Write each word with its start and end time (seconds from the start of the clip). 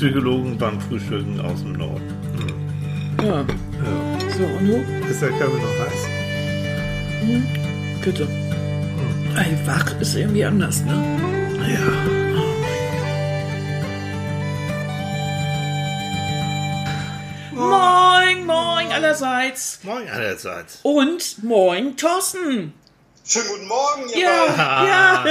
Psychologen 0.00 0.56
beim 0.56 0.80
Frühstücken 0.80 1.38
aus 1.42 1.60
dem 1.60 1.74
Norden. 1.74 2.00
Ja. 3.22 3.40
Ja. 3.42 3.46
So, 4.30 4.44
und 4.44 4.66
du? 4.66 4.76
Ist 5.10 5.20
der 5.20 5.28
Kaffee 5.28 5.60
noch 5.60 5.78
heiß? 5.78 6.08
Bitte. 8.02 8.26
Ey, 9.36 9.58
wach 9.66 10.00
ist 10.00 10.16
irgendwie 10.16 10.42
anders, 10.42 10.82
ne? 10.86 10.94
Ja. 11.68 11.80
Moin, 17.54 18.46
moin 18.46 18.92
allerseits. 18.92 19.80
Moin 19.82 20.08
allerseits. 20.08 20.80
Und 20.82 21.44
moin, 21.44 21.94
Thorsten. 21.98 22.72
Schönen 23.22 23.48
guten 23.48 23.68
Morgen, 23.68 24.08
ihr 24.12 24.18
Ja, 24.22 24.46
beiden. 24.46 24.88
ja, 24.88 25.24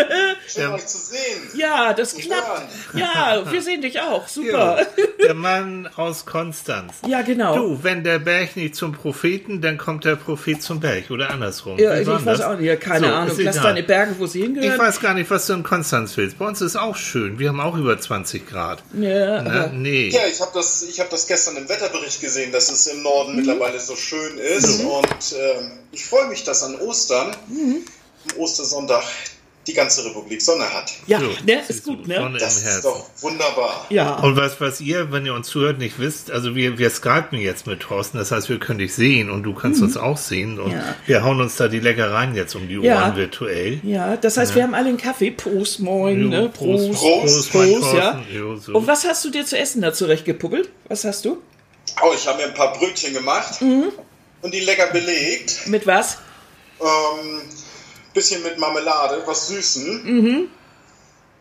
Schön, 0.47 0.61
Ja. 0.63 0.73
euch 0.75 0.85
zu 0.87 0.97
sehen. 0.99 1.41
ja, 1.55 1.93
das 1.93 2.13
Ich 2.13 2.25
klappt. 2.27 2.61
Ja, 2.93 3.43
wir 3.51 3.61
sehen 3.61 3.81
dich 3.81 3.99
auch. 3.99 4.25
Super. 4.27 4.85
Der 5.21 5.33
Mann 5.33 5.89
aus 5.97 6.25
Konstanz. 6.25 6.93
Ja, 7.07 7.23
genau. 7.23 7.55
Du, 7.57 7.79
wenn 7.83 8.03
der 8.05 8.19
Berg 8.19 8.55
nicht 8.55 8.75
zum 8.75 8.93
Propheten, 8.93 9.59
dann 9.61 9.77
kommt 9.77 10.05
der 10.05 10.15
Prophet 10.15 10.61
zum 10.63 10.79
Berg 10.79 11.11
oder 11.11 11.29
andersrum. 11.29 11.77
Ja, 11.77 11.97
ich 11.99 12.07
weiß 12.07 12.23
das? 12.23 12.41
auch 12.41 12.55
nicht. 12.57 12.67
Ja, 12.67 12.77
keine 12.77 13.07
So, 13.07 13.13
Ahnung. 13.13 13.37
ist 13.37 13.43
Lass 13.43 13.55
deine 13.61 13.83
Berge, 13.83 14.15
wo 14.17 14.27
sie 14.27 14.39
Ich 14.39 14.45
hingehören. 14.45 14.79
weiß 14.79 15.01
gar 15.01 15.13
nicht, 15.13 15.29
was 15.29 15.45
du 15.47 15.53
in 15.53 15.63
Konstanz 15.63 16.15
willst. 16.15 16.39
Bei 16.39 16.45
uns 16.47 16.61
ist 16.61 16.77
auch 16.77 16.95
schön. 16.95 17.37
Wir 17.37 17.49
haben 17.49 17.59
auch 17.59 17.75
über 17.75 17.99
20 17.99 18.47
Grad. 18.47 18.81
Ja, 18.93 19.41
Ne? 19.41 19.43
aber, 19.45 19.67
Nee. 19.73 20.07
Ja, 20.09 20.21
ich 20.31 20.39
habe 20.39 20.51
das, 20.53 20.83
ich 20.83 20.99
hab 21.01 21.09
das 21.09 21.27
gestern 21.27 21.57
im 21.57 21.67
Wetterbericht 21.67 22.21
gesehen, 22.21 22.51
dass 22.53 22.71
es 22.71 22.87
im 22.87 23.01
Norden 23.03 23.31
Mhm. 23.33 23.37
mittlerweile 23.45 23.79
so 23.79 23.95
schön 23.97 24.37
ist. 24.37 24.79
Und 24.83 25.35
ähm, 25.37 25.71
ich 25.91 26.05
freue 26.05 26.27
mich, 26.27 26.43
dass 26.45 26.63
an 26.63 26.75
Ostern, 26.79 27.35
Mhm. 27.49 27.83
Am 28.35 28.41
Ostersonntag, 28.41 29.03
die 29.67 29.73
ganze 29.73 30.03
Republik 30.05 30.41
Sonne 30.41 30.63
hat. 30.73 30.91
ja, 31.05 31.19
So, 31.19 31.27
ne, 31.45 31.61
ist 31.67 31.83
gut, 31.83 32.07
ne? 32.07 32.15
Sonne 32.15 32.39
Das 32.39 32.61
im 32.63 32.67
ist 32.69 32.85
doch 32.85 33.05
wunderbar. 33.21 33.85
Ja. 33.89 34.15
Und 34.15 34.35
was, 34.35 34.59
was 34.59 34.81
ihr, 34.81 35.11
wenn 35.11 35.25
ihr 35.27 35.33
uns 35.35 35.47
zuhört, 35.47 35.77
nicht 35.77 35.99
wisst, 35.99 36.31
also 36.31 36.55
wir, 36.55 36.79
wir 36.79 36.89
skypen 36.89 37.37
jetzt 37.39 37.67
mit 37.67 37.81
Thorsten, 37.81 38.17
das 38.17 38.31
heißt, 38.31 38.49
wir 38.49 38.57
können 38.57 38.79
dich 38.79 38.95
sehen 38.95 39.29
und 39.29 39.43
du 39.43 39.53
kannst 39.53 39.81
uns 39.83 39.95
auch 39.95 40.17
sehen. 40.17 40.59
Und 40.59 40.69
Mhm. 40.71 40.77
Ja. 40.79 40.95
wir 41.05 41.23
hauen 41.23 41.39
uns 41.39 41.55
da 41.57 41.67
die 41.67 41.81
Leckereien 41.81 42.33
jetzt 42.35 42.55
um 42.55 42.67
die 42.67 42.77
Ohren 42.77 42.85
Ja. 42.85 43.15
virtuell. 43.15 43.79
Ja, 43.83 44.17
das 44.17 44.37
heißt, 44.37 44.55
wir 44.55 44.63
haben 44.63 44.73
alle 44.73 44.89
einen 44.89 44.97
Kaffee. 44.97 45.29
Prost, 45.29 45.81
moin, 45.81 46.19
Jo, 46.23 46.27
ne? 46.29 46.49
Prost, 46.49 46.87
Prost. 46.93 47.01
Prost, 47.01 47.53
mein 47.55 47.73
Prost, 47.79 47.93
ja. 47.93 48.23
Jo, 48.33 48.55
so. 48.57 48.73
Und 48.73 48.87
was 48.87 49.05
hast 49.05 49.23
du 49.25 49.29
dir 49.29 49.45
zu 49.45 49.55
essen 49.57 49.81
da 49.83 49.93
zurechtgepuppelt? 49.93 50.69
Was 50.87 51.03
hast 51.03 51.25
du? 51.25 51.41
Oh, 52.01 52.11
ich 52.15 52.25
habe 52.27 52.39
mir 52.39 52.45
ein 52.45 52.53
paar 52.55 52.73
Brötchen 52.73 53.13
gemacht 53.13 53.61
Mhm. 53.61 53.91
und 54.41 54.51
die 54.53 54.61
lecker 54.61 54.87
belegt. 54.87 55.67
Mit 55.67 55.85
was? 55.85 56.17
Ähm, 56.81 57.41
bisschen 58.13 58.43
mit 58.43 58.57
Marmelade, 58.57 59.21
was 59.25 59.47
Süßen. 59.47 60.03
Mhm. 60.03 60.49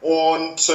Und 0.00 0.68
äh, 0.68 0.72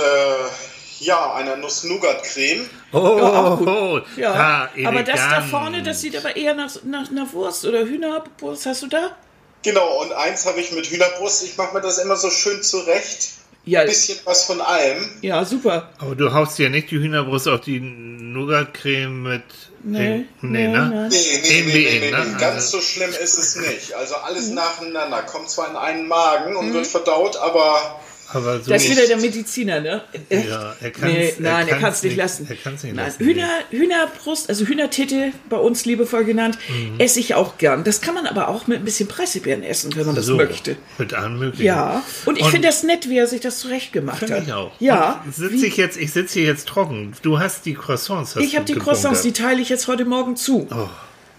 ja, 0.99 1.33
einer 1.33 1.55
Nuss-Nougat-Creme. 1.57 2.69
Oh, 2.91 3.17
Ja, 3.17 3.53
oh, 3.57 3.99
Ja. 4.17 4.33
ah, 4.33 4.69
aber 4.87 5.03
das 5.03 5.19
da 5.19 5.41
vorne, 5.41 5.81
das 5.83 6.01
sieht 6.01 6.15
aber 6.17 6.35
eher 6.35 6.53
nach, 6.53 6.71
nach, 6.83 7.09
nach 7.11 7.31
Wurst 7.33 7.65
oder 7.65 7.85
Hühnerwurst. 7.85 8.65
Hast 8.65 8.83
du 8.83 8.87
da? 8.87 9.15
Genau, 9.63 10.01
und 10.01 10.11
eins 10.11 10.45
habe 10.45 10.59
ich 10.59 10.71
mit 10.73 10.85
Hühnerbrust. 10.87 11.43
Ich 11.45 11.57
mache 11.57 11.73
mir 11.73 11.81
das 11.81 11.97
immer 11.97 12.15
so 12.17 12.29
schön 12.29 12.61
zurecht. 12.61 13.29
Ja, 13.65 13.79
Ein 13.81 13.87
bisschen 13.87 14.19
was 14.25 14.43
von 14.43 14.59
allem. 14.59 15.09
ja, 15.21 15.45
super. 15.45 15.89
Aber 15.99 16.15
du 16.15 16.33
haust 16.33 16.59
ja 16.59 16.67
nicht 16.69 16.91
die 16.91 16.97
Hühnerbrust 16.99 17.47
auf 17.47 17.61
die 17.61 17.79
Nougat-Creme 17.79 19.23
mit... 19.23 19.43
Nee, 19.85 20.25
nee, 20.41 20.67
nee, 20.67 20.67
ne? 20.67 21.09
Nee, 21.09 21.17
nee, 21.17 21.39
nee, 21.41 21.57
Irgendwie, 21.59 21.83
nee, 21.85 21.99
nee, 21.99 22.11
ne? 22.11 22.25
nee. 22.33 22.39
Ganz 22.39 22.71
so 22.71 22.79
schlimm 22.81 23.09
ist 23.11 23.37
es 23.37 23.55
nicht. 23.57 23.93
Also 23.93 24.15
alles 24.15 24.49
Mhm. 24.49 24.55
nacheinander. 24.55 25.21
Kommt 25.23 25.49
zwar 25.49 25.69
in 25.69 25.75
einen 25.75 26.07
Magen 26.07 26.55
und 26.55 26.73
wird 26.73 26.87
verdaut, 26.87 27.35
aber 27.37 27.99
Aber 28.33 28.59
so... 28.61 28.71
Das 28.71 28.83
ist 28.83 28.91
wieder 28.91 29.05
der 29.07 29.17
Mediziner, 29.17 29.79
ne? 29.79 30.01
Ja, 30.29 30.75
er 30.81 30.91
kann's- 30.91 31.03
nee, 31.13 31.29
er 31.29 31.33
nein, 31.39 31.67
er 31.67 31.79
kann 31.79 31.91
es 31.93 32.03
nicht 32.03 32.15
lassen. 32.17 32.47
er 32.49 32.55
kann's 32.55 32.83
nicht 32.83 32.95
nein, 32.95 33.05
lassen, 33.05 33.23
Hühner, 33.23 33.49
Hühnerbrust, 33.69 34.49
also 34.49 34.65
Hühnertitte, 34.65 35.31
bei 35.49 35.57
uns 35.57 35.85
liebevoll 35.85 36.23
genannt, 36.25 36.57
Mhm. 36.69 36.99
esse 36.99 37.19
ich 37.19 37.35
auch 37.35 37.57
gern. 37.57 37.83
Das 37.83 38.01
kann 38.01 38.13
man 38.15 38.25
aber 38.25 38.47
auch 38.47 38.67
mit 38.67 38.79
ein 38.79 38.85
bisschen 38.85 39.07
Preiselbeeren 39.07 39.63
essen, 39.63 39.95
wenn 39.95 40.05
man 40.05 40.15
das 40.15 40.25
so, 40.25 40.35
möchte. 40.35 40.75
Mit 40.97 41.13
allem 41.13 41.37
möglichen. 41.39 41.65
Ja, 41.65 42.03
und 42.25 42.37
ich 42.39 42.45
finde 42.47 42.67
das 42.67 42.83
nett, 42.83 43.09
wie 43.09 43.17
er 43.17 43.27
sich 43.27 43.41
das 43.41 43.59
zurechtgemacht 43.59 44.21
hat. 44.21 44.43
ich 44.43 44.53
auch. 44.53 44.71
Ja, 44.79 45.23
wie- 45.37 45.65
ich 45.65 45.77
jetzt, 45.77 45.97
ich 45.97 46.11
sitze 46.11 46.39
hier 46.39 46.47
jetzt 46.47 46.67
trocken. 46.67 47.13
Du 47.21 47.39
hast 47.39 47.65
die 47.65 47.73
Croissants. 47.73 48.35
Hast 48.35 48.43
ich 48.43 48.55
habe 48.55 48.65
die 48.65 48.75
Croissants, 48.75 49.21
die 49.21 49.31
teile 49.33 49.61
ich 49.61 49.69
jetzt 49.69 49.87
heute 49.87 50.05
Morgen 50.05 50.35
zu. 50.35 50.67
Oh, 50.71 50.89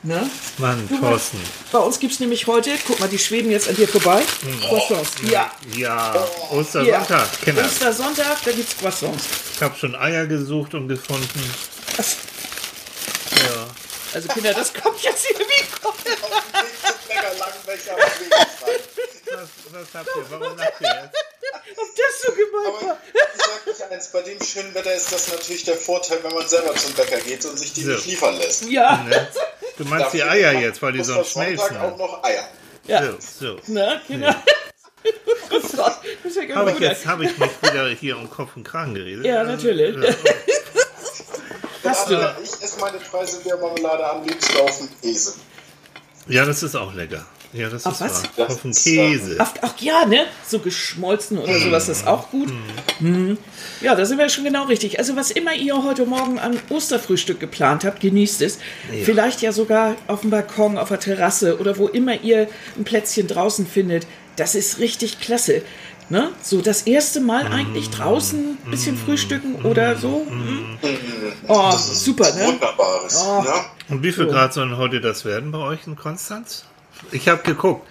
Ne? 0.04 0.30
Mann, 0.58 0.88
Thorsten. 1.00 1.40
Bei 1.72 1.78
uns 1.78 1.98
gibt 1.98 2.12
es 2.12 2.20
nämlich 2.20 2.46
heute, 2.46 2.70
guck 2.86 3.00
mal, 3.00 3.08
die 3.08 3.18
schweben 3.18 3.50
jetzt 3.50 3.68
an 3.68 3.74
dir 3.74 3.88
vorbei. 3.88 4.22
Mhm. 4.42 4.60
Croissants. 4.60 5.12
Ja. 5.22 5.50
Ja, 5.74 6.14
ja. 6.14 6.28
Ostersonntag, 6.50 7.40
Kinder. 7.42 7.64
Ostersonntag, 7.64 8.44
da 8.44 8.52
gibt's 8.52 8.76
Croissants. 8.76 9.24
Ich 9.56 9.62
habe 9.62 9.76
schon 9.78 9.94
Eier 9.94 10.26
gesucht 10.26 10.74
und 10.74 10.88
gefunden. 10.88 11.54
Das, 11.96 12.16
Ja. 13.32 13.66
also 14.12 14.28
Kinder, 14.28 14.52
das 14.52 14.72
kommt 14.74 15.00
jetzt 15.02 15.24
lang 17.38 17.52
welcher 17.66 17.92
am 17.92 17.98
Weg 17.98 18.32
Was, 19.32 19.48
was 19.72 19.94
habt 19.94 20.08
ihr? 20.16 20.30
Warum 20.30 20.56
lacht 20.56 20.72
ihr 20.80 20.88
jetzt? 20.88 21.33
Ob 21.76 21.88
das 21.96 22.22
so 22.22 22.32
gemeint 22.32 22.66
Aber 22.82 22.86
war. 22.88 22.98
ich 23.66 23.84
eins, 23.92 24.08
bei 24.12 24.22
dem 24.22 24.40
schönen 24.42 24.74
Wetter 24.74 24.94
ist 24.94 25.12
das 25.12 25.28
natürlich 25.32 25.64
der 25.64 25.76
Vorteil, 25.76 26.18
wenn 26.22 26.32
man 26.34 26.46
selber 26.48 26.74
zum 26.74 26.92
Bäcker 26.94 27.18
geht 27.18 27.44
und 27.44 27.58
sich 27.58 27.72
die 27.72 27.82
So. 27.82 27.90
nicht 27.92 28.06
liefern 28.06 28.36
lässt. 28.38 28.64
Ja. 28.68 29.02
Ne? 29.04 29.28
Du 29.76 29.84
meinst 29.84 30.12
die 30.12 30.18
Dafür 30.18 30.30
Eier 30.32 30.52
macht 30.52 30.62
jetzt, 30.62 30.82
weil 30.82 30.92
die 30.92 31.04
sonst 31.04 31.36
Ostersonntag 31.36 31.66
schmelzen. 31.68 31.76
auch 31.78 31.96
noch 31.98 32.24
Eier. 32.24 32.48
ja. 32.86 33.02
So, 33.02 33.18
so. 33.46 33.58
Na, 33.66 34.00
genau. 34.08 34.34
Oh 35.50 35.60
Gott, 35.76 35.98
das 36.22 36.32
ist 36.32 36.36
ja 36.36 36.44
ganz 36.46 36.56
Habe 36.56 36.70
ich 36.72 36.78
jetzt 36.78 37.06
habe 37.06 37.24
ich 37.26 37.36
mich 37.38 37.50
wieder 37.62 37.88
hier 37.90 38.16
um 38.16 38.30
Kopf 38.30 38.56
und 38.56 38.64
Kragen 38.64 38.94
geredet? 38.94 39.26
Ja, 39.26 39.44
natürlich. 39.44 39.94
Hast 41.84 42.08
du. 42.08 42.36
Ich 42.42 42.50
esse 42.62 42.80
meine 42.80 42.98
Preiselbeermarmelade 42.98 44.06
am 44.06 44.24
liebsten 44.24 44.56
auf 44.60 44.78
dem 44.78 44.88
Käse. 45.02 45.34
Ja, 46.26 46.46
das 46.46 46.62
ist 46.62 46.74
auch 46.74 46.94
lecker. 46.94 47.26
Ja, 47.54 47.70
das 47.70 47.86
Ach, 47.86 47.92
ist 47.92 48.00
was? 48.00 48.22
wahr. 48.24 48.30
Das 48.36 48.54
Auf 48.56 48.62
dem 48.62 48.72
ist, 48.72 48.82
Käse. 48.82 49.36
Ach, 49.38 49.52
ach 49.62 49.74
ja, 49.78 50.04
ne? 50.06 50.26
So 50.44 50.58
geschmolzen 50.58 51.38
oder 51.38 51.56
sowas 51.60 51.88
ist 51.88 52.04
auch 52.06 52.30
gut. 52.30 52.52
Mhm. 52.98 53.38
Ja, 53.80 53.94
da 53.94 54.04
sind 54.04 54.18
wir 54.18 54.28
schon 54.28 54.42
genau 54.42 54.64
richtig. 54.64 54.98
Also 54.98 55.14
was 55.14 55.30
immer 55.30 55.54
ihr 55.54 55.82
heute 55.84 56.04
Morgen 56.04 56.40
an 56.40 56.58
Osterfrühstück 56.68 57.38
geplant 57.38 57.84
habt, 57.84 58.00
genießt 58.00 58.42
es. 58.42 58.58
Vielleicht 59.04 59.40
ja 59.40 59.52
sogar 59.52 59.94
auf 60.08 60.22
dem 60.22 60.30
Balkon, 60.30 60.78
auf 60.78 60.88
der 60.88 60.98
Terrasse 60.98 61.60
oder 61.60 61.78
wo 61.78 61.86
immer 61.86 62.20
ihr 62.22 62.48
ein 62.76 62.82
Plätzchen 62.82 63.28
draußen 63.28 63.66
findet. 63.68 64.06
Das 64.34 64.56
ist 64.56 64.80
richtig 64.80 65.20
klasse. 65.20 65.62
Ne? 66.10 66.32
So 66.42 66.60
das 66.60 66.82
erste 66.82 67.20
Mal 67.20 67.46
eigentlich 67.46 67.88
draußen 67.90 68.58
ein 68.64 68.70
bisschen 68.70 68.96
frühstücken 68.96 69.64
oder 69.64 69.96
so. 69.96 70.26
Mhm. 70.28 70.76
Oh, 71.46 71.70
super, 71.70 72.34
ne? 72.34 72.46
Wunderbares. 72.48 73.24
Oh. 73.24 73.42
Ne? 73.42 73.52
Und 73.90 74.02
wie 74.02 74.12
viel 74.12 74.26
Grad 74.26 74.52
sollen 74.52 74.76
heute 74.76 75.00
das 75.00 75.24
werden 75.24 75.52
bei 75.52 75.58
euch 75.58 75.86
in 75.86 75.94
Konstanz? 75.96 76.64
Ich 77.12 77.28
habe 77.28 77.42
geguckt. 77.42 77.86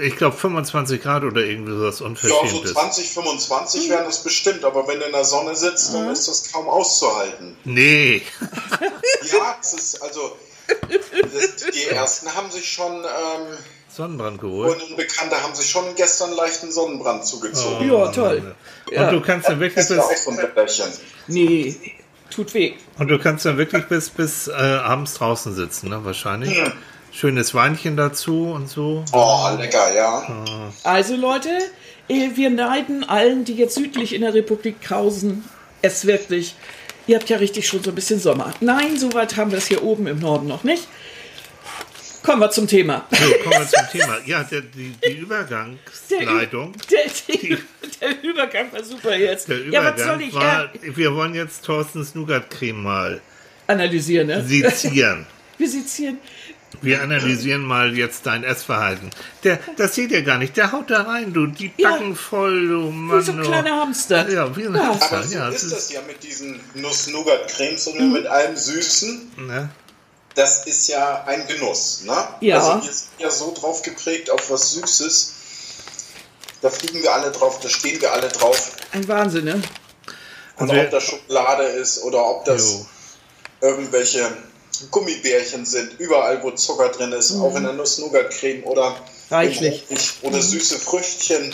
Ich 0.00 0.16
glaube 0.16 0.36
25 0.36 1.00
Grad 1.00 1.22
oder 1.22 1.42
irgendwie 1.42 1.70
sowas 1.72 1.94
Ja, 1.94 1.98
so 1.98 2.04
Unverschämtes. 2.06 2.72
20, 2.72 3.08
25 3.10 3.88
wären 3.88 4.04
das 4.04 4.22
bestimmt, 4.24 4.64
aber 4.64 4.88
wenn 4.88 4.98
du 4.98 5.06
in 5.06 5.12
der 5.12 5.24
Sonne 5.24 5.54
sitzt, 5.54 5.94
dann 5.94 6.10
ist 6.10 6.26
das 6.26 6.50
kaum 6.52 6.68
auszuhalten. 6.68 7.56
Nee. 7.64 8.22
Ja, 9.32 9.56
es 9.60 9.72
ist 9.72 10.02
also. 10.02 10.36
Das, 10.68 11.72
die 11.72 11.84
ersten 11.84 12.32
haben 12.32 12.48
sich 12.50 12.70
schon, 12.70 12.92
ähm, 12.92 13.56
Sonnenbrand 13.88 14.40
geholt. 14.40 14.80
Und 14.82 14.96
Bekannte 14.96 15.42
haben 15.42 15.54
sich 15.54 15.68
schon 15.68 15.84
gestern 15.96 16.32
leichten 16.32 16.70
Sonnenbrand 16.70 17.24
zugezogen. 17.24 17.88
Ja, 17.90 18.08
toll. 18.08 18.54
Und 18.94 19.10
du 19.10 19.20
kannst 19.20 19.48
dann 19.48 19.58
wirklich 19.58 19.74
Das 19.86 19.90
ist 19.90 19.96
ja 19.96 20.02
auch 20.02 20.10
bis, 20.10 20.24
so 20.24 20.30
ein 20.30 20.36
Wetterchen. 20.36 20.86
Nee, 21.28 21.76
tut 22.30 22.54
weh. 22.54 22.74
und 22.98 23.08
du 23.08 23.18
kannst 23.18 23.46
dann 23.46 23.56
wirklich 23.58 23.86
bis, 23.86 24.10
bis 24.10 24.48
äh, 24.48 24.52
abends 24.52 25.14
draußen 25.14 25.54
sitzen, 25.54 25.88
ne? 25.88 26.04
Wahrscheinlich. 26.04 26.56
Schönes 27.18 27.54
Weinchen 27.54 27.96
dazu 27.96 28.50
und 28.50 28.68
so. 28.68 29.02
Oh, 29.12 29.48
lecker, 29.58 29.94
ja. 29.94 30.70
Also 30.82 31.16
Leute, 31.16 31.48
eh, 32.08 32.28
wir 32.34 32.50
neiden 32.50 33.04
allen, 33.04 33.46
die 33.46 33.54
jetzt 33.54 33.74
südlich 33.74 34.14
in 34.14 34.20
der 34.20 34.34
Republik 34.34 34.82
krausen, 34.82 35.42
es 35.80 36.06
wirklich. 36.06 36.56
Ihr 37.06 37.16
habt 37.16 37.30
ja 37.30 37.38
richtig 37.38 37.66
schon 37.68 37.82
so 37.82 37.90
ein 37.90 37.94
bisschen 37.94 38.20
Sommer. 38.20 38.52
Nein, 38.60 38.98
so 38.98 39.14
weit 39.14 39.38
haben 39.38 39.50
wir 39.50 39.56
es 39.56 39.66
hier 39.66 39.82
oben 39.82 40.06
im 40.08 40.18
Norden 40.18 40.46
noch 40.46 40.62
nicht. 40.62 40.88
Kommen 42.22 42.40
wir 42.42 42.50
zum 42.50 42.68
Thema. 42.68 43.06
So, 43.10 43.32
kommen 43.44 43.60
wir 43.60 43.66
zum 43.66 43.98
Thema. 43.98 44.18
Ja, 44.26 44.44
der, 44.44 44.60
die, 44.60 44.92
die 45.08 45.12
Übergangsleitung. 45.12 46.72
Der, 46.90 47.38
der, 47.38 47.58
der 48.00 48.24
Übergang 48.24 48.70
war 48.72 48.84
super 48.84 49.16
jetzt. 49.16 49.48
Der 49.48 49.66
ja, 49.68 49.82
was 49.82 50.02
soll 50.02 50.20
Übergang 50.20 50.28
ich 50.28 50.34
war, 50.34 50.96
wir 50.96 51.14
wollen 51.14 51.34
jetzt 51.34 51.64
Thorstens 51.64 52.14
Nougat-Creme 52.14 52.82
mal 52.82 53.22
analysieren? 53.68 54.26
Ne? 54.26 54.44
sezieren. 54.44 55.26
Wir 55.58 55.68
sezieren. 55.70 56.18
Wir 56.82 57.02
analysieren 57.02 57.62
mal 57.62 57.96
jetzt 57.96 58.26
dein 58.26 58.44
Essverhalten. 58.44 59.10
Der, 59.44 59.58
das 59.76 59.94
seht 59.94 60.10
ihr 60.10 60.22
gar 60.22 60.38
nicht. 60.38 60.56
Der 60.56 60.72
haut 60.72 60.90
da 60.90 61.02
rein, 61.02 61.32
du. 61.32 61.46
Die 61.46 61.72
Ja. 61.76 61.90
Backen 61.92 62.14
voll, 62.16 62.68
du 62.68 62.90
Mann. 62.90 63.18
Wie 63.20 63.24
so 63.24 63.32
ein 63.32 63.42
kleiner 63.42 63.80
Hamster. 63.80 64.28
Ja, 64.30 64.56
wie 64.56 64.66
ein 64.66 64.74
Ja. 64.74 64.86
Hamster. 64.88 65.16
Aber 65.18 65.22
so 65.22 65.34
Ja, 65.34 65.48
ist 65.48 65.62
das 65.64 65.70
das 65.70 65.78
ist, 65.84 65.92
ja 65.92 66.00
mit 66.06 66.22
diesen 66.22 66.60
Nuss-Nougat-Cremes 66.74 67.86
und 67.88 68.12
mit 68.12 68.26
allem 68.26 68.56
Süßen. 68.56 69.32
ne? 69.46 69.68
Das 70.34 70.66
ist 70.66 70.88
ja 70.88 71.24
ein 71.26 71.46
Genuss. 71.46 72.02
Ne? 72.04 72.16
Ja. 72.40 72.58
Also 72.58 72.86
wir 72.86 72.92
sind 72.92 73.08
ja 73.18 73.30
so 73.30 73.54
drauf 73.58 73.82
geprägt 73.82 74.30
auf 74.30 74.50
was 74.50 74.72
Süßes. 74.72 75.32
Da 76.62 76.70
fliegen 76.70 77.02
wir 77.02 77.12
alle 77.14 77.30
drauf, 77.32 77.58
da 77.60 77.68
stehen 77.68 78.00
wir 78.00 78.12
alle 78.12 78.28
drauf. 78.28 78.72
Ein 78.92 79.06
Wahnsinn, 79.08 79.44
ne? 79.44 79.62
Und 80.56 80.70
Also- 80.70 80.82
ob 80.82 80.90
das 80.90 81.04
Schokolade 81.04 81.62
ist 81.64 82.02
oder 82.02 82.24
ob 82.24 82.44
das 82.44 82.70
Jo. 82.72 82.86
irgendwelche 83.60 84.26
Gummibärchen 84.90 85.64
sind, 85.66 85.98
überall 85.98 86.42
wo 86.42 86.50
Zucker 86.52 86.88
drin 86.90 87.12
ist, 87.12 87.32
auch 87.36 87.54
in 87.56 87.64
der 87.64 87.72
Nuss-Nougat-Creme 87.72 88.64
oder 88.64 88.90
Mhm. 88.90 89.34
Reichlich. 89.34 89.82
oder 90.22 90.40
süße 90.40 90.78
Früchtchen. 90.78 91.52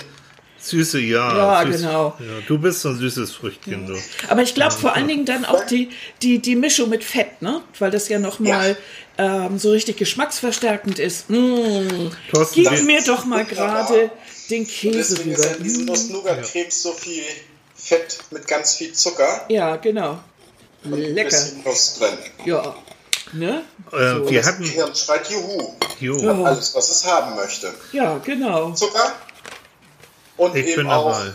Süße, 0.60 1.00
ja. 1.00 1.36
Ja, 1.62 1.66
süß, 1.72 1.80
genau. 1.80 2.14
Ja, 2.20 2.40
du 2.46 2.58
bist 2.58 2.80
so 2.82 2.90
ein 2.90 2.98
süßes 2.98 3.32
Früchtchen, 3.32 3.86
du. 3.86 3.96
Aber 4.28 4.42
ich 4.42 4.54
glaube 4.54 4.72
vor 4.72 4.94
allen 4.94 5.08
Dingen 5.08 5.24
dann 5.24 5.44
auch 5.44 5.64
die, 5.66 5.88
die, 6.22 6.38
die 6.38 6.54
Mischung 6.54 6.88
mit 6.90 7.02
Fett, 7.02 7.40
ne? 7.42 7.62
Weil 7.80 7.90
das 7.90 8.08
ja 8.08 8.18
nochmal 8.20 8.76
ähm, 9.18 9.58
so 9.58 9.70
richtig 9.72 9.96
geschmacksverstärkend 9.96 10.98
ist. 11.00 11.28
Mm. 11.30 12.10
Thorsten, 12.30 12.62
Gib 12.62 12.82
mir 12.84 13.02
doch 13.04 13.24
mal 13.24 13.44
gerade 13.44 14.10
den 14.50 14.62
Und 14.62 14.68
Käse 14.68 15.14
deswegen 15.16 15.32
ist 15.32 15.44
rüber. 15.44 15.56
in 15.56 15.64
diesen 15.64 15.84
Nuss-Nougat-Cremes 15.86 16.82
so 16.82 16.92
viel 16.92 17.24
Fett 17.74 18.18
mit 18.30 18.46
ganz 18.46 18.76
viel 18.76 18.92
Zucker 18.92 19.46
Ja, 19.48 19.76
genau. 19.76 20.20
und 20.84 20.94
ein 20.94 21.14
Lecker. 21.14 21.30
bisschen 21.30 21.62
Nuss 21.64 21.94
drin. 21.98 22.18
Ja. 22.44 22.76
Ne? 23.32 23.62
Äh, 23.92 23.96
wir 24.28 24.40
Das 24.40 24.46
hatten. 24.48 24.62
Gehirn 24.64 24.94
schreit 24.94 25.28
Juhu. 25.30 25.72
Jo, 26.00 26.16
Ja. 26.18 26.44
Alles, 26.44 26.74
was 26.74 26.90
es 26.90 27.04
haben 27.06 27.34
möchte. 27.36 27.72
Ja, 27.92 28.18
genau. 28.18 28.72
Zucker 28.72 29.12
und 30.36 30.54
ich 30.56 30.66
eben 30.66 30.76
bin 30.82 30.90
auch 30.90 31.12
dabei. 31.12 31.32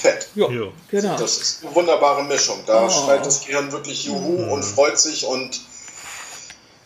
Fett. 0.00 0.28
Ja, 0.34 0.48
Jo. 0.48 0.72
genau. 0.90 1.16
Das 1.18 1.36
ist 1.38 1.64
eine 1.64 1.74
wunderbare 1.74 2.22
Mischung. 2.24 2.58
Da 2.66 2.84
Oh. 2.86 2.90
schreit 2.90 3.24
das 3.26 3.44
Gehirn 3.44 3.72
wirklich 3.72 4.04
Juhu 4.04 4.52
und 4.52 4.62
freut 4.62 4.98
sich 4.98 5.24
und 5.26 5.60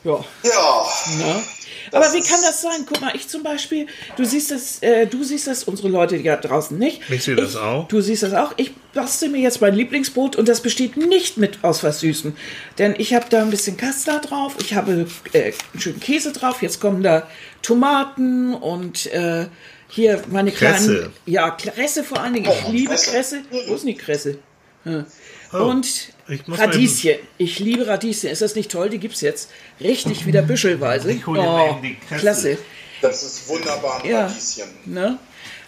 Ja. 0.04 0.18
ja, 0.42 0.86
Ne? 1.18 1.42
Das 1.92 2.06
Aber 2.06 2.14
wie 2.14 2.22
kann 2.22 2.40
das 2.42 2.62
sein? 2.62 2.84
Guck 2.86 3.00
mal, 3.02 3.14
ich 3.14 3.28
zum 3.28 3.42
Beispiel, 3.42 3.86
du 4.16 4.24
siehst 4.24 4.50
das, 4.50 4.78
äh, 4.82 5.06
du 5.06 5.22
siehst 5.22 5.46
das, 5.46 5.64
unsere 5.64 5.88
Leute 5.88 6.16
ja 6.16 6.36
draußen 6.36 6.76
nicht. 6.78 7.02
Ich 7.10 7.22
sehe 7.22 7.36
das 7.36 7.54
auch. 7.54 7.86
Du 7.88 8.00
siehst 8.00 8.22
das 8.22 8.32
auch. 8.32 8.54
Ich 8.56 8.74
bastel 8.94 9.28
mir 9.28 9.40
jetzt 9.42 9.60
mein 9.60 9.74
Lieblingsbrot 9.74 10.36
und 10.36 10.48
das 10.48 10.60
besteht 10.62 10.96
nicht 10.96 11.36
mit 11.36 11.62
aus 11.62 11.84
was 11.84 12.00
Süßem. 12.00 12.34
Denn 12.78 12.94
ich 12.96 13.12
habe 13.14 13.26
da 13.28 13.42
ein 13.42 13.50
bisschen 13.50 13.76
Kasta 13.76 14.18
drauf, 14.20 14.56
ich 14.60 14.74
habe 14.74 15.06
äh, 15.34 15.52
einen 15.72 15.80
schönen 15.80 16.00
Käse 16.00 16.32
drauf, 16.32 16.62
jetzt 16.62 16.80
kommen 16.80 17.02
da 17.02 17.26
Tomaten 17.60 18.54
und 18.54 19.06
äh, 19.12 19.46
hier 19.88 20.22
meine 20.30 20.50
kleinen. 20.50 20.76
Kresse. 20.76 21.10
Ja, 21.26 21.50
Kresse 21.50 22.04
vor 22.04 22.20
allen 22.20 22.32
Dingen. 22.34 22.50
Ich 22.50 22.64
Oh, 22.66 22.70
liebe 22.72 22.94
Kresse. 22.94 23.10
Kresse. 23.10 23.42
Wo 23.50 23.74
ist 23.74 23.82
denn 23.82 23.88
die 23.88 23.96
Kresse? 23.96 24.38
Ja. 24.84 25.04
Oh, 25.52 25.58
und 25.64 26.11
ich 26.32 26.42
Radieschen. 26.48 27.16
Ich 27.38 27.58
liebe 27.58 27.86
Radieschen. 27.86 28.30
Ist 28.30 28.42
das 28.42 28.54
nicht 28.54 28.70
toll? 28.70 28.90
Die 28.90 28.98
gibt 28.98 29.14
es 29.14 29.20
jetzt 29.20 29.50
richtig 29.80 30.26
wieder 30.26 30.42
büschelweise. 30.42 31.10
Ich 31.12 31.26
hol 31.26 31.36
dir 31.36 31.42
mal 31.44 31.70
eben 31.70 31.82
die 31.82 31.96
Kresse. 32.08 32.20
klasse. 32.20 32.58
das 33.00 33.22
ist 33.22 33.48
wunderbar 33.48 34.02
ein 34.02 34.10
Ja. 34.10 34.26
Radieschen. 34.26 34.68
Ne? 34.86 35.18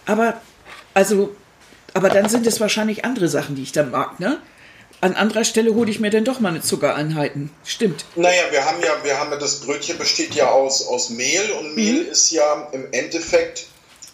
Aber, 0.07 0.41
also, 0.95 1.35
aber 1.95 2.09
dann 2.11 2.29
sind 2.29 2.47
es 2.47 2.61
wahrscheinlich 2.61 3.05
andere 3.05 3.29
Sachen, 3.29 3.55
die 3.57 3.63
ich 3.63 3.73
dann 3.73 3.91
mag, 3.91 4.21
ne? 4.21 4.39
An 5.01 5.15
anderer 5.15 5.45
Stelle 5.45 5.75
hole 5.75 5.91
ich 5.91 6.01
mir 6.01 6.09
dann 6.11 6.25
doch 6.25 6.41
mal 6.41 6.49
eine 6.49 6.63
Zuckereinheiten. 6.63 7.51
Stimmt. 7.65 8.07
Naja, 8.17 8.43
wir 8.51 8.65
haben 8.65 8.81
ja, 8.83 8.93
wir 9.03 9.19
haben 9.19 9.31
ja, 9.33 9.37
das 9.37 9.61
Brötchen 9.61 9.99
besteht 9.99 10.35
ja 10.35 10.49
aus, 10.51 10.87
aus 10.87 11.11
Mehl 11.11 11.51
und 11.61 11.75
Mehl 11.77 12.05
Mhm. 12.05 12.11
ist 12.11 12.31
ja 12.31 12.69
im 12.73 12.87
Endeffekt 12.93 13.67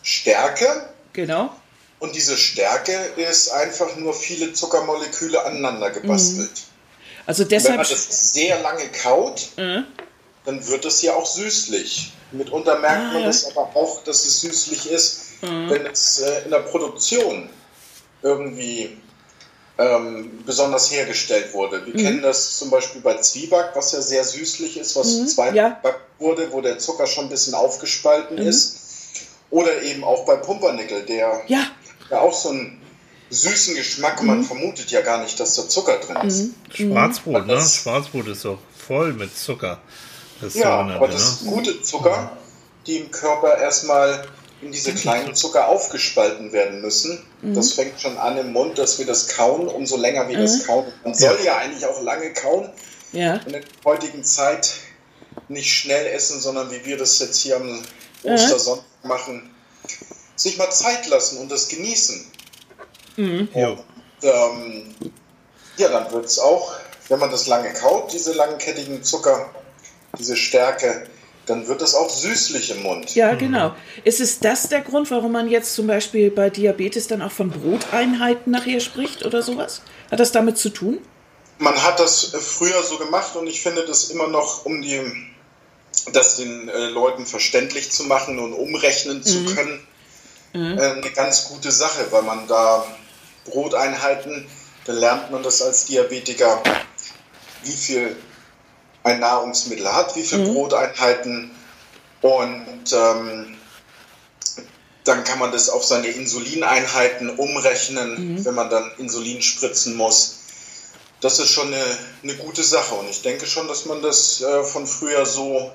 Stärke 0.03 0.67
Genau. 1.13 1.55
Und 2.01 2.15
diese 2.15 2.37
Stärke 2.37 2.93
ist 3.17 3.51
einfach 3.51 3.95
nur 3.97 4.13
viele 4.15 4.53
Zuckermoleküle 4.53 5.45
aneinander 5.45 5.91
gebastelt. 5.91 6.51
Also 7.27 7.45
Wenn 7.45 7.49
deshalb. 7.51 7.77
man 7.77 7.87
das 7.89 8.33
sehr 8.33 8.61
lange 8.63 8.89
kaut, 8.91 9.49
Äh, 9.57 9.83
dann 10.45 10.67
wird 10.67 10.85
es 10.87 11.03
ja 11.03 11.15
auch 11.15 11.27
süßlich. 11.27 12.13
Mitunter 12.33 12.79
merkt 12.79 13.03
Ah, 13.11 13.13
man 13.13 13.21
ja. 13.23 13.27
das 13.27 13.45
aber 13.55 13.71
auch, 13.75 14.03
dass 14.05 14.25
es 14.25 14.41
süßlich 14.41 14.91
ist, 14.91 15.21
wenn 15.43 15.87
es 15.87 16.21
äh, 16.21 16.43
in 16.45 16.51
der 16.51 16.61
Produktion 16.61 17.49
irgendwie 18.23 18.97
ähm, 19.79 20.43
besonders 20.45 20.91
hergestellt 20.91 21.53
wurde. 21.55 21.85
Wir 21.87 21.95
kennen 21.95 22.23
das 22.23 22.59
zum 22.59 22.71
Beispiel 22.71 23.01
bei 23.01 23.17
Zwieback, 23.19 23.71
was 23.75 23.93
ja 23.93 24.01
sehr 24.03 24.25
süßlich 24.25 24.77
ist, 24.79 24.97
was 24.97 25.35
zwei 25.35 25.51
ja. 25.53 25.81
wurde, 26.19 26.53
wo 26.53 26.61
der 26.61 26.79
Zucker 26.79 27.07
schon 27.07 27.25
ein 27.27 27.31
bisschen 27.31 27.55
aufgespalten 27.55 28.37
ist. 28.39 28.77
Oder 29.51 29.83
eben 29.83 30.05
auch 30.05 30.25
bei 30.27 30.37
Pumpernickel, 30.37 31.03
der 31.03 31.43
ja, 31.49 31.67
ja 32.11 32.21
auch 32.21 32.33
so 32.33 32.51
einen 32.51 32.81
süßen 33.31 33.77
Geschmack, 33.77 34.23
man 34.23 34.43
vermutet 34.43 34.91
ja 34.91 35.01
gar 35.03 35.23
nicht, 35.23 35.39
dass 35.39 35.55
da 35.55 35.69
Zucker 35.69 35.99
drin 35.99 36.17
ist. 36.27 36.51
Schwarzbrot, 36.75 37.47
ne? 37.47 37.61
Schwarzbrot 37.61 38.27
ist 38.29 38.45
doch 38.45 38.59
voll 38.77 39.13
mit 39.13 39.37
Zucker. 39.37 39.81
Das 40.41 40.55
Ja, 40.55 40.81
aber 40.81 41.09
das 41.09 41.43
ne? 41.43 41.51
gute 41.51 41.83
Zucker, 41.83 42.37
die 42.87 42.97
im 42.97 43.11
Körper 43.11 43.59
erstmal 43.59 44.27
in 44.63 44.73
diese 44.73 44.93
kleinen 44.95 45.35
Zucker 45.37 45.69
aufgespalten 45.69 46.53
werden 46.53 46.81
müssen. 46.81 47.25
Das 47.43 47.73
fängt 47.73 48.01
schon 48.01 48.19
an 48.19 48.37
im 48.37 48.53
Mund, 48.53 48.79
dass 48.79 48.99
wir 48.99 49.07
das 49.07 49.29
kauen, 49.29 49.69
umso 49.69 49.97
länger 49.97 50.29
wir 50.29 50.39
das 50.39 50.67
kauen. 50.67 50.87
Man 51.05 51.15
soll 51.15 51.39
ja 51.45 51.57
eigentlich 51.57 51.87
auch 51.87 52.03
lange 52.03 52.33
kauen 52.35 52.69
ja. 53.13 53.35
und 53.35 53.47
in 53.47 53.53
der 53.53 53.63
heutigen 53.85 54.25
Zeit 54.25 54.73
nicht 55.49 55.73
schnell 55.73 56.07
essen, 56.07 56.41
sondern 56.41 56.71
wie 56.71 56.85
wir 56.85 56.99
das 56.99 57.19
jetzt 57.19 57.39
hier 57.39 57.57
am 57.57 57.81
Ostersonntag 58.23 58.85
machen, 59.03 59.51
sich 60.41 60.57
mal 60.57 60.71
Zeit 60.71 61.07
lassen 61.09 61.39
und 61.39 61.51
das 61.51 61.69
genießen. 61.69 62.25
Jo. 63.17 63.77
Ähm, 64.23 64.95
ja, 65.77 65.89
dann 65.89 66.11
wird 66.13 66.25
es 66.25 66.39
auch, 66.39 66.73
wenn 67.09 67.19
man 67.19 67.31
das 67.31 67.47
lange 67.47 67.73
kaut, 67.75 68.13
diese 68.13 68.33
langkettigen 68.33 69.03
Zucker, 69.03 69.51
diese 70.19 70.37
Stärke, 70.37 71.07
dann 71.47 71.69
wird 71.69 71.83
es 71.83 71.95
auch 71.95 72.09
süßlich 72.09 72.71
im 72.71 72.83
Mund. 72.83 73.15
Ja, 73.15 73.35
genau. 73.35 73.75
Ist 74.05 74.21
es 74.21 74.39
das 74.41 74.69
der 74.69 74.81
Grund, 74.81 75.11
warum 75.11 75.33
man 75.33 75.49
jetzt 75.49 75.75
zum 75.75 75.87
Beispiel 75.87 76.31
bei 76.31 76.49
Diabetes 76.49 77.07
dann 77.07 77.23
auch 77.23 77.33
von 77.33 77.51
Broteinheiten 77.51 78.53
nachher 78.53 78.81
spricht 78.81 79.25
oder 79.25 79.43
sowas? 79.43 79.83
Hat 80.11 80.21
das 80.21 80.33
damit 80.33 80.59
zu 80.59 80.71
tun? 80.71 80.99
Man 81.59 81.83
hat 81.83 82.01
das 82.01 82.33
früher 82.41 82.83
so 82.83 82.97
gemacht 82.97 83.37
und 83.37 83.47
ich 83.47 83.63
finde 83.63 83.85
das 83.85 84.05
immer 84.11 84.29
noch, 84.29 84.65
um 84.65 84.81
die, 84.81 85.01
das 86.13 86.37
den 86.37 86.69
äh, 86.69 86.87
Leuten 86.87 87.27
verständlich 87.27 87.91
zu 87.91 88.05
machen 88.05 88.39
und 88.39 88.55
umrechnen 88.55 89.23
zu 89.23 89.45
können, 89.45 89.87
äh, 90.55 90.59
eine 90.59 91.11
ganz 91.15 91.49
gute 91.49 91.71
Sache, 91.71 92.07
weil 92.11 92.23
man 92.23 92.47
da 92.47 92.85
Broteinheiten, 93.45 94.47
da 94.85 94.93
lernt 94.93 95.31
man 95.31 95.43
das 95.43 95.63
als 95.63 95.87
Diabetiker, 95.87 96.63
wie 97.65 97.73
viel 97.73 98.17
ein 99.03 99.21
Nahrungsmittel 99.21 99.93
hat, 99.93 100.15
wie 100.17 100.23
viel 100.23 100.41
Broteinheiten 100.53 101.51
und 102.21 102.93
ähm, 102.93 103.57
dann 105.05 105.25
kann 105.25 105.39
man 105.39 105.53
das 105.53 105.71
auf 105.71 105.85
seine 105.85 106.09
Insulineinheiten 106.09 107.31
umrechnen, 107.31 108.45
wenn 108.45 108.55
man 108.55 108.69
dann 108.69 108.91
Insulin 108.99 109.41
spritzen 109.41 109.97
muss. 109.97 110.37
Das 111.21 111.39
ist 111.39 111.51
schon 111.51 111.69
eine, 111.69 111.85
eine 112.23 112.35
gute 112.37 112.63
Sache 112.63 112.95
und 112.95 113.09
ich 113.09 113.23
denke 113.23 113.47
schon, 113.47 113.69
dass 113.69 113.87
man 113.87 114.03
das 114.03 114.41
äh, 114.41 114.63
von 114.65 114.87
früher 114.87 115.25
so 115.27 115.71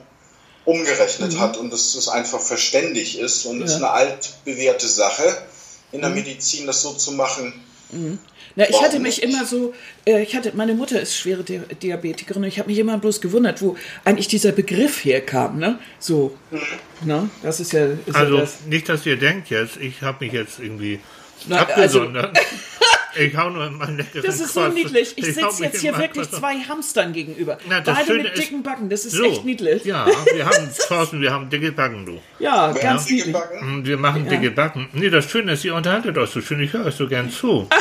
umgerechnet 0.65 1.37
hat 1.39 1.57
und 1.57 1.71
dass 1.71 1.93
das 1.93 2.07
einfach 2.09 2.39
verständig 2.41 3.19
ist 3.19 3.45
und 3.45 3.61
es 3.61 3.73
ist 3.75 3.81
Ja. 3.81 3.93
eine 3.93 4.09
altbewährte 4.11 4.87
Sache 4.87 5.37
in 5.91 6.01
der 6.01 6.09
Medizin, 6.09 6.65
das 6.67 6.81
so 6.81 6.93
zu 6.93 7.11
machen. 7.13 7.53
Na, 8.57 8.67
ich 8.69 8.81
hatte 8.81 8.99
mich 8.99 9.21
immer 9.21 9.45
so, 9.45 9.73
äh, 10.05 10.21
ich 10.23 10.35
hatte, 10.35 10.51
meine 10.55 10.73
Mutter 10.73 10.99
ist 10.99 11.15
schwere 11.15 11.43
Di 11.43 11.59
Diabetikerin 11.81 12.41
und 12.43 12.47
ich 12.47 12.57
habe 12.57 12.69
mich 12.69 12.79
immer 12.79 12.97
bloß 12.97 13.21
gewundert, 13.21 13.61
wo 13.61 13.75
eigentlich 14.03 14.27
dieser 14.27 14.51
Begriff 14.53 15.05
herkam, 15.05 15.59
ne? 15.59 15.77
So, 15.99 16.35
ne? 17.03 17.29
Das 17.43 17.59
ist 17.59 17.73
ja, 17.73 17.85
ist 18.05 18.15
Also 18.15 18.35
ja 18.35 18.41
das. 18.41 18.53
nicht, 18.67 18.89
dass 18.89 19.05
ihr 19.05 19.17
denkt 19.17 19.49
jetzt, 19.49 19.77
ich 19.77 20.01
habe 20.01 20.25
mich 20.25 20.33
jetzt 20.33 20.59
irgendwie 20.59 20.99
Na, 21.47 21.57
also- 21.65 21.73
abgesondert. 22.01 22.37
ich 23.17 23.35
hau 23.37 23.49
nur 23.49 23.65
in 23.67 23.77
meinen 23.77 23.97
leckeren 23.97 24.23
Das 24.25 24.39
ist 24.39 24.53
so 24.53 24.61
Quatsch. 24.61 24.73
niedlich. 24.73 25.13
Ich 25.17 25.41
hau 25.43 25.49
sitze 25.49 25.63
jetzt 25.63 25.81
hier 25.81 25.97
wirklich 25.97 26.29
Quatsch. 26.29 26.39
zwei 26.39 26.55
Hamstern 26.59 27.13
gegenüber. 27.13 27.57
Na, 27.69 27.81
das 27.81 27.95
Beide 27.95 28.07
Schöne 28.07 28.23
mit 28.23 28.37
dicken 28.37 28.63
Backen. 28.63 28.89
Das 28.89 29.05
ist 29.05 29.13
So, 29.13 29.23
echt 29.23 29.45
niedlich. 29.45 29.83
Ja, 29.85 30.05
wir 30.33 30.45
haben, 30.45 30.69
Thorsten, 30.87 31.21
wir 31.21 31.31
haben 31.31 31.49
dicke 31.49 31.71
Backen, 31.71 32.05
du. 32.05 32.21
Ja, 32.39 32.73
Wer 32.73 32.81
ganz 32.81 33.05
niedlich. 33.09 33.25
gebacken? 33.25 33.59
Und 33.59 33.85
Wir 33.85 33.97
machen 33.97 34.27
dicke 34.29 34.51
Backen. 34.51 34.89
Nee, 34.93 35.09
das 35.09 35.29
Schöne 35.29 35.53
ist, 35.53 35.63
ihr 35.65 35.75
unterhaltet 35.75 36.17
euch 36.17 36.29
so 36.29 36.41
schön, 36.41 36.59
ich 36.61 36.73
höre 36.73 36.85
euch 36.85 36.95
so 36.95 37.07
gern 37.07 37.29
zu. 37.31 37.67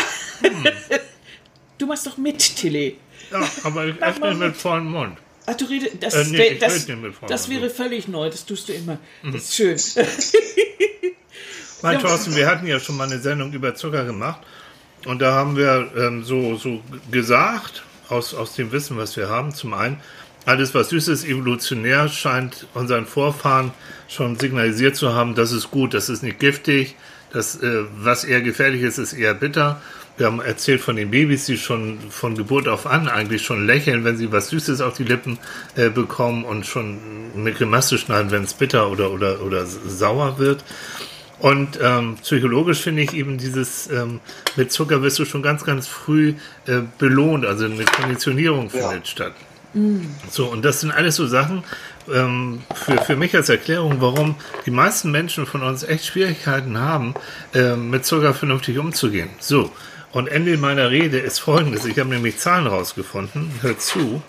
Du 1.78 1.86
machst 1.86 2.06
doch 2.06 2.16
mit, 2.16 2.38
Tilly. 2.56 2.96
Ja, 3.32 3.42
aber 3.64 3.86
ich 3.86 3.96
esse 4.00 4.20
nicht 4.20 4.38
mit 4.38 4.56
vollem 4.56 4.90
Mund. 4.92 5.18
Ach, 5.46 5.54
du 5.54 5.64
redest, 5.66 5.96
das, 6.00 6.14
Äh, 6.14 6.24
nee, 6.30 6.38
wär- 6.38 6.52
ich 6.52 6.58
das, 6.60 6.86
das 7.28 7.50
wäre 7.50 7.68
völlig 7.68 8.06
neu, 8.08 8.30
das 8.30 8.46
tust 8.46 8.68
du 8.68 8.72
immer. 8.72 8.98
Mhm. 9.22 9.32
Das 9.32 9.42
ist 9.42 9.54
schön. 9.56 9.76
Mein 11.82 11.98
Thorsten, 11.98 12.34
wir 12.34 12.46
hatten 12.46 12.66
ja 12.66 12.80
schon 12.80 12.96
mal 12.96 13.10
eine 13.10 13.18
Sendung 13.20 13.52
über 13.52 13.74
Zucker 13.74 14.04
gemacht. 14.04 14.40
Und 15.04 15.20
da 15.20 15.32
haben 15.34 15.56
wir 15.56 15.90
ähm, 15.96 16.24
so, 16.24 16.56
so 16.56 16.80
gesagt, 17.10 17.84
aus, 18.08 18.34
aus 18.34 18.54
dem 18.54 18.72
Wissen, 18.72 18.96
was 18.96 19.16
wir 19.16 19.28
haben, 19.28 19.54
zum 19.54 19.74
einen, 19.74 19.98
alles 20.46 20.74
was 20.74 20.90
süß 20.90 21.08
ist, 21.08 21.24
evolutionär, 21.24 22.08
scheint 22.08 22.66
unseren 22.74 23.06
Vorfahren 23.06 23.72
schon 24.08 24.38
signalisiert 24.38 24.96
zu 24.96 25.14
haben, 25.14 25.34
das 25.34 25.52
ist 25.52 25.70
gut, 25.70 25.94
das 25.94 26.08
ist 26.08 26.22
nicht 26.22 26.38
giftig, 26.38 26.96
das, 27.32 27.56
äh, 27.62 27.84
was 27.96 28.24
eher 28.24 28.42
gefährlich 28.42 28.82
ist, 28.82 28.98
ist 28.98 29.12
eher 29.12 29.34
bitter. 29.34 29.80
Wir 30.16 30.26
haben 30.26 30.40
erzählt 30.40 30.80
von 30.80 30.94
den 30.94 31.10
Babys, 31.10 31.46
die 31.46 31.58
schon 31.58 31.98
von 32.08 32.36
Geburt 32.36 32.68
auf 32.68 32.86
an 32.86 33.08
eigentlich 33.08 33.42
schon 33.42 33.66
lächeln, 33.66 34.04
wenn 34.04 34.16
sie 34.16 34.30
was 34.30 34.50
Süßes 34.50 34.80
auf 34.80 34.96
die 34.96 35.02
Lippen 35.02 35.38
äh, 35.74 35.90
bekommen 35.90 36.44
und 36.44 36.64
schon 36.66 37.00
eine 37.34 37.52
Grimasse 37.52 37.98
schneiden, 37.98 38.30
wenn 38.30 38.44
es 38.44 38.54
bitter 38.54 38.90
oder, 38.90 39.10
oder, 39.10 39.42
oder 39.42 39.66
sauer 39.66 40.38
wird. 40.38 40.62
Und 41.44 41.78
ähm, 41.82 42.16
psychologisch 42.22 42.80
finde 42.80 43.02
ich 43.02 43.12
eben 43.12 43.36
dieses, 43.36 43.90
ähm, 43.90 44.20
mit 44.56 44.72
Zucker 44.72 45.02
wirst 45.02 45.18
du 45.18 45.26
schon 45.26 45.42
ganz, 45.42 45.62
ganz 45.62 45.86
früh 45.86 46.36
äh, 46.66 46.80
belohnt, 46.96 47.44
also 47.44 47.66
eine 47.66 47.84
Konditionierung 47.84 48.70
findet 48.70 48.90
Ja. 48.90 49.04
statt. 49.04 49.34
So, 50.30 50.46
und 50.46 50.64
das 50.64 50.80
sind 50.80 50.90
alles 50.90 51.16
so 51.16 51.26
Sachen 51.26 51.62
ähm, 52.10 52.62
für, 52.74 52.96
für 52.96 53.16
mich 53.16 53.36
als 53.36 53.50
Erklärung, 53.50 53.96
warum 54.00 54.36
die 54.64 54.70
meisten 54.70 55.10
Menschen 55.10 55.44
von 55.44 55.62
uns 55.62 55.82
echt 55.82 56.06
Schwierigkeiten 56.06 56.78
haben, 56.78 57.12
ähm, 57.52 57.90
mit 57.90 58.06
Zucker 58.06 58.32
vernünftig 58.32 58.78
umzugehen. 58.78 59.28
So, 59.38 59.70
und 60.12 60.28
Ende 60.28 60.56
meiner 60.56 60.90
Rede 60.90 61.18
ist 61.18 61.40
folgendes. 61.40 61.84
Ich 61.84 61.98
habe 61.98 62.08
nämlich 62.08 62.38
Zahlen 62.38 62.66
rausgefunden. 62.66 63.50
Hört 63.60 63.82
zu. 63.82 64.22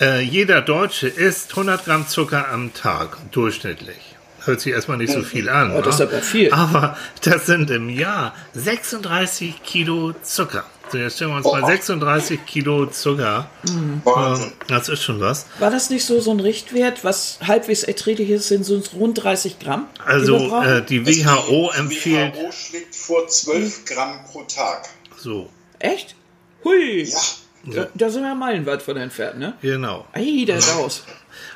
Äh, 0.00 0.22
jeder 0.22 0.62
Deutsche 0.62 1.06
isst 1.06 1.50
100 1.52 1.84
Gramm 1.84 2.08
Zucker 2.08 2.48
am 2.50 2.74
Tag, 2.74 3.18
durchschnittlich. 3.30 4.09
Hört 4.44 4.60
sich 4.60 4.72
erstmal 4.72 4.96
nicht 4.96 5.12
so 5.12 5.22
viel 5.22 5.48
an. 5.48 5.72
Ja, 5.74 5.82
das 5.82 5.96
ist 5.96 6.00
aber 6.00 6.22
viel. 6.22 6.52
Aber 6.52 6.96
das 7.22 7.46
sind 7.46 7.70
im 7.70 7.88
Jahr 7.90 8.34
36 8.54 9.62
Kilo 9.62 10.12
Zucker. 10.22 10.64
So, 10.90 10.98
jetzt 10.98 11.16
stellen 11.16 11.30
wir 11.30 11.36
uns 11.36 11.46
mal 11.46 11.60
Boah. 11.60 11.66
36 11.68 12.46
Kilo 12.46 12.86
Zucker. 12.86 13.48
Wahnsinn. 14.04 14.46
Ähm, 14.46 14.52
das 14.66 14.88
ist 14.88 15.02
schon 15.02 15.20
was. 15.20 15.46
War 15.58 15.70
das 15.70 15.90
nicht 15.90 16.04
so 16.04 16.20
so 16.20 16.30
ein 16.32 16.40
Richtwert, 16.40 17.04
was 17.04 17.38
halbwegs 17.46 17.82
erträglich 17.84 18.30
ist, 18.30 18.48
sind 18.48 18.64
so 18.64 18.82
rund 18.94 19.22
30 19.22 19.58
Gramm? 19.60 19.86
die 19.94 20.00
wir 20.00 20.06
Also 20.08 20.48
brauchen? 20.48 20.66
äh, 20.68 20.82
die 20.82 21.06
WHO 21.06 21.70
Die 21.72 21.78
empfiehlt 21.78 22.34
WHO 22.34 22.50
schlägt 22.52 22.96
vor 22.96 23.28
12 23.28 23.84
Gramm 23.84 24.20
pro 24.32 24.42
Tag. 24.42 24.88
so. 25.16 25.48
Echt? 25.78 26.14
Hui. 26.64 27.04
Ja. 27.04 27.18
Da, 27.84 27.88
da 27.94 28.10
sind 28.10 28.22
wir 28.22 28.34
meilenweit 28.34 28.82
von 28.82 28.96
entfernt, 28.96 29.38
ne? 29.38 29.54
Genau. 29.62 30.06
Ei, 30.12 30.44
der 30.46 30.56
ist 30.58 30.74
aus. 30.74 31.04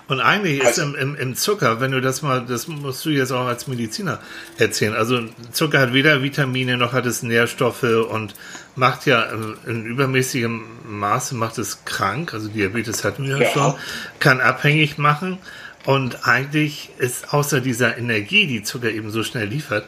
Und 0.07 0.21
eigentlich 0.21 0.61
ist 0.61 0.67
Also- 0.79 0.83
im, 0.83 0.95
im, 0.95 1.17
im 1.17 1.35
Zucker, 1.35 1.81
wenn 1.81 1.91
du 1.93 2.01
das 2.03 2.21
mal, 2.21 2.45
das 2.47 2.69
musst 2.69 3.05
du 3.07 3.11
jetzt 3.11 3.33
auch 3.33 3.47
als 3.47 3.67
Mediziner 3.67 4.21
erzählen. 4.59 4.95
Also 4.95 5.23
Zucker 5.53 5.81
hat 5.81 5.93
weder 5.95 6.23
Vitamine 6.23 6.77
noch 6.77 6.93
hat 6.93 7.07
es 7.07 7.23
Nährstoffe 7.23 7.83
und 7.85 8.35
macht 8.77 9.07
ja 9.07 9.23
in 9.67 9.87
übermäßigem 9.87 10.63
Maße 10.87 11.35
macht 11.37 11.57
es 11.59 11.85
krank. 11.87 12.35
Also 12.35 12.49
Diabetes 12.49 13.03
hatten 13.05 13.25
wir 13.27 13.39
ja 13.39 13.51
schon, 13.51 13.75
kann 14.21 14.41
abhängig 14.43 14.99
machen. 14.99 15.39
Und 15.87 16.27
eigentlich 16.27 16.91
ist 16.99 17.33
außer 17.33 17.61
dieser 17.61 17.97
Energie, 17.97 18.47
die 18.47 18.63
Zucker 18.63 18.91
eben 18.91 19.11
so 19.11 19.23
schnell 19.23 19.47
liefert, 19.47 19.87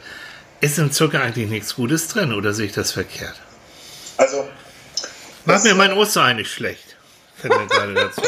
ist 0.61 0.79
im 0.79 0.91
Zucker 0.91 1.21
eigentlich 1.21 1.49
nichts 1.49 1.75
Gutes 1.75 2.07
drin. 2.07 2.33
Oder 2.33 2.53
sehe 2.53 2.65
ich 2.67 2.71
das 2.73 2.91
verkehrt? 2.91 3.35
Also, 4.17 4.47
Macht 5.45 5.63
mir 5.63 5.75
mein 5.75 5.93
Oster 5.93 6.23
eigentlich 6.23 6.51
schlecht. 6.51 6.97
Fällt 7.35 7.55
mir 7.55 7.67
gerade 7.67 7.93
dazu. 7.93 8.21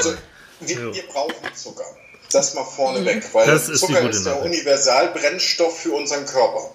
Wir, 0.59 0.93
wir 0.93 1.07
brauchen 1.07 1.33
Zucker. 1.55 1.85
Das 2.31 2.53
mal 2.53 2.63
vorneweg, 2.63 3.23
weil 3.33 3.47
Das 3.47 3.65
Zucker 3.65 4.07
ist 4.09 4.23
der 4.25 4.33
Nachricht. 4.35 4.45
Universalbrennstoff 4.53 5.79
für 5.79 5.93
unseren 5.93 6.25
Körper. 6.25 6.71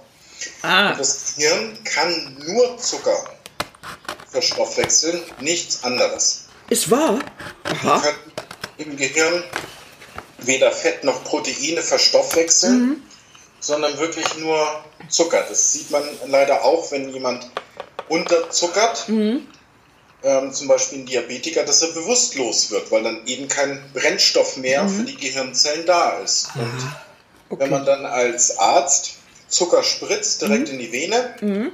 Ah, 0.62 0.94
Das 0.94 1.36
Gehirn 1.36 1.78
kann 1.84 2.36
nur 2.44 2.76
Zucker 2.78 3.24
verstoffwechseln, 4.30 5.22
nichts 5.40 5.84
anderes. 5.84 6.46
ist 6.70 6.90
wahr? 6.90 7.18
Wir 7.64 7.72
Aha. 7.72 8.00
können 8.00 8.18
im 8.78 8.96
Gehirn 8.96 9.44
weder 10.38 10.72
Fett 10.72 11.04
noch 11.04 11.22
Proteine 11.24 11.80
verstoffwechseln, 11.82 13.02
sondern 13.60 13.96
wirklich 13.98 14.26
nur 14.38 14.84
Zucker. 15.08 15.44
Das 15.48 15.72
sieht 15.72 15.90
man 15.90 16.02
leider 16.26 16.64
auch, 16.64 16.90
wenn 16.90 17.10
jemand 17.10 17.48
unterzuckert, 18.08 19.06
ähm, 20.24 20.52
zum 20.52 20.68
Beispiel 20.68 20.98
ein 21.00 21.06
Diabetiker, 21.06 21.64
dass 21.64 21.82
er 21.82 21.88
bewusstlos 21.88 22.70
wird, 22.70 22.90
weil 22.90 23.02
dann 23.02 23.26
eben 23.26 23.46
kein 23.48 23.82
Brennstoff 23.92 24.56
mehr 24.56 24.88
für 24.88 25.02
die 25.04 25.16
Gehirnzellen 25.16 25.84
da 25.86 26.18
ist. 26.20 26.48
Und 27.48 27.58
wenn 27.60 27.70
man 27.70 27.84
dann 27.84 28.04
als 28.06 28.58
Arzt 28.58 29.14
Zucker 29.48 29.82
spritzt 29.84 30.42
direkt 30.42 30.68
in 30.70 30.78
die 30.78 30.90
Vene, 30.90 31.70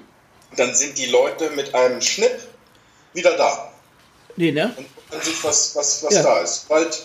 dann 0.57 0.75
sind 0.75 0.99
die 0.99 1.07
Leute 1.07 1.50
mit 1.50 1.75
einem 1.75 2.00
Schnipp 2.02 2.38
wieder 3.14 3.37
da 3.37 3.73
Nee, 4.37 4.52
ne? 4.52 4.73
und 4.76 4.87
gucken 4.97 5.23
sich, 5.25 5.42
was, 5.45 5.75
was, 5.76 6.02
was 6.02 6.14
Ja. 6.14 6.23
da 6.23 6.38
ist. 6.40 6.62
Sobald 6.62 7.02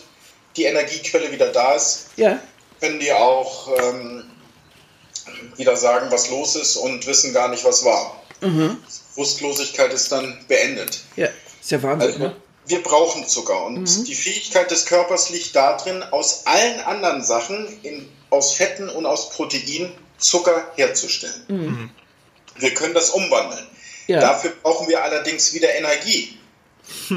die 0.57 0.63
Energiequelle 0.65 1.31
wieder 1.31 1.51
da 1.51 1.73
ist, 1.75 2.07
Ja. 2.17 2.39
können 2.79 2.99
die 2.99 3.11
auch 3.11 3.69
ähm, 3.79 4.23
wieder 5.57 5.75
sagen, 5.75 6.07
was 6.11 6.29
los 6.29 6.55
ist 6.55 6.75
und 6.75 7.05
wissen 7.07 7.33
gar 7.33 7.47
nicht, 7.49 7.63
was 7.63 7.83
war. 7.85 8.21
Bewusstlosigkeit 9.15 9.91
ist 9.93 10.11
dann 10.11 10.43
beendet. 10.47 10.99
Ja. 11.15 11.29
Ist 11.65 11.71
ja 11.71 11.81
Wahnsinn, 11.81 12.09
Also 12.09 12.19
ne? 12.19 12.35
wir 12.67 12.83
brauchen 12.83 13.27
Zucker 13.27 13.65
und 13.65 14.07
die 14.07 14.13
Fähigkeit 14.13 14.69
des 14.69 14.85
Körpers 14.85 15.31
liegt 15.31 15.55
darin, 15.55 16.03
aus 16.03 16.45
allen 16.45 16.79
anderen 16.81 17.23
Sachen, 17.23 17.67
in, 17.81 18.07
aus 18.29 18.53
Fetten 18.53 18.87
und 18.87 19.07
aus 19.07 19.31
Proteinen, 19.31 19.91
Zucker 20.19 20.71
herzustellen. 20.75 21.89
Wir 22.57 22.73
können 22.75 22.93
das 22.93 23.09
umwandeln. 23.09 23.65
Ja. 24.05 24.19
Dafür 24.19 24.53
brauchen 24.61 24.87
wir 24.87 25.03
allerdings 25.03 25.55
wieder 25.55 25.73
Energie. 25.73 26.37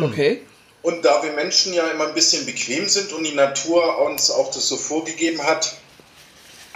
Okay. 0.01 0.41
Und 0.81 1.05
da 1.05 1.23
wir 1.23 1.33
Menschen 1.33 1.75
ja 1.75 1.87
immer 1.89 2.09
ein 2.09 2.15
bisschen 2.15 2.47
bequem 2.47 2.89
sind 2.89 3.13
und 3.13 3.25
die 3.25 3.35
Natur 3.35 3.99
uns 3.99 4.31
auch 4.31 4.51
das 4.51 4.67
so 4.67 4.79
vorgegeben 4.79 5.43
hat, 5.45 5.77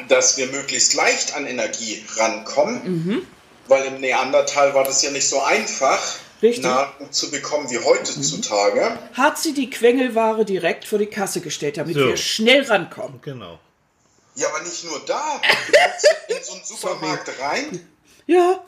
dass 0.08 0.36
wir 0.36 0.48
möglichst 0.48 0.92
leicht 0.92 1.34
an 1.34 1.46
Energie 1.46 2.04
rankommen, 2.16 3.26
weil 3.66 3.86
im 3.86 4.00
Neandertal 4.02 4.74
war 4.74 4.84
das 4.84 5.00
ja 5.02 5.10
nicht 5.10 5.26
so 5.26 5.40
einfach, 5.40 6.02
Richtig. 6.42 6.64
Nahrung 6.64 7.12
zu 7.12 7.30
bekommen 7.30 7.70
wie 7.70 7.78
heutzutage. 7.78 8.98
Hat 9.14 9.38
sie 9.38 9.54
die 9.54 9.70
Quengelware 9.70 10.44
direkt 10.44 10.84
vor 10.86 10.98
die 10.98 11.06
Kasse 11.06 11.40
gestellt, 11.40 11.76
damit 11.76 11.94
So. 11.94 12.06
wir 12.08 12.16
schnell 12.16 12.62
rankommen. 12.64 13.20
Genau. 13.22 13.58
Ja, 14.34 14.48
aber 14.48 14.62
nicht 14.64 14.84
nur 14.84 15.00
da. 15.06 15.40
Du 16.28 16.34
kommst 16.34 16.38
in 16.38 16.44
so 16.44 16.52
einen 16.54 16.64
Supermarkt 16.64 17.30
rein 17.40 17.88
Ja. 18.26 18.60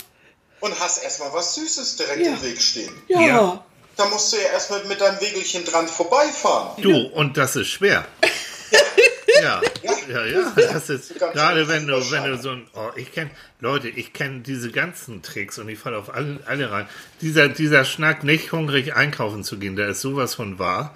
und 0.61 0.79
hast 0.81 1.03
erstmal 1.03 1.33
was 1.33 1.55
Süßes 1.57 1.97
direkt 1.97 2.21
Ja. 2.21 2.33
im 2.35 2.43
Weg 2.43 2.61
stehen. 2.61 2.93
Ja. 3.09 3.21
Ja. 3.21 3.65
Da 3.97 4.07
musst 4.07 4.33
du 4.33 4.37
ja 4.37 4.45
erstmal 4.53 4.85
mit 4.85 5.01
deinem 5.01 5.21
Wegelchen 5.21 5.65
dran 5.65 5.87
vorbeifahren. 5.89 6.83
Du, 6.83 6.95
und 7.15 7.37
das 7.37 7.57
ist 7.57 7.69
schwer. 7.69 8.07
Ja, 9.43 9.61
ja, 9.61 9.63
ja. 9.83 9.94
Das 10.57 10.91
ist 10.91 11.15
gerade 11.19 11.69
wenn 11.69 11.87
du, 11.87 11.95
wenn 12.11 12.25
du 12.25 12.39
so 12.39 12.51
ein, 12.51 12.63
oh, 12.75 12.91
ich 12.97 13.13
kenne, 13.13 13.31
Leute, 13.61 13.89
ich 13.89 14.13
kenne 14.13 14.41
diese 14.41 14.71
ganzen 14.71 15.23
Tricks 15.23 15.59
und 15.59 15.69
ich 15.69 15.79
falle 15.79 15.99
auf 15.99 16.15
alle, 16.15 16.39
alle 16.47 16.71
rein. 16.71 16.87
Dieser, 17.21 17.49
dieser 17.49 17.85
Schnack, 17.85 18.25
nicht 18.25 18.53
hungrig 18.53 18.95
einkaufen 18.95 19.45
zu 19.45 19.59
gehen, 19.59 19.77
der 19.77 19.89
ist 19.89 20.01
sowas 20.01 20.35
von 20.35 20.59
wahr. 20.59 20.95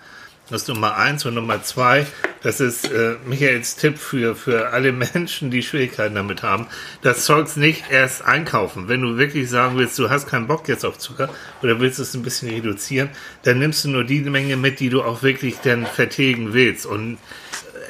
Das 0.50 0.62
ist 0.62 0.69
Nummer 0.69 0.97
eins 0.97 1.27
und 1.27 1.35
Nummer 1.35 1.62
zwei, 1.62 2.07
das 2.43 2.59
ist 2.61 2.91
äh, 2.91 3.17
Michaels 3.27 3.77
Tipp 3.77 3.99
für, 3.99 4.35
für 4.35 4.71
alle 4.71 4.93
Menschen, 4.93 5.50
die 5.50 5.62
Schwierigkeiten 5.62 6.15
damit 6.15 6.43
haben. 6.43 6.69
Das 7.03 7.25
Zeugs 7.25 7.57
nicht 7.57 7.91
erst 7.91 8.25
einkaufen. 8.25 8.88
Wenn 8.88 9.03
du 9.03 9.19
wirklich 9.19 9.50
sagen 9.50 9.77
willst, 9.77 9.99
du 9.99 10.09
hast 10.09 10.27
keinen 10.27 10.47
Bock 10.47 10.67
jetzt 10.67 10.87
auf 10.87 10.97
Zucker 10.97 11.29
oder 11.62 11.81
willst 11.81 11.99
es 11.99 12.15
ein 12.15 12.23
bisschen 12.23 12.49
reduzieren, 12.49 13.11
dann 13.43 13.59
nimmst 13.59 13.85
du 13.85 13.91
nur 13.91 14.05
die 14.05 14.21
Menge 14.21 14.57
mit, 14.57 14.81
die 14.81 14.88
du 14.88 15.03
auch 15.03 15.23
wirklich 15.23 15.57
dann 15.62 15.85
vertilgen 15.85 16.55
willst. 16.55 16.87
Und 16.87 17.19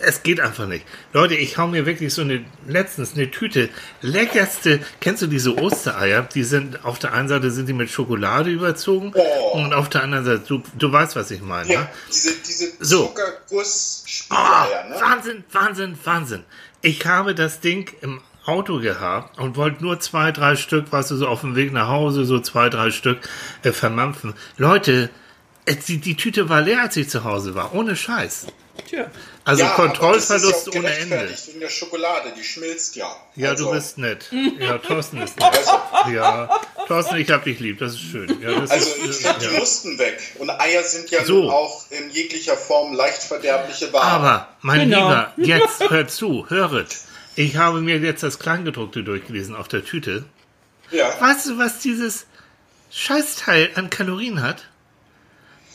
es 0.03 0.23
geht 0.23 0.41
einfach 0.41 0.67
nicht. 0.67 0.85
Leute, 1.13 1.35
ich 1.35 1.59
hau 1.59 1.67
mir 1.67 1.87
wirklich 1.87 2.13
so 2.15 2.23
eine, 2.23 2.45
letztens 2.67 3.15
eine 3.15 3.31
Tüte, 3.31 3.69
leckerste, 4.03 4.81
kennst 5.01 5.23
du 5.23 5.27
diese 5.27 5.57
Ostereier? 5.57 6.23
Die 6.23 6.45
sind, 6.45 6.85
auf 6.85 6.99
der 6.99 7.13
einen 7.13 7.29
Seite 7.29 7.51
sind 7.51 7.67
die 7.69 7.73
mit 7.73 7.91
Schokolade 7.91 8.51
überzogen 8.51 9.13
Oh. 9.15 9.59
und 9.59 9.73
auf 9.75 9.89
der 9.89 10.03
anderen 10.03 10.25
Seite, 10.25 10.43
du, 10.47 10.63
du 10.79 10.93
weißt, 10.93 11.17
was 11.17 11.31
ich 11.31 11.41
meine, 11.43 11.73
Ja, 11.73 11.81
ne? 11.83 11.89
diese, 12.09 12.35
diese 12.47 12.73
So. 12.81 13.07
Zuckerguss-Spiegeleier, 13.07 14.85
Ah, 14.85 14.89
ne? 14.89 15.01
Wahnsinn, 15.01 15.45
Wahnsinn, 15.53 15.99
Wahnsinn. 16.05 16.45
Ich 16.83 17.05
habe 17.07 17.35
das 17.35 17.61
Ding 17.61 17.91
im 18.03 18.21
Auto 18.47 18.79
gehabt 18.81 19.39
und 19.39 19.57
wollte 19.57 19.83
nur 19.83 20.01
zwei, 20.01 20.33
drei 20.33 20.57
Stück, 20.57 20.91
weißt 20.91 21.11
du, 21.11 21.17
so 21.17 21.29
auf 21.29 21.43
dem 21.43 21.55
Weg 21.57 21.73
nach 21.73 21.89
Hause, 21.89 22.25
so 22.25 22.41
zwei, 22.41 22.69
drei 22.71 22.91
Stück 22.91 23.19
äh, 23.63 23.73
vermampfen. 23.73 24.33
Leute, 24.57 25.11
die, 25.87 25.99
die 25.99 26.17
Tüte 26.17 26.49
war 26.49 26.63
leer, 26.63 26.81
als 26.83 26.97
ich 26.97 27.11
zu 27.11 27.25
Hause 27.25 27.55
war, 27.55 27.75
ohne 27.75 27.95
Scheiß. 27.95 28.47
Tja. 28.87 29.11
Also 29.45 29.63
Ja, 29.63 29.73
aber 29.75 29.89
das 29.89 29.99
Kontrollverlust 29.99 30.67
ist 30.69 30.75
ja 30.75 30.81
auch 30.81 30.85
ohne 30.85 30.95
Ende. 30.97 31.35
Wegen 31.47 31.61
der 31.61 31.69
Schokolade, 31.71 32.33
die 32.39 32.45
schmilzt 32.45 32.97
ja. 32.97 33.15
Ja, 33.35 33.51
Also, 33.51 33.67
du 33.67 33.73
bist 33.73 33.99
nett. 33.99 34.27
Ja, 34.59 34.79
Thorsten 34.79 35.21
ist 35.23 35.39
nett. 35.39 35.49
Also, 35.57 36.13
Ja, 36.13 36.49
Thorsten, 36.87 37.17
ich 37.17 37.31
hab 37.31 37.45
dich 37.45 37.59
lieb, 37.61 37.79
das 37.79 37.93
ist 37.95 38.01
schön. 38.01 38.41
Ja, 38.41 38.61
das 38.61 38.71
also 38.71 38.91
ist, 39.05 39.21
ich 39.21 39.27
krieg 39.27 39.39
die 39.41 39.45
ja. 39.55 39.59
Mussten 39.59 39.99
weg. 39.99 40.19
Und 40.39 40.51
Eier 40.51 40.83
sind 40.83 41.11
ja 41.11 41.25
So. 41.25 41.43
nun 41.43 41.51
auch 41.51 41.85
in 41.91 42.11
jeglicher 42.11 42.57
Form 42.57 42.95
leicht 42.95 43.23
verderbliche 43.23 43.93
Ware. 43.93 44.05
Aber, 44.05 44.49
mein 44.63 44.89
Genau. 44.89 45.09
Lieber, 45.09 45.33
jetzt 45.37 45.91
hört 45.91 46.11
zu, 46.11 46.47
höret. 46.49 46.97
Ich 47.37 47.57
habe 47.57 47.81
mir 47.81 47.99
jetzt 47.99 48.23
das 48.23 48.39
Kleingedruckte 48.39 49.03
durchgelesen 49.05 49.55
auf 49.55 49.69
der 49.69 49.85
Tüte. 49.85 50.25
ja. 50.91 51.13
Weißt 51.21 51.47
du, 51.47 51.59
was 51.59 51.79
dieses 51.81 52.27
Scheißteil 52.91 53.71
an 53.75 53.91
Kalorien 53.91 54.43
hat? 54.43 54.65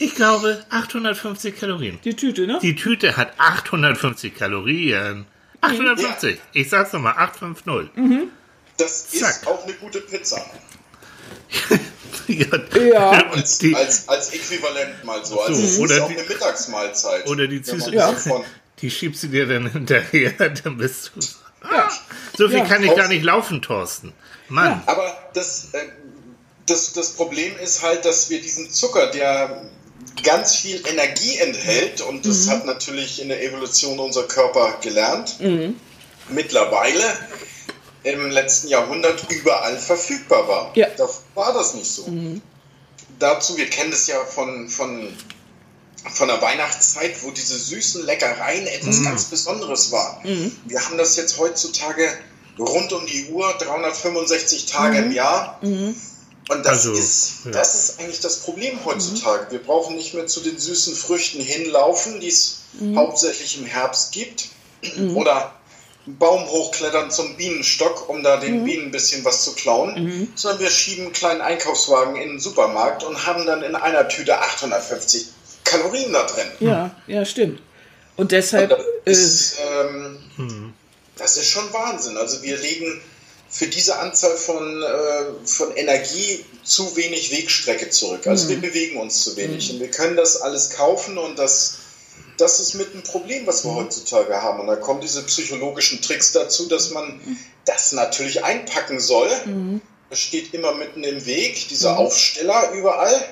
Ich 0.03 0.15
glaube 0.15 0.63
850 0.69 1.57
Kalorien. 1.59 1.99
Die 2.03 2.13
Tüte, 2.15 2.45
ne? 2.45 2.59
Die 2.61 2.75
Tüte 2.75 3.15
hat 3.15 3.33
850 3.37 4.35
Kalorien. 4.35 5.25
850. 5.61 6.39
Ich 6.51 6.69
sag's 6.69 6.91
nochmal, 6.91 7.13
850. 7.17 8.29
Das 8.77 9.13
ist 9.13 9.19
Zack. 9.19 9.47
auch 9.47 9.63
eine 9.63 9.73
gute 9.73 10.01
Pizza. 10.01 10.43
ja. 12.27 12.45
Ja. 12.81 13.09
Als, 13.31 13.59
die, 13.59 13.75
als, 13.75 14.09
als 14.09 14.33
Äquivalent 14.33 15.03
mal 15.05 15.23
so. 15.25 15.39
Also 15.41 15.53
So, 15.55 15.63
es 15.65 15.71
ist 15.73 15.79
oder 15.79 16.03
auch 16.03 16.07
die- 16.09 16.17
eine 16.19 16.27
Mittagsmahlzeit. 16.27 17.27
oder 17.27 17.47
die 17.47 17.59
Süße- 17.61 17.93
Ja. 17.93 18.13
die 18.81 18.91
schiebst 18.91 19.23
du 19.23 19.27
dir 19.27 19.45
dann 19.47 19.71
hinterher, 19.71 20.31
dann 20.63 20.77
bist 20.77 21.11
du. 21.15 21.21
Ja. 21.71 21.89
So 22.37 22.49
viel 22.49 22.57
ja. 22.57 22.65
kann 22.65 22.83
ich 22.83 22.93
gar 22.95 23.07
nicht 23.07 23.23
laufen, 23.23 23.61
Thorsten. 23.61 24.11
Mann. 24.49 24.83
Aber 24.85 25.29
das, 25.33 25.69
äh, 25.73 25.77
das, 26.67 26.91
das 26.91 27.13
Problem 27.13 27.53
ist 27.57 27.81
halt, 27.83 28.03
dass 28.03 28.29
wir 28.29 28.41
diesen 28.41 28.69
Zucker, 28.69 29.07
der 29.11 29.63
ganz 30.23 30.55
viel 30.55 30.81
Energie 30.87 31.37
enthält, 31.37 32.01
und 32.01 32.25
das 32.25 32.45
mhm. 32.45 32.49
hat 32.51 32.65
natürlich 32.65 33.21
in 33.21 33.29
der 33.29 33.43
Evolution 33.43 33.99
unser 33.99 34.23
Körper 34.23 34.77
gelernt, 34.81 35.39
mhm. 35.39 35.75
mittlerweile 36.29 37.03
im 38.03 38.31
letzten 38.31 38.67
Jahrhundert 38.67 39.31
überall 39.31 39.77
verfügbar 39.77 40.47
war. 40.47 40.71
Ja. 40.75 40.87
Da 40.97 41.07
war 41.35 41.53
das 41.53 41.73
nicht 41.73 41.89
so. 41.89 42.07
Mhm. 42.07 42.41
Dazu, 43.19 43.57
wir 43.57 43.69
kennen 43.69 43.91
das 43.91 44.07
ja 44.07 44.23
von, 44.25 44.67
von, 44.67 45.07
von 46.13 46.27
der 46.27 46.41
Weihnachtszeit, 46.41 47.23
wo 47.23 47.31
diese 47.31 47.57
süßen 47.57 48.05
Leckereien 48.05 48.67
etwas 48.67 48.99
mhm. 48.99 49.05
ganz 49.05 49.25
Besonderes 49.25 49.91
waren. 49.91 50.17
Mhm. 50.23 50.51
Wir 50.65 50.83
haben 50.83 50.97
das 50.97 51.15
jetzt 51.15 51.37
heutzutage 51.37 52.09
rund 52.59 52.91
um 52.91 53.05
die 53.05 53.29
Uhr, 53.31 53.53
365 53.59 54.65
Tage 54.65 54.97
im 54.97 55.09
mhm. 55.09 55.13
Jahr. 55.13 55.59
Mhm. 56.49 56.55
Und 56.55 56.65
das, 56.65 56.85
also, 56.85 56.93
ist, 56.93 57.45
ja. 57.45 57.51
das 57.51 57.75
ist 57.75 57.99
eigentlich 57.99 58.19
das 58.19 58.37
Problem 58.39 58.83
heutzutage. 58.85 59.51
Wir 59.51 59.59
brauchen 59.59 59.95
nicht 59.95 60.13
mehr 60.13 60.27
zu 60.27 60.41
den 60.41 60.57
süßen 60.57 60.95
Früchten 60.95 61.41
hinlaufen, 61.41 62.19
die 62.19 62.27
es 62.27 62.63
hauptsächlich 62.95 63.59
im 63.59 63.65
Herbst 63.65 64.11
gibt. 64.11 64.49
Oder 65.15 65.53
einen 66.05 66.17
Baum 66.17 66.45
hochklettern 66.47 67.11
zum 67.11 67.37
Bienenstock, 67.37 68.09
um 68.09 68.23
da 68.23 68.37
den 68.37 68.61
mhm. 68.61 68.65
Bienen 68.65 68.85
ein 68.87 68.91
bisschen 68.91 69.23
was 69.23 69.43
zu 69.43 69.53
klauen, 69.53 70.03
mhm. 70.03 70.33
sondern 70.35 70.59
wir 70.59 70.69
schieben 70.69 71.05
einen 71.05 71.13
kleinen 71.13 71.41
Einkaufswagen 71.41 72.17
in 72.17 72.29
den 72.29 72.39
Supermarkt 72.39 73.03
und 73.03 73.25
haben 73.25 73.45
dann 73.45 73.63
in 73.63 73.75
einer 73.75 74.07
Tüte 74.09 74.37
850 74.37 75.27
Kalorien 75.63 76.11
da 76.11 76.23
drin. 76.23 76.47
Ja, 76.59 76.91
ja, 77.07 77.23
stimmt. 77.23 77.61
Und 78.17 78.31
deshalb. 78.31 78.71
Und 78.71 78.79
das, 79.05 79.17
ist, 79.17 79.57
ähm, 79.59 80.19
mhm. 80.37 80.73
das 81.15 81.37
ist 81.37 81.47
schon 81.47 81.71
Wahnsinn. 81.71 82.17
Also 82.17 82.41
wir 82.43 82.57
legen 82.57 83.01
für 83.53 83.67
diese 83.67 83.99
Anzahl 83.99 84.35
von, 84.35 84.81
äh, 84.81 85.45
von 85.45 85.71
Energie 85.75 86.43
zu 86.63 86.95
wenig 86.95 87.31
Wegstrecke 87.31 87.91
zurück. 87.91 88.25
Also 88.25 88.49
wir 88.49 88.57
mhm. 88.57 88.61
bewegen 88.61 88.99
uns 88.99 89.23
zu 89.23 89.37
wenig. 89.37 89.69
Mhm. 89.69 89.75
Und 89.75 89.81
wir 89.81 89.91
können 89.91 90.17
das 90.17 90.41
alles 90.41 90.71
kaufen 90.71 91.17
und 91.19 91.37
das 91.37 91.77
das 92.37 92.59
ist 92.59 92.73
mit 92.73 92.95
ein 92.95 93.03
Problem, 93.03 93.45
was 93.45 93.63
wir 93.63 93.71
mhm. 93.71 93.77
heutzutage 93.77 94.41
haben. 94.41 94.59
Und 94.59 94.67
da 94.67 94.75
kommen 94.75 95.01
diese 95.01 95.21
psychologischen 95.23 96.01
Tricks 96.01 96.31
dazu, 96.31 96.67
dass 96.67 96.89
man 96.89 97.19
das 97.65 97.91
natürlich 97.91 98.43
einpacken 98.43 98.99
soll. 98.99 99.29
Mhm. 99.45 99.81
Das 100.09 100.19
steht 100.19 100.51
immer 100.53 100.73
mitten 100.73 101.03
im 101.03 101.23
Weg, 101.27 101.67
dieser 101.69 101.93
mhm. 101.93 101.97
Aufsteller 101.99 102.71
überall. 102.73 103.23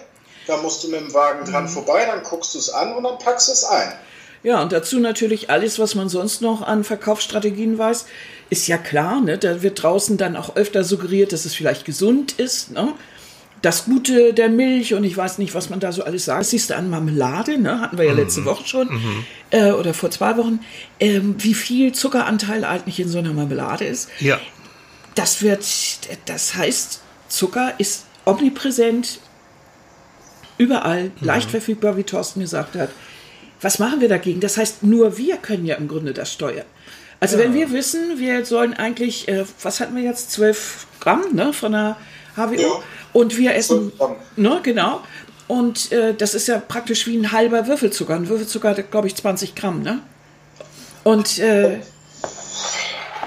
Da 0.45 0.57
musst 0.57 0.83
du 0.83 0.89
mit 0.89 0.99
dem 0.99 1.13
Wagen 1.15 1.49
dran 1.49 1.63
mhm. 1.63 1.69
vorbei, 1.69 2.05
dann 2.05 2.23
guckst 2.23 2.53
du 2.53 2.59
es 2.59 2.69
an 2.69 2.93
und 2.93 3.03
dann 3.03 3.17
packst 3.17 3.47
du 3.47 3.53
es 3.53 3.63
ein. 3.63 3.91
Ja, 4.43 4.61
und 4.61 4.71
dazu 4.71 4.99
natürlich 4.99 5.49
alles, 5.51 5.77
was 5.77 5.93
man 5.93 6.09
sonst 6.09 6.41
noch 6.41 6.63
an 6.63 6.83
Verkaufsstrategien 6.83 7.77
weiß, 7.77 8.05
ist 8.51 8.67
ja 8.67 8.77
klar, 8.77 9.21
ne? 9.21 9.39
Da 9.39 9.63
wird 9.63 9.81
draußen 9.81 10.17
dann 10.17 10.35
auch 10.35 10.55
öfter 10.55 10.83
suggeriert, 10.83 11.33
dass 11.33 11.45
es 11.45 11.55
vielleicht 11.55 11.85
gesund 11.85 12.33
ist, 12.33 12.71
ne? 12.71 12.93
das 13.61 13.85
Gute 13.85 14.33
der 14.33 14.49
Milch 14.49 14.93
und 14.93 15.03
ich 15.03 15.15
weiß 15.15 15.37
nicht, 15.37 15.53
was 15.53 15.69
man 15.69 15.79
da 15.79 15.91
so 15.91 16.03
alles 16.03 16.25
sagt. 16.25 16.41
Das 16.41 16.49
siehst 16.49 16.69
du 16.71 16.75
an 16.75 16.89
Marmelade, 16.89 17.59
ne? 17.59 17.79
hatten 17.79 17.97
wir 17.97 18.05
ja 18.05 18.13
letzte 18.13 18.41
mhm. 18.41 18.45
Woche 18.45 18.67
schon 18.67 18.87
mhm. 18.87 19.25
äh, 19.51 19.71
oder 19.71 19.93
vor 19.93 20.11
zwei 20.11 20.35
Wochen, 20.37 20.59
ähm, 20.99 21.35
wie 21.37 21.53
viel 21.53 21.93
Zuckeranteil 21.93 22.65
eigentlich 22.65 22.99
in 22.99 23.07
so 23.07 23.19
einer 23.19 23.33
Marmelade 23.33 23.85
ist. 23.85 24.09
Ja. 24.19 24.39
Das 25.15 25.41
wird, 25.41 25.63
das 26.25 26.55
heißt, 26.55 27.01
Zucker 27.29 27.73
ist 27.77 28.05
omnipräsent, 28.25 29.19
überall, 30.57 31.05
mhm. 31.05 31.11
leicht 31.21 31.51
verfügbar, 31.51 31.97
wie 31.97 32.03
Thorsten 32.03 32.41
gesagt 32.41 32.75
hat. 32.75 32.89
Was 33.61 33.77
machen 33.77 34.01
wir 34.01 34.09
dagegen? 34.09 34.39
Das 34.39 34.57
heißt, 34.57 34.81
nur 34.83 35.17
wir 35.17 35.37
können 35.37 35.67
ja 35.67 35.75
im 35.75 35.87
Grunde 35.87 36.13
das 36.13 36.33
steuern. 36.33 36.65
Also 37.21 37.37
ja. 37.37 37.43
wenn 37.43 37.53
wir 37.53 37.71
wissen, 37.71 38.19
wir 38.19 38.43
sollen 38.45 38.73
eigentlich, 38.73 39.27
äh, 39.27 39.45
was 39.61 39.79
hatten 39.79 39.95
wir 39.95 40.03
jetzt, 40.03 40.31
12 40.31 40.87
Gramm 40.99 41.23
ne, 41.33 41.53
von 41.53 41.71
der 41.71 41.95
HWO. 42.35 42.55
Ja. 42.55 42.67
Und 43.13 43.37
wir 43.37 43.55
essen, 43.55 43.91
ne, 44.35 44.59
genau. 44.63 45.01
Und 45.47 45.91
äh, 45.91 46.15
das 46.15 46.33
ist 46.33 46.47
ja 46.47 46.59
praktisch 46.59 47.05
wie 47.07 47.17
ein 47.17 47.31
halber 47.31 47.67
Würfelzucker. 47.67 48.15
Ein 48.15 48.27
Würfelzucker 48.27 48.69
hat, 48.69 48.91
glaube 48.91 49.07
ich, 49.07 49.15
20 49.15 49.53
Gramm, 49.53 49.83
ne? 49.83 49.99
Und 51.03 51.39
äh, 51.39 51.79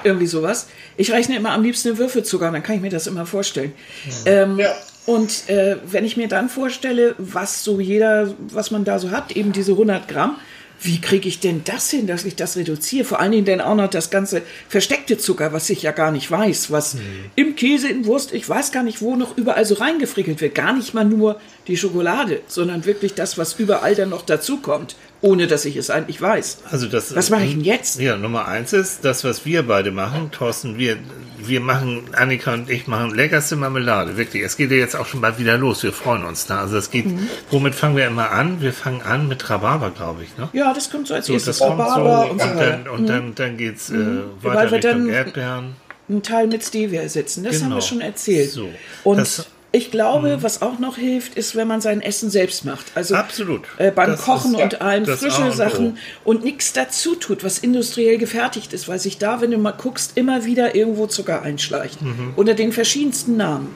irgendwie 0.03 0.27
sowas. 0.27 0.66
Ich 0.97 1.12
rechne 1.12 1.37
immer 1.37 1.53
am 1.53 1.62
liebsten 1.62 1.88
den 1.88 1.99
Würfelzucker, 1.99 2.51
dann 2.51 2.62
kann 2.62 2.77
ich 2.77 2.83
mir 2.83 2.90
das 2.90 3.07
immer 3.07 3.27
vorstellen. 3.27 3.73
Mhm. 4.05 4.12
Ähm, 4.27 4.59
ja. 4.59 4.75
Und 5.07 5.49
äh, 5.49 5.77
wenn 5.85 6.05
ich 6.05 6.16
mir 6.16 6.29
dann 6.29 6.49
vorstelle, 6.49 7.14
was 7.18 7.62
so 7.62 7.79
jeder, 7.79 8.35
was 8.49 8.71
man 8.71 8.85
da 8.85 8.99
so 8.99 9.11
hat, 9.11 9.33
eben 9.33 9.53
diese 9.53 9.73
100 9.73 10.09
Gramm, 10.09 10.38
wie 10.81 11.01
kriege 11.01 11.29
ich 11.29 11.41
denn 11.41 11.63
das 11.65 11.91
hin, 11.91 12.07
dass 12.07 12.25
ich 12.25 12.37
das 12.37 12.57
reduziere? 12.57 13.05
Vor 13.05 13.21
allen 13.21 13.33
Dingen 13.33 13.45
denn 13.45 13.61
auch 13.61 13.75
noch 13.75 13.89
das 13.89 14.11
ganze 14.11 14.43
versteckte 14.69 15.17
Zucker, 15.17 15.53
was 15.53 15.71
ich 15.71 15.83
ja 15.83 15.93
gar 15.93 16.11
nicht 16.11 16.31
weiß, 16.31 16.71
was 16.71 16.95
mhm. 16.95 17.01
im 17.37 17.57
Käse, 17.57 17.89
in 17.89 18.05
Wurst, 18.07 18.33
ich 18.35 18.49
weiß 18.49 18.73
gar 18.73 18.83
nicht, 18.83 19.01
wo 19.01 19.17
noch 19.17 19.37
überall 19.37 19.65
so 19.65 19.75
reingefrickelt 19.77 20.41
wird. 20.41 20.55
Gar 20.55 20.75
nicht 20.75 20.93
mal 20.95 21.05
nur 21.05 21.41
die 21.69 21.77
Schokolade, 21.77 22.41
sondern 22.47 22.85
wirklich 22.85 23.15
das, 23.15 23.39
was 23.39 23.55
überall 23.55 23.95
dann 23.95 24.11
noch 24.11 24.23
dazukommt 24.23 24.97
ohne 25.25 25.47
dass 25.47 25.65
ich 25.65 25.77
es 25.77 25.89
eigentlich 25.89 26.21
weiß. 26.21 26.59
Also 26.71 26.87
das, 26.87 27.17
was 27.17 27.31
mache 27.31 27.45
ich 27.45 27.53
denn 27.53 27.65
jetzt? 27.65 27.99
Ja, 27.99 28.19
Nummer 28.19 28.47
eins 28.47 28.75
ist, 28.75 29.07
das, 29.07 29.25
was 29.25 29.47
wir 29.47 29.63
beide 29.63 29.91
machen, 29.91 30.31
Thorsten, 30.31 30.77
wir, 30.77 30.99
wir 31.39 31.61
machen, 31.61 32.03
Annika 32.13 32.53
und 32.53 32.69
ich 32.69 32.87
machen 32.89 33.15
leckerste 33.15 33.57
Marmelade, 33.57 34.19
wirklich. 34.19 34.43
Es 34.43 34.59
geht 34.59 34.71
ja 34.71 34.77
jetzt 34.77 34.95
auch 34.95 35.07
schon 35.07 35.23
bald 35.23 35.39
wieder 35.39 35.57
los, 35.57 35.83
wir 35.83 35.95
freuen 35.95 36.25
uns 36.25 36.45
da. 36.45 36.61
Also 36.61 36.77
es 36.77 36.91
geht, 36.91 37.07
mhm. 37.07 37.27
womit 37.51 37.75
fangen 37.75 37.97
wir 37.97 38.07
immer 38.07 38.33
an? 38.33 38.61
Wir 38.61 38.75
fangen 38.75 39.01
an 39.01 39.27
mit 39.27 39.49
Rhabarber, 39.49 39.91
glaube 39.91 40.25
ich, 40.25 40.37
ne? 40.37 40.51
Ja, 40.53 40.75
das 40.75 40.91
kommt 40.91 41.09
so 41.09 41.15
als 41.15 41.25
so, 41.25 41.33
erstes 41.33 41.59
Rhabarber 41.63 42.27
so, 42.27 42.31
und, 42.31 42.43
so 42.43 42.47
und 42.47 42.61
dann, 42.61 42.89
und 42.89 43.01
mhm. 43.01 43.07
dann, 43.07 43.35
dann 43.35 43.57
geht's 43.57 43.89
äh, 43.89 43.95
mhm. 43.95 44.25
weiter 44.43 44.73
Richtung 44.73 45.09
Erdbeeren. 45.09 45.77
Einen 46.07 46.23
Teil 46.23 46.49
mit 46.49 46.63
Stevia 46.63 47.01
ersetzen, 47.01 47.45
das 47.45 47.55
genau. 47.55 47.65
haben 47.65 47.71
wir 47.71 47.75
genau. 47.77 47.87
schon 47.87 48.01
erzählt. 48.03 48.51
So. 48.51 48.69
Und 49.05 49.17
das, 49.17 49.47
ich 49.75 49.91
glaube, 49.91 50.37
mhm. 50.37 50.43
was 50.45 50.63
auch 50.63 50.79
noch 50.79 50.99
hilft, 50.99 51.35
ist, 51.35 51.57
wenn 51.57 51.67
man 51.67 51.81
sein 51.81 52.01
Essen 52.01 52.31
selbst 52.31 52.65
macht. 52.65 52.93
Also 52.95 53.17
Absolut. 53.17 53.63
Äh, 53.77 53.91
beim 53.91 54.13
das 54.13 54.23
Kochen 54.23 54.55
ist, 54.55 54.63
und 54.63 54.81
allem 54.81 55.05
frische 55.05 55.51
Sachen 55.51 55.99
und 56.23 56.45
nichts 56.45 56.73
dazu 56.73 57.17
tut, 57.17 57.43
was 57.43 57.59
industriell 57.59 58.17
gefertigt 58.19 58.73
ist, 58.73 58.87
weil 58.87 59.01
sich 59.01 59.19
da, 59.19 59.41
wenn 59.41 59.51
du 59.51 59.59
mal 59.59 59.73
guckst, 59.73 60.13
immer 60.15 60.45
wieder 60.45 60.77
irgendwo 60.77 61.09
Zucker 61.09 61.43
einschleicht. 61.43 62.01
Mhm. 62.03 62.35
Unter 62.37 62.55
den 62.55 62.71
verschiedensten 62.71 63.37
Namen. 63.37 63.75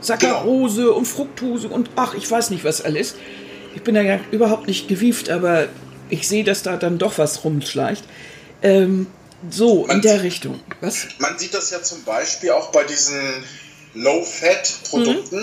Saccharose 0.00 0.84
genau. 0.84 0.94
und 0.94 1.04
Fructose 1.04 1.68
und 1.68 1.90
ach, 1.96 2.14
ich 2.14 2.30
weiß 2.30 2.48
nicht 2.48 2.64
was 2.64 2.80
alles. 2.80 3.16
Ich 3.74 3.82
bin 3.82 3.94
da 3.94 4.00
ja 4.00 4.18
überhaupt 4.30 4.66
nicht 4.66 4.88
gewieft, 4.88 5.28
aber 5.28 5.68
ich 6.08 6.26
sehe, 6.26 6.44
dass 6.44 6.62
da 6.62 6.78
dann 6.78 6.96
doch 6.96 7.18
was 7.18 7.44
rumschleicht. 7.44 8.04
Ähm, 8.62 9.06
so, 9.50 9.86
man, 9.86 9.96
in 9.96 10.02
der 10.02 10.22
Richtung. 10.22 10.60
Was? 10.80 11.08
Man 11.18 11.38
sieht 11.38 11.52
das 11.52 11.70
ja 11.72 11.82
zum 11.82 12.04
Beispiel 12.04 12.52
auch 12.52 12.72
bei 12.72 12.84
diesen 12.84 13.20
Low-Fat-Produkten. 13.96 15.42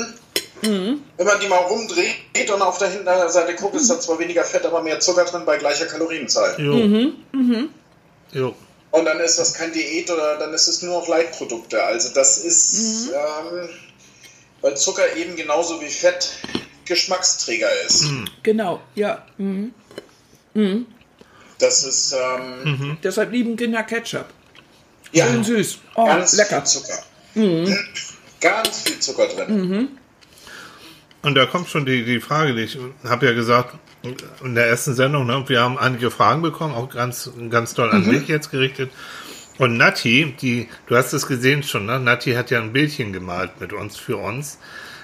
Mhm. 0.61 0.69
Mhm. 0.69 1.01
Wenn 1.17 1.27
man 1.27 1.39
die 1.41 1.47
mal 1.47 1.57
rumdreht 1.57 2.49
und 2.49 2.61
auf 2.61 2.77
der 2.77 2.89
Hinterseite 2.89 3.55
guckt, 3.55 3.75
ist 3.75 3.89
da 3.89 3.99
zwar 3.99 4.17
weniger 4.19 4.43
Fett, 4.43 4.65
aber 4.65 4.81
mehr 4.81 4.99
Zucker 4.99 5.25
drin 5.25 5.43
bei 5.45 5.57
gleicher 5.57 5.85
Kalorienzahl. 5.85 6.55
Jo. 6.57 6.73
Mhm. 6.73 7.15
Mhm. 7.33 7.69
Jo. 8.31 8.55
Und 8.91 9.05
dann 9.05 9.19
ist 9.19 9.39
das 9.39 9.53
kein 9.53 9.73
Diät 9.73 10.09
oder 10.09 10.37
dann 10.37 10.53
ist 10.53 10.67
es 10.67 10.81
nur 10.81 10.99
noch 10.99 11.07
Leitprodukte. 11.07 11.83
Also 11.83 12.13
das 12.13 12.37
ist, 12.37 13.07
mhm. 13.07 13.13
ähm, 13.13 13.69
weil 14.61 14.77
Zucker 14.77 15.15
eben 15.17 15.35
genauso 15.35 15.81
wie 15.81 15.89
Fett 15.89 16.29
Geschmacksträger 16.85 17.69
ist. 17.85 18.03
Mhm. 18.03 18.25
Genau, 18.43 18.79
ja. 18.95 19.25
Mhm. 19.37 19.73
Das 21.59 21.83
ist. 21.83 22.13
Ähm, 22.13 22.97
Deshalb 23.03 23.31
lieben 23.31 23.55
Kinder 23.55 23.83
Ketchup. 23.83 24.25
Ja, 25.11 25.27
Schön 25.27 25.43
süß. 25.43 25.77
Oh, 25.95 26.05
ganz 26.05 26.33
lecker. 26.33 26.63
Zucker. 26.63 27.03
Mhm. 27.35 27.77
Ganz 28.43 28.81
viel 28.81 28.99
Zucker 28.99 29.27
drin. 29.27 29.69
Mhm. 29.69 29.87
Und 31.23 31.35
da 31.35 31.45
kommt 31.45 31.69
schon 31.69 31.85
die, 31.85 32.03
die 32.03 32.19
Frage, 32.19 32.53
die 32.53 32.63
ich 32.63 32.77
habe 33.05 33.25
ja 33.25 33.31
gesagt, 33.31 33.75
in 34.43 34.53
der 34.53 34.67
ersten 34.67 34.93
Sendung, 34.93 35.25
ne, 35.25 35.45
wir 35.47 35.61
haben 35.61 35.77
einige 35.79 36.11
Fragen 36.11 36.41
bekommen, 36.41 36.75
auch 36.75 36.89
ganz, 36.89 37.31
ganz 37.49 37.73
toll 37.73 37.89
an 37.89 38.05
mhm. 38.05 38.11
dich 38.11 38.27
jetzt 38.27 38.51
gerichtet. 38.51 38.91
Und 39.57 39.77
Nati, 39.77 40.35
die, 40.41 40.67
du 40.87 40.97
hast 40.97 41.13
es 41.13 41.25
gesehen 41.27 41.63
schon, 41.63 41.85
ne? 41.85 41.99
Nati 41.99 42.33
hat 42.33 42.51
ja 42.51 42.59
ein 42.59 42.73
Bildchen 42.73 43.13
gemalt 43.13 43.61
mit 43.61 43.71
uns, 43.71 43.97
für 43.97 44.17
uns 44.17 44.57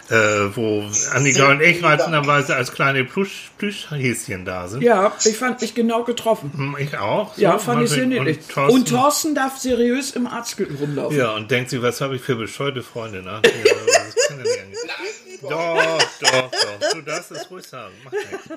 äh, 0.10 0.56
wo 0.56 0.84
Annika 1.14 1.52
und 1.52 1.62
ich 1.62 1.84
reizenderweise 1.84 2.56
als 2.56 2.72
kleine 2.72 3.04
Plüsch, 3.06 3.52
Plüschhäschen 3.58 4.46
da 4.46 4.68
sind. 4.68 4.82
Ja, 4.82 5.14
ich 5.24 5.38
fand 5.38 5.62
mich 5.62 5.76
genau 5.76 6.04
getroffen. 6.04 6.52
Hm, 6.56 6.76
ich 6.80 6.98
auch. 6.98 7.36
So, 7.36 7.42
ja, 7.42 7.58
fand 7.60 7.84
ich 7.84 7.90
sehr 7.90 8.06
niedlich. 8.06 8.38
Und 8.38 8.50
Thorsten, 8.50 8.76
und 8.76 8.90
Thorsten 8.90 9.36
darf 9.36 9.58
seriös 9.58 10.12
im 10.12 10.28
Arztgürtel 10.28 10.78
rumlaufen. 10.78 11.18
Ja, 11.18 11.36
und 11.36 11.52
denkt 11.52 11.70
sich, 11.70 11.82
was 11.82 12.02
habe 12.02 12.16
ich 12.16 12.22
für 12.22 12.36
bescheute 12.36 12.82
Freunde? 12.82 13.22
Ne? 13.22 13.42
das 13.44 14.28
kann 14.28 14.38
ja 14.38 14.44
nicht. 14.44 14.80
Doch, 15.42 16.00
doch, 16.20 16.52
doch. 16.52 16.94
Du 16.94 17.02
darfst 17.02 17.32
es 17.32 17.50
ruhig 17.50 17.66
sagen. 17.66 17.94
Mach 18.04 18.12
nichts. 18.12 18.50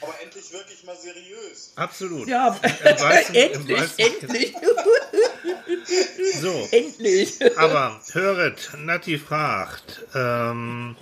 Aber 0.00 0.14
endlich 0.22 0.50
wirklich 0.50 0.82
mal 0.84 0.96
seriös. 0.96 1.72
Absolut. 1.76 2.26
Ja, 2.26 2.56
weißen, 2.82 3.34
endlich, 3.34 3.80
endlich. 3.98 4.54
So. 6.42 6.68
Endlich. 6.70 7.38
Aber 7.56 8.00
höret, 8.12 8.70
Nati 8.78 9.18
fragt, 9.18 10.04
ähm, 10.14 10.96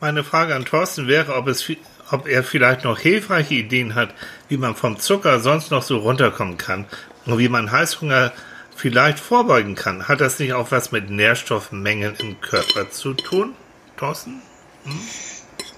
meine 0.00 0.24
Frage 0.24 0.54
an 0.54 0.64
Thorsten 0.64 1.08
wäre, 1.08 1.34
ob, 1.34 1.46
es, 1.48 1.64
ob 2.10 2.26
er 2.26 2.42
vielleicht 2.42 2.84
noch 2.84 2.98
hilfreiche 2.98 3.54
Ideen 3.54 3.94
hat, 3.94 4.14
wie 4.48 4.56
man 4.56 4.74
vom 4.74 4.98
Zucker 4.98 5.40
sonst 5.40 5.70
noch 5.70 5.82
so 5.82 5.98
runterkommen 5.98 6.56
kann 6.56 6.86
und 7.26 7.38
wie 7.38 7.48
man 7.48 7.70
Heißhunger 7.70 8.32
vielleicht 8.76 9.20
vorbeugen 9.20 9.74
kann. 9.74 10.08
Hat 10.08 10.20
das 10.20 10.38
nicht 10.38 10.54
auch 10.54 10.70
was 10.70 10.92
mit 10.92 11.10
Nährstoffmengen 11.10 12.16
im 12.16 12.40
Körper 12.40 12.90
zu 12.90 13.14
tun, 13.14 13.54
Thorsten? 13.98 14.40
Hm? 14.84 15.00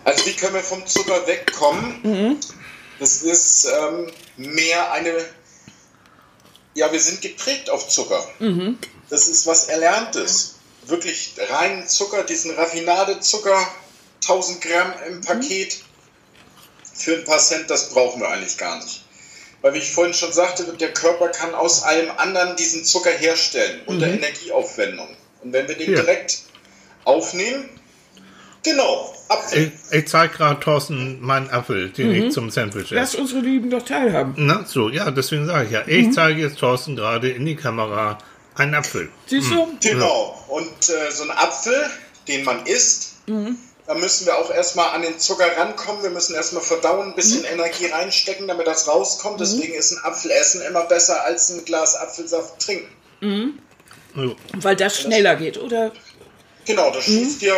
Also 0.04 0.26
wie 0.26 0.34
können 0.34 0.54
wir 0.54 0.60
vom 0.60 0.86
Zucker 0.86 1.26
wegkommen? 1.26 2.00
Mhm. 2.02 2.36
Das 2.98 3.22
ist 3.22 3.66
ähm, 3.66 4.12
mehr 4.36 4.92
eine, 4.92 5.12
ja, 6.74 6.90
wir 6.92 7.00
sind 7.00 7.20
geprägt 7.20 7.70
auf 7.70 7.88
Zucker. 7.88 8.26
Mhm. 8.38 8.78
Das 9.10 9.28
ist 9.28 9.46
was 9.46 9.64
Erlerntes. 9.64 10.56
Wirklich 10.86 11.34
reinen 11.50 11.86
Zucker, 11.86 12.24
diesen 12.24 12.54
Raffinadezucker, 12.54 13.68
1000 14.22 14.60
Gramm 14.60 14.92
im 15.08 15.20
Paket 15.20 15.76
mhm. 15.76 16.96
für 16.96 17.16
ein 17.16 17.24
paar 17.24 17.38
Cent, 17.38 17.70
das 17.70 17.90
brauchen 17.90 18.20
wir 18.20 18.28
eigentlich 18.28 18.58
gar 18.58 18.82
nicht. 18.82 19.04
Weil 19.60 19.74
wie 19.74 19.78
ich 19.78 19.92
vorhin 19.92 20.14
schon 20.14 20.32
sagte, 20.32 20.64
der 20.64 20.92
Körper 20.92 21.28
kann 21.28 21.54
aus 21.54 21.84
allem 21.84 22.10
anderen 22.16 22.56
diesen 22.56 22.84
Zucker 22.84 23.10
herstellen 23.10 23.82
unter 23.86 24.08
mhm. 24.08 24.14
Energieaufwendung. 24.14 25.16
Und 25.42 25.52
wenn 25.52 25.68
wir 25.68 25.76
den 25.76 25.92
ja. 25.92 26.00
direkt 26.00 26.42
aufnehmen, 27.04 27.68
genau, 28.64 29.14
Apfel. 29.32 29.72
Ich, 29.90 29.98
ich 29.98 30.08
zeige 30.08 30.34
gerade 30.34 30.60
Thorsten 30.60 31.20
meinen 31.20 31.50
Apfel, 31.50 31.90
den 31.90 32.08
mhm. 32.08 32.14
ich 32.14 32.32
zum 32.32 32.50
Sandwich 32.50 32.86
esse. 32.86 32.94
Lass 32.94 33.14
unsere 33.14 33.40
Lieben 33.40 33.70
doch 33.70 33.84
teilhaben. 33.84 34.34
Na, 34.36 34.64
so, 34.66 34.88
ja, 34.88 35.10
deswegen 35.10 35.46
sage 35.46 35.66
ich 35.66 35.72
ja. 35.72 35.82
Ich 35.86 36.06
mhm. 36.06 36.12
zeige 36.12 36.40
jetzt 36.40 36.58
Thorsten 36.58 36.96
gerade 36.96 37.30
in 37.30 37.44
die 37.44 37.56
Kamera 37.56 38.18
einen 38.54 38.74
Apfel. 38.74 39.08
Siehst 39.26 39.50
du? 39.50 39.66
Mhm. 39.66 39.78
Genau. 39.80 40.44
Und 40.48 40.88
äh, 40.88 41.10
so 41.10 41.24
ein 41.24 41.30
Apfel, 41.30 41.90
den 42.28 42.44
man 42.44 42.66
isst, 42.66 43.16
mhm. 43.26 43.56
Da 43.86 43.94
müssen 43.94 44.26
wir 44.26 44.38
auch 44.38 44.50
erstmal 44.50 44.94
an 44.94 45.02
den 45.02 45.18
Zucker 45.18 45.56
rankommen. 45.56 46.02
Wir 46.02 46.10
müssen 46.10 46.34
erstmal 46.34 46.62
verdauen, 46.62 47.08
ein 47.08 47.14
bisschen 47.14 47.40
mhm. 47.40 47.48
Energie 47.60 47.86
reinstecken, 47.86 48.46
damit 48.46 48.66
das 48.66 48.86
rauskommt. 48.86 49.36
Mhm. 49.36 49.40
Deswegen 49.40 49.74
ist 49.74 49.92
ein 49.92 50.04
Apfelessen 50.04 50.62
immer 50.62 50.84
besser 50.84 51.24
als 51.24 51.50
ein 51.50 51.64
Glas 51.64 51.96
Apfelsaft 51.96 52.60
trinken. 52.60 52.88
Mhm. 53.20 53.58
Ja. 54.14 54.30
Weil 54.54 54.76
das 54.76 55.00
schneller 55.00 55.36
geht, 55.36 55.58
oder? 55.58 55.92
Genau, 56.64 56.90
das 56.90 57.08
mhm. 57.08 57.18
schießt 57.18 57.42
dir 57.42 57.56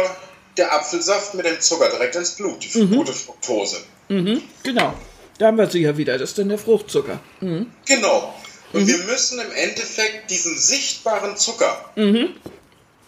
der 0.56 0.72
Apfelsaft 0.72 1.34
mit 1.34 1.46
dem 1.46 1.60
Zucker 1.60 1.88
direkt 1.90 2.16
ins 2.16 2.32
Blut, 2.32 2.64
die 2.64 2.78
mhm. 2.78 2.96
gute 2.96 3.12
Fructose. 3.12 3.78
Mhm. 4.08 4.42
Genau, 4.62 4.94
da 5.38 5.46
haben 5.46 5.58
wir 5.58 5.68
sie 5.68 5.80
ja 5.80 5.96
wieder. 5.96 6.18
Das 6.18 6.30
ist 6.30 6.38
dann 6.38 6.48
der 6.48 6.58
Fruchtzucker. 6.58 7.20
Genau. 7.40 8.34
Und 8.72 8.88
wir 8.88 8.98
müssen 8.98 9.38
im 9.38 9.52
Endeffekt 9.52 10.30
diesen 10.30 10.58
sichtbaren 10.58 11.36
Zucker, 11.36 11.92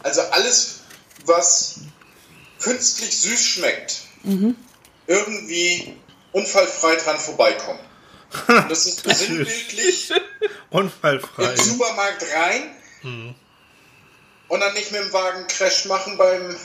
also 0.03 0.21
alles, 0.31 0.81
was 1.25 1.81
künstlich 2.61 3.17
süß 3.19 3.45
schmeckt, 3.45 3.97
mhm. 4.23 4.55
irgendwie 5.07 5.97
unfallfrei 6.33 6.97
dran 6.97 7.19
vorbeikommen. 7.19 7.81
Und 8.49 8.71
das 8.71 8.87
ist 8.87 9.09
sinnbildlich 9.09 10.13
unfallfrei. 10.71 11.45
im 11.45 11.57
Supermarkt 11.57 12.25
rein 12.35 12.77
mhm. 13.03 13.35
und 14.49 14.61
dann 14.61 14.75
nicht 14.75 14.91
mit 14.93 15.01
dem 15.01 15.13
Wagen 15.13 15.47
Crash 15.47 15.87
machen 15.87 16.19
beim 16.19 16.57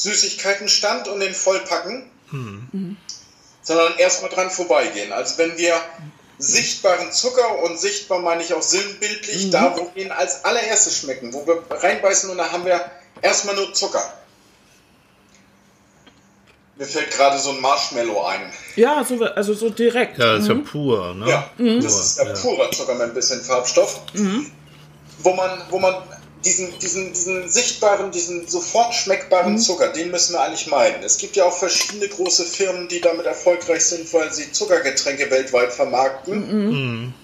Süßigkeitenstand 0.00 1.08
und 1.08 1.20
den 1.20 1.34
vollpacken, 1.34 2.10
mhm. 2.30 2.96
sondern 3.62 3.96
erstmal 3.98 4.30
dran 4.30 4.50
vorbeigehen. 4.50 5.12
Also 5.12 5.36
wenn 5.36 5.58
wir 5.58 5.74
sichtbaren 6.38 7.12
Zucker 7.12 7.62
und 7.62 7.78
sichtbar 7.78 8.20
meine 8.20 8.42
ich 8.42 8.54
auch 8.54 8.62
sinnbildlich, 8.62 9.46
mhm. 9.46 9.50
da 9.50 9.76
wo 9.76 9.90
wir 9.94 10.04
ihn 10.04 10.10
als 10.10 10.44
allererstes 10.44 10.96
schmecken, 10.96 11.34
wo 11.34 11.46
wir 11.46 11.62
reinbeißen 11.68 12.30
und 12.30 12.38
da 12.38 12.50
haben 12.50 12.64
wir 12.64 12.80
erstmal 13.20 13.54
nur 13.56 13.74
Zucker. 13.74 14.02
Mir 16.76 16.86
fällt 16.86 17.10
gerade 17.10 17.38
so 17.38 17.50
ein 17.50 17.60
Marshmallow 17.60 18.24
ein. 18.24 18.50
Ja, 18.76 19.04
so, 19.04 19.22
also 19.22 19.52
so 19.52 19.68
direkt. 19.68 20.18
Ja, 20.18 20.36
das 20.36 20.44
ist 20.44 20.48
mhm. 20.48 20.60
ja 20.60 20.70
pur, 20.70 21.14
ne? 21.14 21.28
Ja, 21.28 21.50
mhm. 21.58 21.82
das 21.82 22.00
ist 22.00 22.18
ja, 22.18 22.24
ja 22.24 22.32
purer 22.32 22.70
Zucker 22.70 22.94
mit 22.94 23.02
ein 23.02 23.12
bisschen 23.12 23.42
Farbstoff. 23.42 24.00
Mhm. 24.14 24.50
Wo 25.18 25.34
man, 25.34 25.60
wo 25.68 25.78
man 25.78 25.94
diesen, 26.44 26.78
diesen, 26.78 27.12
diesen 27.12 27.50
sichtbaren, 27.50 28.10
diesen 28.10 28.48
sofort 28.48 28.94
schmeckbaren 28.94 29.54
mhm. 29.54 29.58
Zucker, 29.58 29.88
den 29.88 30.10
müssen 30.10 30.34
wir 30.34 30.40
eigentlich 30.40 30.66
meiden. 30.66 31.02
Es 31.02 31.18
gibt 31.18 31.36
ja 31.36 31.44
auch 31.44 31.56
verschiedene 31.56 32.08
große 32.08 32.44
Firmen, 32.44 32.88
die 32.88 33.00
damit 33.00 33.26
erfolgreich 33.26 33.84
sind, 33.84 34.12
weil 34.12 34.32
sie 34.32 34.50
Zuckergetränke 34.52 35.30
weltweit 35.30 35.72
vermarkten. 35.72 36.48
Mhm. 36.48 36.70
Mhm. 36.70 37.14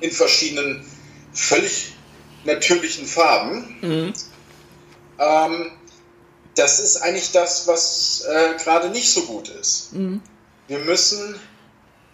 In 0.00 0.10
verschiedenen, 0.10 0.84
völlig 1.32 1.92
natürlichen 2.44 3.06
Farben. 3.06 4.14
Ähm, 5.18 5.70
das 6.54 6.80
ist 6.80 6.98
eigentlich 6.98 7.32
das, 7.32 7.66
was 7.66 8.24
äh, 8.28 8.62
gerade 8.62 8.90
nicht 8.90 9.12
so 9.12 9.22
gut 9.22 9.48
ist. 9.48 9.92
Mhm. 9.92 10.20
Wir 10.68 10.78
müssen 10.78 11.36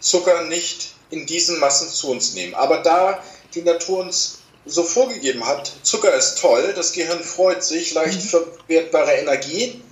Zucker 0.01 0.45
nicht 0.45 0.95
in 1.11 1.27
diesen 1.27 1.59
Massen 1.59 1.89
zu 1.89 2.11
uns 2.11 2.35
nehmen. 2.35 2.55
Aber 2.55 2.79
da 2.79 3.23
die 3.55 3.63
Natur 3.63 4.01
uns 4.01 4.40
so 4.67 4.85
vorgegeben 4.85 5.47
hat, 5.47 5.73
Zucker 5.83 6.15
ist 6.15 6.39
toll, 6.39 6.73
das 6.75 6.93
Gehirn 6.93 7.23
freut 7.23 7.65
sich, 7.65 7.95
leicht 7.95 8.25
mhm. 8.25 8.29
verwertbare 8.29 9.13
Energie, 9.13 9.83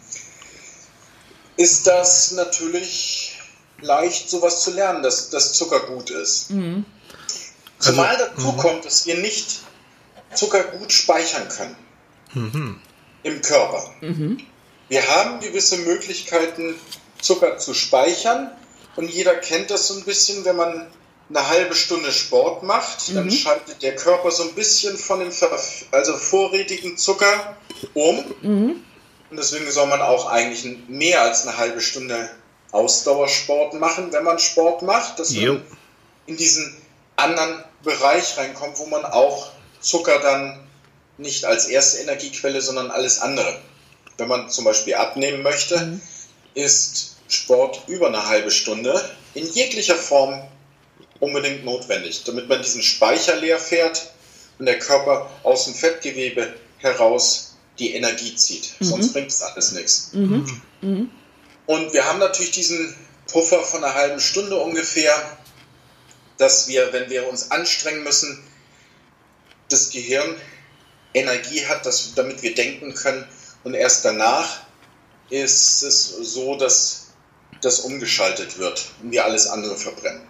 ist 1.57 1.87
das 1.87 2.33
natürlich 2.33 3.39
leicht, 3.81 4.29
sowas 4.29 4.63
zu 4.63 4.73
lernen, 4.73 5.03
dass, 5.03 5.31
dass 5.31 5.53
Zucker 5.55 5.81
gut 5.81 6.11
ist. 6.11 6.51
Mhm. 6.51 6.85
Zumal 7.79 8.17
also, 8.17 8.27
dazu 8.27 8.53
mhm. 8.53 8.57
kommt, 8.57 8.85
dass 8.85 9.07
wir 9.07 9.17
nicht 9.17 9.61
Zucker 10.35 10.63
gut 10.65 10.93
speichern 10.93 11.49
können. 11.49 11.77
Mhm 12.35 12.81
im 13.23 13.43
Körper. 13.43 13.91
Mhm. 14.01 14.39
Wir 14.89 15.07
haben 15.07 15.41
gewisse 15.41 15.79
Möglichkeiten, 15.79 16.75
Zucker 17.21 17.59
zu 17.59 17.75
speichern. 17.75 18.51
Und 18.97 19.11
jeder 19.11 19.35
kennt 19.35 19.71
das 19.71 19.89
so 19.89 19.95
ein 19.95 20.05
bisschen, 20.05 20.45
wenn 20.45 20.57
man 20.57 20.87
eine 21.31 21.49
halbe 21.49 21.75
Stunde 21.75 22.11
Sport 22.11 22.63
macht, 22.63 23.15
dann 23.15 23.27
mhm. 23.27 23.31
schaltet 23.31 23.83
der 23.83 23.97
Körper 23.97 24.31
so 24.31 24.45
ein 24.45 24.55
bisschen 24.55 24.97
von 24.97 25.21
dem 25.21 25.31
also 25.91 26.17
vorrätigen 26.17 26.97
Zucker 26.97 27.57
um. 27.95 28.25
Mhm. 28.41 28.85
Und 29.31 29.37
deswegen 29.37 29.71
soll 29.71 29.87
man 29.89 30.01
auch 30.01 30.27
eigentlich 30.27 30.65
mehr 30.89 31.23
als 31.23 31.47
eine 31.47 31.59
halbe 31.59 31.81
Stunde 31.83 32.31
Ausdauersport 32.73 33.75
machen, 33.75 34.13
wenn 34.13 34.25
man 34.25 34.39
Sport 34.39 34.83
macht, 34.83 35.19
dass 35.19 35.35
jo. 35.35 35.55
man 35.55 35.63
in 36.27 36.37
diesen 36.37 36.77
anderen 37.17 37.65
Bereich 37.83 38.37
reinkommt, 38.37 38.79
wo 38.79 38.87
man 38.87 39.05
auch 39.05 39.51
Zucker 39.81 40.19
dann 40.21 40.67
nicht 41.19 41.45
als 41.45 41.67
erste 41.67 41.99
Energiequelle, 41.99 42.61
sondern 42.61 42.91
alles 42.91 43.21
andere. 43.21 43.61
Wenn 44.17 44.29
man 44.29 44.49
zum 44.51 44.65
Beispiel 44.65 44.95
abnehmen 44.95 45.43
möchte, 45.43 45.79
mhm. 45.79 46.01
ist 46.55 47.17
Sport 47.29 47.83
über 47.87 48.07
eine 48.09 48.27
halbe 48.27 48.51
Stunde 48.51 49.11
in 49.35 49.47
jeglicher 49.47 49.97
Form 49.97 50.43
unbedingt 51.21 51.65
notwendig, 51.65 52.25
damit 52.25 52.49
man 52.49 52.63
diesen 52.63 52.83
Speicher 52.83 53.37
leer 53.37 53.59
fährt 53.59 54.13
und 54.59 54.67
der 54.67 54.79
Körper 54.79 55.31
aus 55.43 55.65
dem 55.65 55.75
Fettgewebe 55.75 56.55
heraus 56.79 57.57
die 57.79 57.95
Energie 57.95 58.35
zieht. 58.35 58.75
Mhm. 58.79 58.85
Sonst 58.85 59.13
bringt 59.13 59.31
es 59.31 59.43
alles 59.43 59.73
nichts. 59.73 60.11
Mhm. 60.13 60.63
mhm. 60.81 61.11
Und 61.67 61.93
wir 61.93 62.07
haben 62.07 62.19
natürlich 62.19 62.53
diesen 62.53 62.97
Puffer 63.31 63.61
von 63.61 63.85
einer 63.85 63.95
halben 63.95 64.21
Stunde 64.21 64.57
ungefähr, 64.57 65.13
dass 66.39 66.67
wir, 66.67 66.93
wenn 66.93 67.11
wir 67.11 67.29
uns 67.29 67.51
anstrengen 67.51 68.05
müssen, 68.05 68.43
das 69.69 69.91
Gehirn 69.91 70.35
Energie 71.13 71.67
hat, 71.67 71.85
dass, 71.85 72.15
damit 72.15 72.43
wir 72.43 72.55
denken 72.55 72.95
können. 72.95 73.27
Und 73.65 73.75
erst 73.75 74.05
danach 74.05 74.61
ist 75.29 75.83
es 75.83 76.09
so, 76.09 76.57
dass 76.57 77.09
das 77.61 77.81
umgeschaltet 77.81 78.59
wird 78.59 78.89
und 79.03 79.13
wir 79.13 79.25
alles 79.25 79.47
andere 79.47 79.77
verbrennen. 79.77 80.23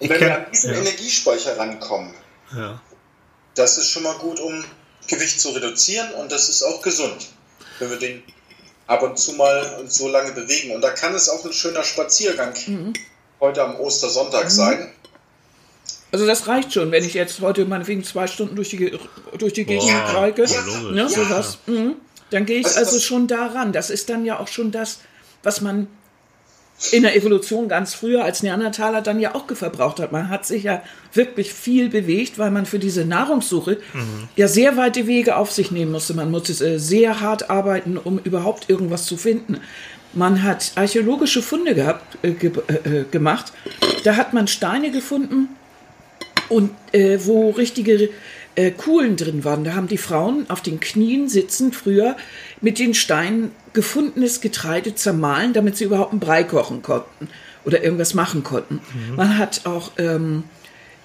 Und 0.00 0.08
wenn 0.08 0.20
wir 0.20 0.36
an 0.36 0.46
diesen 0.52 0.72
ja. 0.72 0.80
Energiespeicher 0.80 1.58
rankommen, 1.58 2.14
ja. 2.54 2.80
das 3.54 3.78
ist 3.78 3.90
schon 3.90 4.04
mal 4.04 4.16
gut, 4.18 4.38
um 4.40 4.64
Gewicht 5.06 5.40
zu 5.40 5.50
reduzieren 5.50 6.12
und 6.14 6.30
das 6.30 6.48
ist 6.48 6.62
auch 6.62 6.82
gesund, 6.82 7.28
wenn 7.78 7.90
wir 7.90 7.98
den 7.98 8.22
ab 8.86 9.02
und 9.02 9.18
zu 9.18 9.32
mal 9.34 9.84
so 9.86 10.08
lange 10.08 10.32
bewegen. 10.32 10.74
Und 10.74 10.82
da 10.82 10.90
kann 10.90 11.14
es 11.14 11.28
auch 11.28 11.44
ein 11.44 11.52
schöner 11.52 11.82
Spaziergang 11.82 12.54
mhm. 12.66 12.92
heute 13.40 13.62
am 13.62 13.76
Ostersonntag 13.76 14.44
mhm. 14.44 14.50
sein. 14.50 14.92
Also 16.10 16.26
das 16.26 16.46
reicht 16.46 16.72
schon, 16.72 16.90
wenn 16.90 17.04
ich 17.04 17.14
jetzt 17.14 17.40
heute 17.40 17.66
meinetwegen 17.66 18.02
zwei 18.02 18.26
Stunden 18.26 18.56
durch 18.56 18.70
die, 18.70 18.98
durch 19.36 19.52
die 19.52 19.64
Gegend 19.64 19.92
reike, 19.92 20.44
ja, 20.44 20.62
ne, 20.90 21.08
sowas, 21.08 21.58
ja. 21.66 21.72
Mhm. 21.74 21.96
dann 22.30 22.46
gehe 22.46 22.60
ich 22.60 22.66
also, 22.66 22.78
also 22.78 22.98
schon 22.98 23.26
daran. 23.26 23.72
Das 23.72 23.90
ist 23.90 24.08
dann 24.08 24.24
ja 24.24 24.38
auch 24.38 24.48
schon 24.48 24.72
das, 24.72 25.00
was 25.42 25.60
man 25.60 25.86
in 26.92 27.02
der 27.02 27.16
Evolution 27.16 27.68
ganz 27.68 27.94
früher 27.94 28.24
als 28.24 28.42
Neandertaler 28.42 29.02
dann 29.02 29.18
ja 29.18 29.34
auch 29.34 29.46
verbraucht 29.52 29.98
hat. 29.98 30.12
Man 30.12 30.28
hat 30.28 30.46
sich 30.46 30.62
ja 30.62 30.82
wirklich 31.12 31.52
viel 31.52 31.88
bewegt, 31.88 32.38
weil 32.38 32.50
man 32.50 32.66
für 32.66 32.78
diese 32.78 33.04
Nahrungssuche 33.04 33.78
mhm. 33.92 34.28
ja 34.36 34.46
sehr 34.46 34.76
weite 34.76 35.06
Wege 35.06 35.36
auf 35.36 35.50
sich 35.50 35.70
nehmen 35.70 35.92
musste. 35.92 36.14
Man 36.14 36.30
musste 36.30 36.52
äh, 36.64 36.78
sehr 36.78 37.20
hart 37.20 37.50
arbeiten, 37.50 37.96
um 37.96 38.18
überhaupt 38.18 38.70
irgendwas 38.70 39.06
zu 39.06 39.16
finden. 39.16 39.58
Man 40.14 40.42
hat 40.42 40.72
archäologische 40.76 41.42
Funde 41.42 41.74
gehabt, 41.74 42.18
äh, 42.22 42.30
ge 42.32 42.52
äh, 42.68 43.04
gemacht. 43.10 43.52
Da 44.04 44.16
hat 44.16 44.32
man 44.32 44.46
Steine 44.46 44.90
gefunden, 44.90 45.48
und 46.48 46.70
äh, 46.92 47.18
wo 47.24 47.50
richtige 47.50 48.10
äh, 48.58 48.72
Kuhlen 48.72 49.14
drin 49.16 49.44
waren. 49.44 49.62
Da 49.62 49.74
haben 49.74 49.86
die 49.86 49.98
Frauen 49.98 50.46
auf 50.50 50.60
den 50.60 50.80
Knien 50.80 51.28
sitzend 51.28 51.76
früher 51.76 52.16
mit 52.60 52.80
den 52.80 52.92
Steinen 52.92 53.52
gefundenes 53.72 54.40
Getreide 54.40 54.96
zermahlen, 54.96 55.52
damit 55.52 55.76
sie 55.76 55.84
überhaupt 55.84 56.10
einen 56.10 56.20
Brei 56.20 56.42
kochen 56.42 56.82
konnten 56.82 57.28
oder 57.64 57.84
irgendwas 57.84 58.14
machen 58.14 58.42
konnten. 58.42 58.80
Mhm. 59.10 59.14
Man 59.16 59.38
hat 59.38 59.60
auch 59.64 59.92
ähm, 59.98 60.42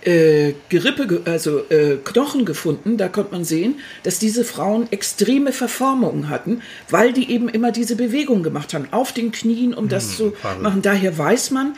äh, 0.01 0.53
Gerippe, 0.69 1.21
also 1.25 1.59
äh, 1.69 1.97
Knochen 2.03 2.45
gefunden. 2.45 2.97
Da 2.97 3.07
konnte 3.07 3.33
man 3.33 3.45
sehen, 3.45 3.75
dass 4.01 4.17
diese 4.17 4.43
Frauen 4.43 4.91
extreme 4.91 5.51
Verformungen 5.51 6.29
hatten, 6.29 6.63
weil 6.89 7.13
die 7.13 7.29
eben 7.29 7.49
immer 7.49 7.71
diese 7.71 7.95
Bewegung 7.95 8.41
gemacht 8.41 8.73
haben, 8.73 8.87
auf 8.89 9.11
den 9.11 9.31
Knien, 9.31 9.75
um 9.75 9.89
das 9.89 10.17
zu 10.17 10.33
machen. 10.59 10.81
Daher 10.81 11.15
weiß 11.15 11.51
man, 11.51 11.75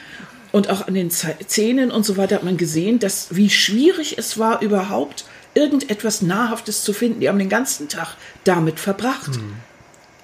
und 0.53 0.69
auch 0.69 0.87
an 0.87 0.93
den 0.93 1.11
Zähnen 1.11 1.91
und 1.91 2.05
so 2.05 2.15
weiter 2.15 2.35
hat 2.35 2.45
man 2.45 2.55
gesehen, 2.55 2.99
dass 2.99 3.27
wie 3.35 3.49
schwierig 3.49 4.17
es 4.17 4.39
war, 4.39 4.61
überhaupt 4.61 5.25
irgendetwas 5.55 6.21
Nahrhaftes 6.21 6.83
zu 6.83 6.93
finden. 6.93 7.21
Die 7.21 7.29
haben 7.29 7.39
den 7.39 7.49
ganzen 7.49 7.89
Tag 7.89 8.15
damit 8.43 8.79
verbracht. 8.79 9.31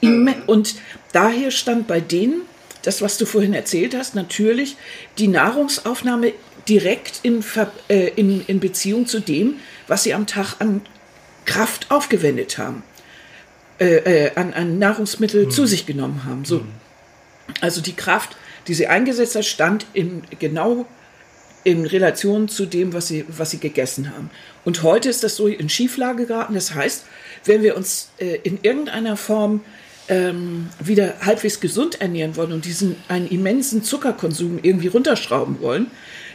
Mhm. 0.01 0.33
Und 0.47 0.75
daher 1.11 1.51
stand 1.51 1.87
bei 1.87 1.99
denen, 1.99 2.43
das, 2.83 3.01
was 3.01 3.17
du 3.17 3.25
vorhin 3.25 3.53
erzählt 3.53 3.95
hast, 3.95 4.15
natürlich 4.15 4.75
die 5.17 5.27
Nahrungsaufnahme 5.27 6.33
direkt 6.67 7.19
in, 7.23 7.43
äh, 7.89 8.09
in, 8.09 8.45
in 8.45 8.59
Beziehung 8.59 9.07
zu 9.07 9.19
dem, 9.19 9.55
was 9.87 10.03
sie 10.03 10.13
am 10.13 10.27
Tag 10.27 10.55
an 10.59 10.81
Kraft 11.45 11.89
aufgewendet 11.89 12.57
haben, 12.57 12.83
äh, 13.79 14.25
äh, 14.25 14.35
an, 14.35 14.53
an 14.53 14.79
Nahrungsmittel 14.79 15.45
mhm. 15.45 15.51
zu 15.51 15.65
sich 15.65 15.85
genommen 15.85 16.23
haben. 16.25 16.45
So. 16.45 16.59
Mhm. 16.59 16.71
Also 17.61 17.81
die 17.81 17.95
Kraft, 17.95 18.35
die 18.67 18.73
sie 18.73 18.87
eingesetzt 18.87 19.35
hat, 19.35 19.45
stand 19.45 19.85
in, 19.93 20.23
genau 20.39 20.85
in 21.63 21.85
Relation 21.85 22.47
zu 22.47 22.65
dem, 22.65 22.93
was 22.93 23.07
sie, 23.07 23.25
was 23.27 23.51
sie 23.51 23.59
gegessen 23.59 24.11
haben. 24.15 24.29
Und 24.65 24.83
heute 24.83 25.09
ist 25.09 25.23
das 25.23 25.35
so 25.35 25.47
in 25.47 25.69
Schieflage 25.69 26.25
geraten. 26.25 26.53
Das 26.53 26.73
heißt, 26.73 27.05
wenn 27.45 27.63
wir 27.63 27.75
uns 27.75 28.09
äh, 28.19 28.39
in 28.43 28.59
irgendeiner 28.61 29.17
Form 29.17 29.61
ähm, 30.07 30.69
wieder 30.83 31.15
halbwegs 31.21 31.59
gesund 31.59 32.01
ernähren 32.01 32.35
wollen 32.35 32.51
und 32.51 32.65
diesen 32.65 32.95
einen 33.07 33.27
immensen 33.29 33.83
Zuckerkonsum 33.83 34.59
irgendwie 34.61 34.87
runterschrauben 34.87 35.61
wollen, 35.61 35.87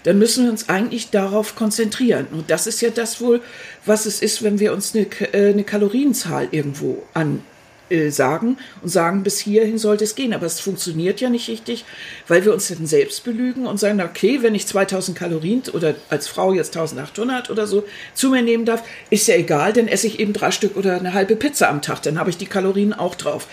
dann 0.04 0.18
müssen 0.18 0.44
wir 0.44 0.50
uns 0.50 0.68
eigentlich 0.68 1.10
darauf 1.10 1.56
konzentrieren. 1.56 2.26
Und 2.32 2.50
das 2.50 2.66
ist 2.66 2.80
ja 2.80 2.90
das 2.90 3.20
wohl, 3.20 3.42
was 3.84 4.06
es 4.06 4.22
ist, 4.22 4.42
wenn 4.42 4.60
wir 4.60 4.72
uns 4.72 4.94
eine, 4.94 5.06
äh, 5.32 5.50
eine 5.50 5.64
Kalorienzahl 5.64 6.48
irgendwo 6.50 7.02
an 7.12 7.42
äh, 7.88 8.10
sagen 8.10 8.58
und 8.82 8.88
sagen, 8.88 9.22
bis 9.22 9.38
hierhin 9.38 9.78
sollte 9.78 10.04
es 10.04 10.14
gehen. 10.14 10.34
Aber 10.34 10.46
es 10.46 10.60
funktioniert 10.60 11.20
ja 11.20 11.30
nicht 11.30 11.48
richtig, 11.48 11.84
weil 12.28 12.44
wir 12.44 12.52
uns 12.52 12.68
dann 12.68 12.86
selbst 12.86 13.24
belügen 13.24 13.66
und 13.66 13.78
sagen, 13.78 14.00
okay, 14.00 14.38
wenn 14.42 14.54
ich 14.54 14.66
2000 14.66 15.16
Kalorien 15.16 15.62
oder 15.72 15.94
als 16.10 16.28
Frau 16.28 16.52
jetzt 16.52 16.76
1800 16.76 17.50
oder 17.50 17.66
so 17.66 17.84
zu 18.14 18.30
mir 18.30 18.42
nehmen 18.42 18.64
darf, 18.64 18.82
ist 19.10 19.28
ja 19.28 19.36
egal, 19.36 19.72
dann 19.72 19.88
esse 19.88 20.06
ich 20.06 20.20
eben 20.20 20.32
drei 20.32 20.50
Stück 20.50 20.76
oder 20.76 20.96
eine 20.96 21.14
halbe 21.14 21.36
Pizza 21.36 21.68
am 21.68 21.82
Tag, 21.82 22.02
dann 22.02 22.18
habe 22.18 22.30
ich 22.30 22.36
die 22.36 22.46
Kalorien 22.46 22.92
auch 22.92 23.14
drauf. 23.14 23.46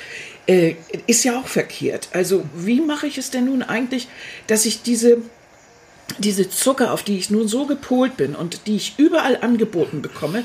Äh, 0.45 0.75
ist 1.07 1.23
ja 1.23 1.39
auch 1.39 1.47
verkehrt. 1.47 2.09
Also 2.11 2.43
wie 2.55 2.81
mache 2.81 3.07
ich 3.07 3.17
es 3.17 3.31
denn 3.31 3.45
nun 3.45 3.63
eigentlich, 3.63 4.07
dass 4.47 4.65
ich 4.65 4.81
diese 4.81 5.19
diese 6.19 6.49
Zucker, 6.49 6.91
auf 6.91 7.03
die 7.03 7.17
ich 7.17 7.29
nun 7.29 7.47
so 7.47 7.65
gepolt 7.65 8.17
bin 8.17 8.35
und 8.35 8.67
die 8.67 8.75
ich 8.75 8.95
überall 8.97 9.37
angeboten 9.37 10.01
bekomme, 10.01 10.43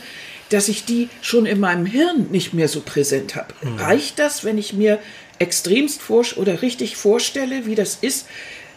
dass 0.51 0.69
ich 0.69 0.85
die 0.85 1.09
schon 1.21 1.47
in 1.47 1.61
meinem 1.61 1.87
Hirn 1.87 2.29
nicht 2.31 2.55
mehr 2.55 2.69
so 2.69 2.81
präsent 2.81 3.37
habe. 3.37 3.55
Mhm. 3.63 3.77
Reicht 3.77 4.19
das, 4.19 4.45
wenn 4.45 4.59
ich 4.59 4.73
mir 4.73 4.99
extremst 5.39 6.01
vor 6.03 6.25
oder 6.37 6.63
richtig 6.63 6.97
vorstelle, 6.97 7.67
wie 7.67 7.75
das 7.75 7.99
ist, 8.01 8.27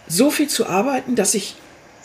so 0.07 0.29
viel 0.31 0.47
zu 0.47 0.67
arbeiten, 0.67 1.15
dass 1.15 1.33
ich 1.33 1.55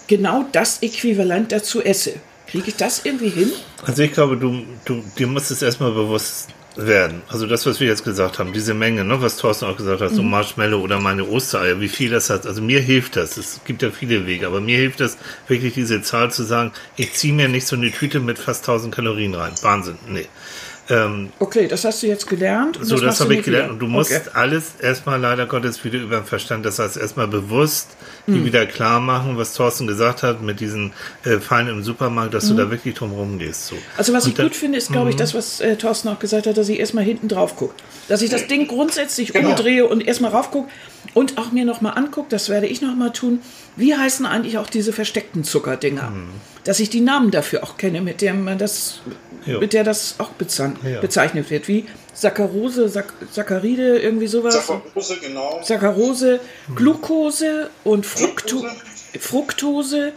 genau 0.07 0.45
das 0.53 0.83
Äquivalent 0.83 1.53
dazu 1.53 1.83
esse? 1.83 2.15
Kriege 2.47 2.69
ich 2.69 2.77
das 2.77 3.05
irgendwie 3.05 3.29
hin? 3.29 3.53
Also 3.85 4.03
ich 4.03 4.13
glaube, 4.13 4.37
du, 4.37 4.63
du 4.85 5.03
dir 5.19 5.27
muss 5.27 5.51
es 5.51 5.63
erstmal 5.63 5.93
bewusst 5.93 6.49
werden. 6.77 7.23
Also 7.29 7.47
das, 7.47 7.67
was 7.67 7.81
wir 7.81 7.87
jetzt 7.87 8.05
gesagt 8.05 8.39
haben, 8.39 8.53
diese 8.53 8.75
Menge, 8.75 9.05
ne, 9.05 9.21
was 9.21 9.37
Thorsten 9.37 9.67
auch 9.67 9.77
gesagt 9.77 10.01
hat, 10.01 10.13
mhm. 10.13 10.17
so 10.17 10.23
Marshmallow 10.23 10.81
oder 10.81 11.01
meine 11.01 11.25
Ostereier, 11.25 11.81
wie 11.81 11.89
viel 11.89 12.11
das 12.11 12.31
hat. 12.31 12.47
Also 12.47 12.63
mir 12.63 12.81
hilft 12.81 13.17
das. 13.17 13.37
Es 13.37 13.61
gibt 13.65 13.83
ja 13.83 13.91
viele 13.91 14.27
Wege, 14.27 14.47
aber 14.47 14.61
mir 14.61 14.79
hilft 14.79 15.01
das 15.01 15.17
wirklich 15.49 15.75
diese 15.75 16.03
Zahl 16.03 16.31
zu 16.31 16.43
sagen, 16.45 16.73
ich 16.97 17.13
ziehe 17.15 17.33
mir 17.33 17.49
nicht 17.49 17.67
so 17.67 17.77
eine 17.77 17.91
Tüte 17.91 18.21
mit 18.21 18.39
fast 18.39 18.63
1000 18.69 18.95
Kalorien 18.95 19.35
rein. 19.35 19.53
Wahnsinn, 19.63 19.99
nee. 20.09 20.27
Ähm, 20.89 21.33
okay, 21.39 21.67
das 21.67 21.85
hast 21.85 22.03
du 22.03 22.07
jetzt 22.07 22.29
gelernt. 22.29 22.79
so, 22.81 22.95
das, 22.95 23.05
das 23.05 23.21
habe 23.21 23.35
ich 23.35 23.43
gelernt. 23.43 23.65
Wieder. 23.65 23.73
Und 23.73 23.79
du 23.81 23.87
musst 23.87 24.13
okay. 24.13 24.31
alles 24.35 24.75
erstmal 24.81 25.21
leider 25.21 25.47
Gottes 25.47 25.83
wieder 25.85 25.99
über 25.99 26.17
den 26.17 26.25
Verstand, 26.25 26.65
das 26.65 26.79
heißt 26.79 26.97
erstmal 26.97 27.29
bewusst 27.29 27.97
die 28.27 28.33
mhm. 28.33 28.45
wieder 28.45 28.67
klar 28.67 29.01
machen, 29.01 29.37
was 29.37 29.55
Thorsten 29.55 29.87
gesagt 29.87 30.23
hat 30.23 30.43
mit 30.43 30.61
diesen 30.61 30.93
äh, 31.25 31.39
Fallen 31.39 31.69
im 31.69 31.83
Supermarkt, 31.83 32.35
dass 32.35 32.45
mhm. 32.47 32.57
du 32.57 32.65
da 32.65 32.71
wirklich 32.71 32.95
drum 32.95 33.13
rumgehst. 33.13 33.69
So. 33.69 33.77
Also 33.97 34.13
was 34.13 34.25
Und 34.25 34.31
ich 34.31 34.37
dann, 34.37 34.47
gut 34.47 34.57
finde, 34.57 34.79
ist, 34.79 34.91
glaube 34.91 35.11
ich, 35.11 35.17
mhm. 35.17 35.21
das, 35.21 35.35
was 35.35 35.61
äh, 35.61 35.77
Thorsten 35.77 36.09
auch 36.09 36.19
gesagt 36.19 36.47
hat, 36.47 36.57
dass 36.57 36.69
ich 36.69 36.79
erstmal 36.79 37.05
hinten 37.05 37.29
drauf 37.29 37.57
gucke. 37.57 37.75
Dass 38.09 38.23
ich 38.23 38.31
das 38.31 38.47
Ding 38.47 38.67
grundsätzlich 38.67 39.33
genau. 39.33 39.51
umdrehe 39.51 39.87
und 39.87 40.07
erstmal 40.07 40.33
raufgucke 40.33 40.69
und 41.17 41.39
auch 41.39 41.51
mir 41.51 41.65
nochmal 41.65 41.97
angucke, 41.97 42.29
das 42.29 42.51
werde 42.51 42.67
ich 42.67 42.83
nochmal 42.83 43.11
tun, 43.11 43.41
wie 43.75 43.97
heißen 43.97 44.27
eigentlich 44.27 44.59
auch 44.59 44.67
diese 44.67 44.93
versteckten 44.93 45.45
Zuckerdinger? 45.45 46.11
Mhm. 46.11 46.29
Dass 46.65 46.79
ich 46.79 46.91
die 46.91 47.01
Namen 47.01 47.31
dafür 47.31 47.65
auch 47.65 47.79
kenne, 47.79 48.03
mit 48.03 48.21
der 48.21 48.35
man 48.35 48.59
das, 48.59 49.01
jo. 49.47 49.59
mit 49.59 49.73
der 49.73 49.83
das 49.83 50.17
auch 50.19 50.29
ja. 50.85 51.01
bezeichnet 51.01 51.49
wird. 51.49 51.69
Wie 51.69 51.87
Saccharose, 52.13 52.91
Sac 52.91 53.15
Saccharide, 53.33 53.99
irgendwie 53.99 54.27
sowas. 54.27 54.53
Saccharose, 54.53 55.17
genau. 55.17 55.61
Saccharose, 55.65 56.39
mhm. 56.69 56.77
Glucose 56.77 57.71
und 57.83 58.05
Fructo 58.05 58.67
Fructose. 59.19 60.13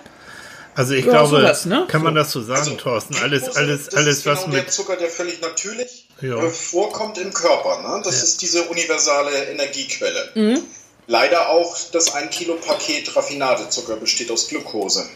Also 0.76 0.96
ich 0.96 1.06
ja, 1.06 1.12
glaube, 1.12 1.38
sowas, 1.38 1.66
ne? 1.66 1.86
kann 1.88 2.04
man 2.04 2.16
das 2.16 2.32
so 2.32 2.42
sagen, 2.42 2.60
also, 2.60 2.76
Thorsten? 2.76 3.16
Alles, 3.24 3.56
alles, 3.56 3.96
alles, 3.96 4.26
was 4.26 4.42
genau 4.42 4.56
mit 4.56 4.66
der 4.66 4.68
Zucker, 4.68 4.98
der 4.98 5.08
völlig 5.08 5.40
natürlich 5.40 6.08
ja. 6.20 6.44
Äh, 6.44 6.50
vorkommt 6.50 7.18
im 7.18 7.34
Körper. 7.34 7.82
Ne? 7.82 8.02
Das 8.04 8.18
ja. 8.18 8.24
ist 8.24 8.42
diese 8.42 8.64
universale 8.64 9.46
Energiequelle. 9.46 10.32
Mhm. 10.36 10.64
Leider 11.10 11.50
auch 11.50 11.76
das 11.92 12.14
1 12.14 12.30
Kilo 12.36 12.54
Paket 12.54 13.16
Raffinadezucker 13.16 13.96
besteht 13.96 14.30
aus 14.30 14.48
Glucose. 14.48 15.10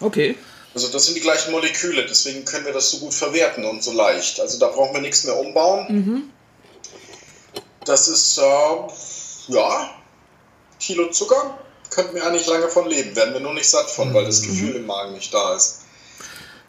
Okay. 0.00 0.34
Also 0.72 0.88
das 0.88 1.04
sind 1.04 1.14
die 1.14 1.20
gleichen 1.20 1.52
Moleküle, 1.52 2.06
deswegen 2.06 2.46
können 2.46 2.64
wir 2.64 2.72
das 2.72 2.90
so 2.90 3.00
gut 3.00 3.12
verwerten 3.12 3.66
und 3.66 3.84
so 3.84 3.92
leicht. 3.92 4.40
Also 4.40 4.58
da 4.58 4.68
brauchen 4.68 4.94
wir 4.94 5.02
nichts 5.02 5.24
mehr 5.24 5.38
umbauen. 5.38 5.86
Mhm. 5.88 6.22
Das 7.84 8.08
ist, 8.08 8.38
äh, 8.38 9.52
ja, 9.52 9.90
Kilo 10.80 11.10
Zucker, 11.10 11.58
könnten 11.90 12.14
wir 12.14 12.26
eigentlich 12.26 12.46
lange 12.46 12.68
von 12.68 12.88
leben, 12.88 13.14
werden 13.14 13.34
wir 13.34 13.40
nur 13.40 13.52
nicht 13.52 13.68
satt 13.68 13.90
von, 13.90 14.08
mhm. 14.08 14.14
weil 14.14 14.24
das 14.24 14.40
mhm. 14.40 14.46
Gefühl 14.46 14.76
im 14.76 14.86
Magen 14.86 15.12
nicht 15.12 15.34
da 15.34 15.54
ist. 15.54 15.80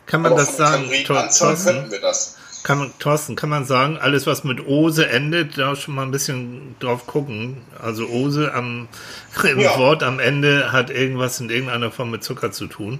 Kann 0.06 0.23
man 0.23 0.34
Aber 0.34 0.41
das 0.41 0.58
sagen, 0.58 0.91
Thorsten? 1.06 1.63
könnten 1.63 1.91
wir 1.91 2.01
das. 2.01 2.36
Kann 2.67 2.80
man, 2.80 2.93
Thorsten, 2.99 3.38
kann 3.38 3.47
man 3.47 3.63
sagen, 3.63 3.97
alles 3.97 4.27
was 4.27 4.43
mit 4.43 4.67
Ose 4.67 5.08
endet, 5.08 5.58
da 5.58 5.77
schon 5.77 5.95
mal 5.95 6.01
ein 6.01 6.12
bisschen 6.12 6.75
drauf 6.82 7.08
gucken. 7.08 7.62
Also 7.82 8.08
Ose 8.08 8.53
am, 8.53 8.89
im 9.49 9.60
ja. 9.62 9.80
Wort 9.80 10.03
am 10.03 10.19
Ende 10.19 10.73
hat 10.73 10.89
irgendwas 10.89 11.39
in 11.39 11.49
irgendeiner 11.49 11.91
Form 11.91 12.12
mit 12.12 12.25
Zucker 12.25 12.51
zu 12.51 12.67
tun. 12.67 12.99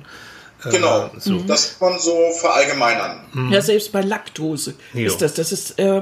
Äh, 0.63 0.69
genau, 0.69 1.08
äh, 1.08 1.10
so. 1.19 1.39
das 1.39 1.77
kann 1.77 1.89
man 1.89 1.99
so 1.99 2.32
verallgemeinern. 2.39 3.25
Mhm. 3.34 3.51
Ja, 3.51 3.62
selbst 3.62 3.91
bei 3.91 3.99
Laktose 3.99 4.75
jo. 4.93 5.08
ist 5.08 5.21
das. 5.21 5.34
Das 5.34 5.51
ist, 5.51 5.77
äh, 5.77 6.01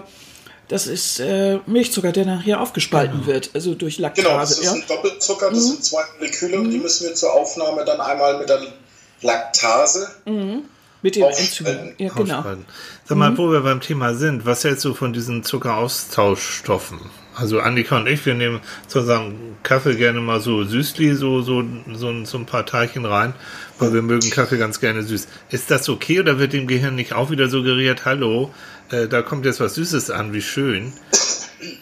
das 0.67 0.85
ist 0.85 1.19
äh, 1.19 1.57
Milchzucker, 1.65 2.11
der 2.11 2.25
nachher 2.25 2.61
aufgespalten 2.61 3.21
genau. 3.21 3.25
wird, 3.25 3.49
also 3.55 3.73
durch 3.73 3.97
Laktase. 3.97 4.27
Genau, 4.27 4.39
das 4.41 4.51
ist 4.51 4.63
ja? 4.63 4.73
ein 4.73 4.83
Doppelzucker, 4.87 5.49
das 5.49 5.57
mhm. 5.57 5.69
sind 5.69 5.85
zwei 5.85 6.03
Moleküle 6.19 6.59
und 6.59 6.69
die 6.69 6.77
mhm. 6.77 6.83
müssen 6.83 7.07
wir 7.07 7.15
zur 7.15 7.33
Aufnahme 7.33 7.83
dann 7.83 7.99
einmal 7.99 8.37
mit 8.37 8.47
der 8.47 8.61
Laktase 9.23 10.07
mhm. 10.25 10.65
Mit 11.05 11.17
dem 11.17 11.25
Enzym. 11.25 11.67
Ja, 11.99 12.09
genau. 12.09 12.43
Sag 13.03 13.17
mal, 13.19 13.29
mhm. 13.29 13.37
wo 13.37 13.51
wir 13.51 13.61
beim 13.61 13.79
Thema 13.79 14.15
sind, 14.15 14.47
was 14.47 14.63
hältst 14.63 14.85
du 14.85 14.95
von 14.95 15.13
diesen 15.13 15.43
Zuckeraustauschstoffen? 15.43 16.97
Also 17.35 17.59
Annika 17.59 17.97
und 17.97 18.07
ich, 18.07 18.25
wir 18.25 18.33
nehmen 18.33 18.59
zusammen 18.87 19.55
Kaffee 19.61 19.97
gerne 19.97 20.19
mal 20.19 20.39
so 20.39 20.63
süßli, 20.63 21.13
so, 21.13 21.43
so, 21.43 21.63
so, 21.93 22.25
so 22.25 22.37
ein 22.39 22.47
paar 22.47 22.65
Teilchen 22.65 23.05
rein, 23.05 23.35
weil 23.77 23.93
wir 23.93 24.01
mögen 24.01 24.31
Kaffee 24.31 24.57
ganz 24.57 24.79
gerne 24.79 25.03
süß. 25.03 25.27
Ist 25.51 25.69
das 25.69 25.89
okay 25.89 26.21
oder 26.21 26.39
wird 26.39 26.53
dem 26.53 26.65
Gehirn 26.65 26.95
nicht 26.95 27.13
auch 27.13 27.29
wieder 27.29 27.49
suggeriert, 27.49 28.05
hallo, 28.05 28.51
äh, 28.89 29.07
da 29.07 29.21
kommt 29.21 29.45
jetzt 29.45 29.59
was 29.59 29.75
Süßes 29.75 30.09
an, 30.09 30.33
wie 30.33 30.41
schön? 30.41 30.91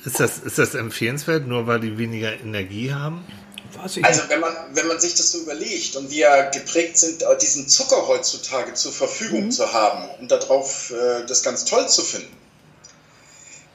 Ist 0.03 0.19
das, 0.19 0.39
ist 0.39 0.59
das 0.59 0.75
empfehlenswert, 0.75 1.47
nur 1.47 1.65
weil 1.65 1.79
die 1.79 1.97
weniger 1.97 2.33
Energie 2.41 2.91
haben? 2.91 3.21
Also 4.03 4.21
wenn 4.29 4.39
man, 4.39 4.55
wenn 4.73 4.87
man 4.87 4.99
sich 4.99 5.15
das 5.15 5.31
so 5.31 5.39
überlegt 5.39 5.95
und 5.95 6.09
wir 6.09 6.49
geprägt 6.53 6.97
sind, 6.97 7.23
diesen 7.41 7.67
Zucker 7.67 8.07
heutzutage 8.07 8.73
zur 8.73 8.91
Verfügung 8.91 9.45
mhm. 9.45 9.51
zu 9.51 9.73
haben 9.73 10.09
und 10.19 10.31
darauf 10.31 10.91
äh, 10.91 11.25
das 11.25 11.43
ganz 11.43 11.65
toll 11.65 11.87
zu 11.89 12.01
finden, 12.01 12.35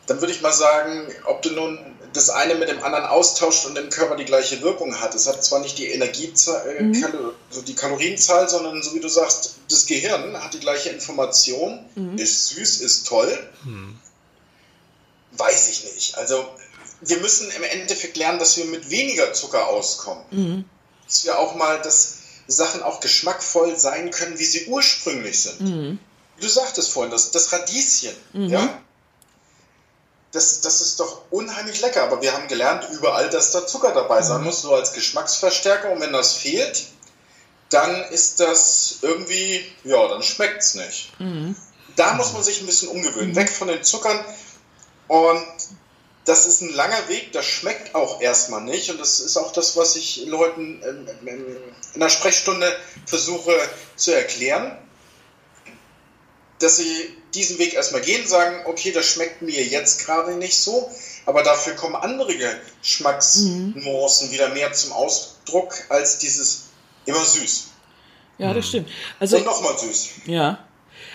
dann 0.07 0.21
würde 0.21 0.33
ich 0.33 0.41
mal 0.41 0.53
sagen, 0.53 1.07
ob 1.27 1.43
du 1.43 1.51
nun 1.51 1.79
das 2.15 2.31
eine 2.31 2.55
mit 2.55 2.69
dem 2.69 2.83
anderen 2.83 3.05
austauscht 3.05 3.67
und 3.67 3.77
im 3.77 3.91
Körper 3.91 4.17
die 4.17 4.25
gleiche 4.25 4.63
Wirkung 4.63 4.99
hat. 5.01 5.15
Es 5.15 5.29
hat 5.29 5.45
zwar 5.45 5.61
nicht 5.61 5.77
die 5.79 5.87
Energiezahl, 5.87 6.77
äh, 6.77 6.83
mhm. 6.83 7.05
also 7.51 7.63
die 7.63 7.75
Kalorienzahl, 7.75 8.49
sondern 8.49 8.83
so 8.83 8.95
wie 8.95 9.01
du 9.01 9.09
sagst, 9.09 9.57
das 9.71 9.87
Gehirn 9.87 10.43
hat 10.43 10.55
die 10.55 10.61
gleiche 10.61 10.89
Information, 10.89 11.85
mhm. 11.95 12.17
ist 12.19 12.49
süß, 12.49 12.81
ist 12.81 13.07
toll. 13.07 13.39
Mhm. 13.65 13.99
Weiß 15.33 15.69
ich 15.69 15.85
nicht. 15.95 16.17
Also 16.17 16.49
wir 17.01 17.19
müssen 17.19 17.51
im 17.51 17.63
Endeffekt 17.63 18.17
lernen, 18.17 18.39
dass 18.39 18.57
wir 18.57 18.65
mit 18.67 18.91
weniger 18.91 19.33
Zucker 19.33 19.69
auskommen. 19.69 20.25
Mhm. 20.31 20.65
Dass 21.07 21.25
wir 21.25 21.39
auch 21.39 21.55
mal, 21.55 21.81
dass 21.83 22.19
Sachen 22.47 22.83
auch 22.83 23.01
geschmackvoll 23.01 23.79
sein 23.79 24.11
können, 24.11 24.39
wie 24.39 24.45
sie 24.45 24.67
ursprünglich 24.67 25.43
sind. 25.43 25.61
Mhm. 25.61 25.99
Du 26.41 26.49
sagtest 26.49 26.91
vorhin, 26.91 27.11
das, 27.11 27.31
das 27.31 27.53
Radieschen, 27.53 28.15
mhm. 28.33 28.49
ja? 28.49 28.83
Das, 30.33 30.61
das 30.61 30.83
ist 30.83 31.01
doch 31.01 31.23
unheimlich 31.31 31.81
lecker, 31.81 32.03
aber 32.03 32.21
wir 32.21 32.35
haben 32.35 32.49
gelernt 32.49 32.87
überall, 32.93 33.31
dass 33.31 33.51
da 33.53 33.67
Zucker 33.67 33.93
dabei 33.93 34.21
sein 34.23 34.41
mhm. 34.41 34.47
muss, 34.47 34.63
so 34.63 34.75
als 34.75 34.93
Geschmacksverstärker. 34.93 35.91
Und 35.91 36.01
wenn 36.01 36.13
das 36.13 36.35
fehlt, 36.35 36.87
dann 37.71 38.05
ist 38.11 38.41
das 38.41 38.99
irgendwie, 39.03 39.65
ja, 39.85 40.09
dann 40.09 40.23
schmeckt 40.23 40.63
es 40.63 40.75
nicht. 40.75 41.13
Da 41.97 42.15
muss 42.15 42.33
man 42.33 42.43
sich 42.43 42.61
ein 42.61 42.67
bisschen 42.67 42.89
umgewöhnen, 42.89 43.35
weg 43.37 43.51
von 43.51 43.69
den 43.69 43.83
Zuckern. 43.83 44.23
Und 45.09 45.45
das 46.29 46.45
ist 46.45 46.61
ein 46.61 46.75
langer 46.75 47.09
Weg, 47.09 47.33
das 47.33 47.47
schmeckt 47.47 47.95
auch 47.95 48.21
erstmal 48.21 48.61
nicht. 48.61 48.91
Und 48.91 49.01
das 49.01 49.19
ist 49.19 49.39
auch 49.39 49.51
das, 49.51 49.79
was 49.79 49.97
ich 49.97 50.27
Leuten 50.27 50.83
in 51.95 52.01
der 52.01 52.11
Sprechstunde 52.11 52.71
versuche 53.07 53.57
zu 53.97 54.15
erklären, 54.15 54.77
dass 56.59 56.77
sie 56.77 57.17
diesen 57.33 57.59
Weg 57.59 57.73
erstmal 57.73 58.03
gehen, 58.03 58.27
sagen, 58.27 58.67
okay, 58.67 58.93
das 58.93 59.07
schmeckt 59.07 59.41
mir 59.41 59.65
jetzt 59.65 60.05
gerade 60.05 60.35
nicht 60.35 60.59
so, 60.59 60.91
aber 61.25 61.43
dafür 61.43 61.75
kommen 61.77 61.97
andere 61.97 62.35
Geschmacksnuancen 62.83 64.31
wieder 64.31 64.51
mehr 64.51 64.73
zum 64.75 64.93
Ausdruck 64.93 65.75
als 65.89 66.19
dieses 66.19 66.65
immer 67.07 67.25
süß. 67.25 67.69
Ja, 68.37 68.53
das 68.53 68.69
stimmt. 68.69 68.91
Also, 69.19 69.39
Und 69.39 69.47
nochmal 69.47 69.79
süß. 69.79 70.09
ja. 70.27 70.68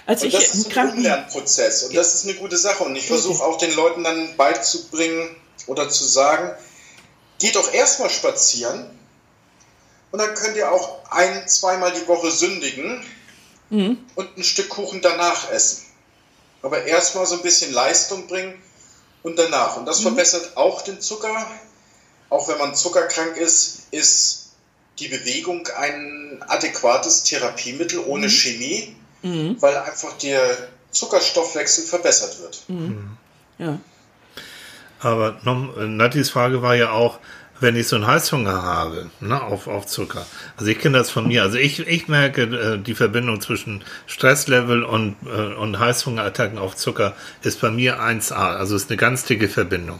Als 0.05 0.21
Und 0.21 0.27
ich 0.27 0.33
das 0.33 0.53
ist 0.53 0.67
ein 0.67 0.71
Kranken 0.71 0.97
Umlernprozess 0.97 1.83
und 1.83 1.95
das 1.95 2.15
ist 2.15 2.25
eine 2.25 2.35
gute 2.35 2.57
Sache. 2.57 2.83
Und 2.83 2.95
ich 2.95 3.07
versuche 3.07 3.43
auch 3.43 3.57
den 3.57 3.73
Leuten 3.75 4.03
dann 4.03 4.35
beizubringen 4.35 5.35
oder 5.67 5.89
zu 5.89 6.03
sagen, 6.03 6.51
geht 7.39 7.55
doch 7.55 7.73
erstmal 7.73 8.09
spazieren 8.09 8.89
und 10.11 10.19
dann 10.19 10.35
könnt 10.35 10.57
ihr 10.57 10.71
auch 10.71 10.99
ein, 11.09 11.47
zweimal 11.47 11.91
die 11.91 12.07
Woche 12.07 12.31
sündigen 12.31 13.03
und 14.15 14.37
ein 14.37 14.43
Stück 14.43 14.69
Kuchen 14.69 15.01
danach 15.01 15.49
essen. 15.51 15.83
Aber 16.61 16.83
erstmal 16.85 17.25
so 17.25 17.35
ein 17.35 17.41
bisschen 17.41 17.73
Leistung 17.73 18.27
bringen 18.27 18.61
und 19.23 19.39
danach. 19.39 19.77
Und 19.77 19.85
das 19.85 20.01
verbessert 20.01 20.55
auch 20.55 20.81
den 20.81 21.01
Zucker. 21.01 21.49
Auch 22.29 22.47
wenn 22.47 22.57
man 22.57 22.75
zuckerkrank 22.75 23.37
ist, 23.37 23.87
ist 23.91 24.51
die 24.99 25.07
Bewegung 25.07 25.67
ein 25.75 26.43
adäquates 26.47 27.23
Therapiemittel 27.23 27.99
ohne 27.99 28.29
Chemie, 28.29 28.95
weil 29.61 29.77
einfach 29.77 30.13
der 30.17 30.41
Zuckerstoffwechsel 30.91 31.85
verbessert 31.85 32.39
wird. 32.41 32.63
ja. 33.57 33.79
Aber 34.99 35.37
noch, 35.43 35.77
äh, 35.77 35.85
Nattis 35.85 36.29
Frage 36.29 36.61
war 36.61 36.75
ja 36.75 36.91
auch, 36.91 37.19
wenn 37.59 37.75
ich 37.75 37.87
so 37.87 37.95
einen 37.95 38.07
Heißhunger 38.07 38.61
habe, 38.61 39.09
ne, 39.21 39.41
auf, 39.41 39.67
auf 39.67 39.85
Zucker. 39.85 40.25
Also 40.57 40.69
ich 40.69 40.79
kenne 40.79 40.97
das 40.97 41.09
von 41.09 41.27
mir. 41.27 41.43
Also 41.43 41.57
ich, 41.57 41.79
ich 41.87 42.07
merke 42.07 42.43
äh, 42.43 42.77
die 42.77 42.93
Verbindung 42.93 43.41
zwischen 43.41 43.83
Stresslevel 44.05 44.83
und, 44.83 45.15
äh, 45.25 45.53
und 45.53 45.79
Heißhungerattacken 45.79 46.57
auf 46.57 46.75
Zucker 46.75 47.15
ist 47.41 47.61
bei 47.61 47.71
mir 47.71 47.99
1A. 47.99 48.57
Also 48.57 48.75
ist 48.75 48.89
eine 48.89 48.97
ganz 48.97 49.23
dicke 49.25 49.47
Verbindung. 49.47 49.99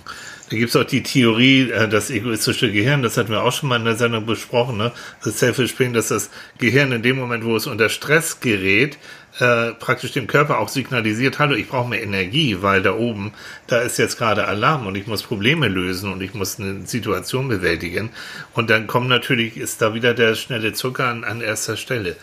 Da 0.53 0.59
gibt 0.59 0.69
es 0.69 0.75
auch 0.75 0.83
die 0.83 1.01
Theorie, 1.01 1.71
äh, 1.71 1.89
das 1.89 2.11
egoistische 2.11 2.71
Gehirn, 2.71 3.01
das 3.01 3.17
hatten 3.17 3.31
wir 3.31 3.41
auch 3.41 3.51
schon 3.51 3.69
mal 3.69 3.77
in 3.77 3.85
der 3.85 3.95
Sendung 3.95 4.27
besprochen, 4.27 4.77
ne? 4.77 4.91
Das 5.23 5.39
Self-Spring, 5.39 5.93
dass 5.93 6.09
das 6.09 6.29
Gehirn 6.59 6.91
in 6.91 7.01
dem 7.01 7.17
Moment, 7.17 7.43
wo 7.43 7.55
es 7.55 7.65
unter 7.65 7.89
Stress 7.89 8.39
gerät, 8.39 8.99
äh, 9.39 9.71
praktisch 9.71 10.11
dem 10.11 10.27
Körper 10.27 10.59
auch 10.59 10.69
signalisiert, 10.69 11.39
hallo, 11.39 11.55
ich 11.55 11.69
brauche 11.69 11.89
mehr 11.89 12.03
Energie, 12.03 12.57
weil 12.61 12.83
da 12.83 12.93
oben, 12.93 13.33
da 13.65 13.79
ist 13.79 13.97
jetzt 13.97 14.19
gerade 14.19 14.45
Alarm 14.45 14.85
und 14.85 14.93
ich 14.93 15.07
muss 15.07 15.23
Probleme 15.23 15.69
lösen 15.69 16.13
und 16.13 16.21
ich 16.21 16.35
muss 16.35 16.59
eine 16.59 16.85
Situation 16.85 17.47
bewältigen. 17.47 18.11
Und 18.53 18.69
dann 18.69 18.85
kommt 18.85 19.07
natürlich, 19.07 19.57
ist 19.57 19.81
da 19.81 19.95
wieder 19.95 20.13
der 20.13 20.35
schnelle 20.35 20.73
Zucker 20.73 21.07
an, 21.07 21.23
an 21.23 21.41
erster 21.41 21.77
Stelle. 21.77 22.15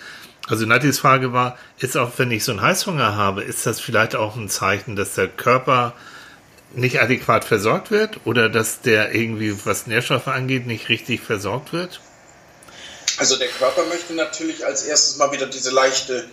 Also 0.47 0.67
Natis 0.67 1.01
Frage 1.01 1.33
war, 1.33 1.59
ist 1.81 1.97
auch, 1.97 2.13
wenn 2.19 2.31
ich 2.31 2.45
so 2.45 2.53
einen 2.53 2.63
Heißhunger 2.63 3.17
habe, 3.17 3.43
ist 3.43 3.67
das 3.67 3.81
vielleicht 3.81 4.15
auch 4.15 4.37
ein 4.37 4.49
Zeichen, 4.49 4.95
dass 4.95 5.17
der 5.17 5.27
Körper 5.27 5.95
nicht 6.75 7.01
adäquat 7.01 7.45
versorgt 7.45 7.91
wird 7.91 8.21
oder 8.25 8.49
dass 8.49 8.81
der 8.81 9.15
irgendwie, 9.15 9.55
was 9.65 9.87
Nährstoffe 9.87 10.29
angeht, 10.29 10.67
nicht 10.67 10.89
richtig 10.89 11.21
versorgt 11.21 11.73
wird? 11.73 12.01
Also 13.19 13.37
der 13.37 13.49
Körper 13.49 13.85
möchte 13.87 14.15
natürlich 14.15 14.65
als 14.65 14.85
erstes 14.85 15.17
mal 15.17 15.33
wieder 15.33 15.47
diese 15.47 15.71
leichte 15.71 16.29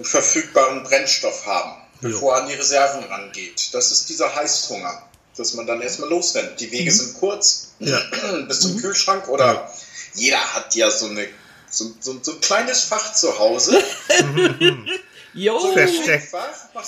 verfügbaren 0.00 0.82
Brennstoff 0.82 1.46
haben, 1.46 1.82
bevor 2.00 2.34
er 2.34 2.42
an 2.42 2.48
die 2.48 2.54
Reserven 2.54 3.04
rangeht. 3.04 3.74
Das 3.74 3.92
ist 3.92 4.08
dieser 4.08 4.34
Heißhunger, 4.34 5.02
dass 5.36 5.54
man 5.54 5.66
dann 5.66 5.80
erstmal 5.82 6.08
losrennt. 6.08 6.58
Die 6.58 6.72
Wege 6.72 6.90
sind 6.90 7.18
kurz 7.20 7.72
Ja. 7.78 8.00
bis 8.48 8.60
zum 8.60 8.78
Kühlschrank 8.78 9.28
oder 9.28 9.70
jeder 10.14 10.40
hat 10.54 10.74
ja 10.74 10.90
so, 10.90 11.06
eine, 11.06 11.28
so, 11.68 11.92
so, 12.00 12.18
so 12.22 12.32
ein 12.32 12.40
kleines 12.40 12.84
Fach 12.84 13.12
zu 13.12 13.38
Hause. 13.38 13.82
Jo, 15.32 15.72
Versteckt. 15.72 16.34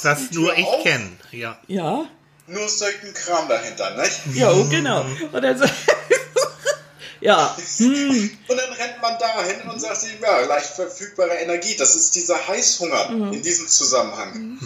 Das 0.03 0.33
nur 0.33 0.57
ich 0.57 0.67
kenne. 0.83 1.13
Ja. 1.31 1.61
ja, 1.69 2.09
Nur 2.47 2.69
solchen 2.69 3.15
Kram 3.15 3.49
dahinter, 3.49 3.97
nicht? 3.97 4.21
jo, 4.35 4.67
genau. 4.69 5.05
Und 5.33 5.43
dann 5.43 5.57
so, 5.59 5.65
ja, 7.21 7.57
hm, 7.77 8.39
Und 8.49 8.57
dann 8.57 8.73
rennt 8.73 9.01
man 9.01 9.19
dahin 9.19 9.69
und 9.71 9.81
sagt 9.81 10.01
sich, 10.01 10.19
ja, 10.21 10.41
leicht 10.41 10.67
verfügbare 10.75 11.35
Energie. 11.37 11.77
Das 11.77 11.95
ist 11.95 12.15
dieser 12.15 12.49
Heißhunger 12.49 13.11
in 13.33 13.43
diesem 13.43 13.69
Zusammenhang. 13.69 14.59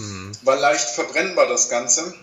Weil 0.43 0.59
leicht 0.59 0.89
verbrennbar 0.91 1.47
das 1.49 1.69
Ganze. 1.69 2.15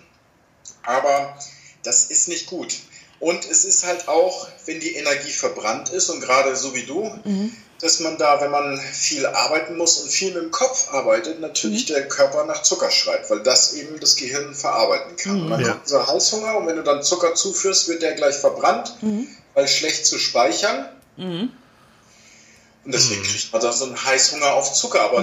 Aber 0.84 1.38
das 1.84 2.06
ist 2.06 2.28
nicht 2.28 2.48
gut. 2.48 2.74
Und 3.20 3.46
es 3.50 3.64
ist 3.64 3.86
halt 3.86 4.08
auch, 4.08 4.48
wenn 4.66 4.80
die 4.80 4.96
Energie 4.96 5.32
verbrannt 5.32 5.90
ist 5.90 6.10
und 6.10 6.20
gerade 6.20 6.56
so 6.56 6.74
wie 6.76 6.84
du, 6.84 7.10
dass 7.84 8.00
man 8.00 8.18
da, 8.18 8.42
wenn 8.42 8.50
man 8.52 8.80
viel 8.80 9.26
arbeiten 9.26 9.78
muss 9.78 9.98
und 9.98 10.10
viel 10.10 10.34
mit 10.34 10.42
dem 10.44 10.52
Kopf 10.52 10.88
arbeitet, 10.92 11.40
natürlich 11.40 11.86
der 11.86 12.08
Körper 12.08 12.46
nach 12.46 12.64
Zucker 12.64 12.90
schreit, 12.90 13.30
weil 13.30 13.42
das 13.44 13.74
eben 13.74 14.00
das 14.00 14.16
Gehirn 14.16 14.56
verarbeiten 14.56 15.16
kann. 15.18 15.42
Und 15.44 15.50
dann 15.52 15.62
Ja. 15.62 15.70
kommt 15.74 15.86
dieser 15.86 16.08
Heißhunger 16.08 16.58
und 16.58 16.68
wenn 16.68 16.78
du 16.78 16.84
dann 16.84 17.04
Zucker 17.04 17.36
zuführst, 17.36 17.88
wird 17.90 18.02
der 18.02 18.14
gleich 18.14 18.36
verbrannt, 18.36 18.96
weil 19.54 19.68
schlecht 19.68 20.06
zu 20.06 20.18
speichern. 20.18 20.90
Und 22.86 22.94
deswegen 22.94 23.24
kriegt 23.24 23.52
man 23.54 23.62
da 23.62 23.72
so 23.72 23.86
einen 23.86 24.04
Heißhunger 24.04 24.54
auf 24.54 24.74
Zucker. 24.74 25.02
Aber 25.02 25.22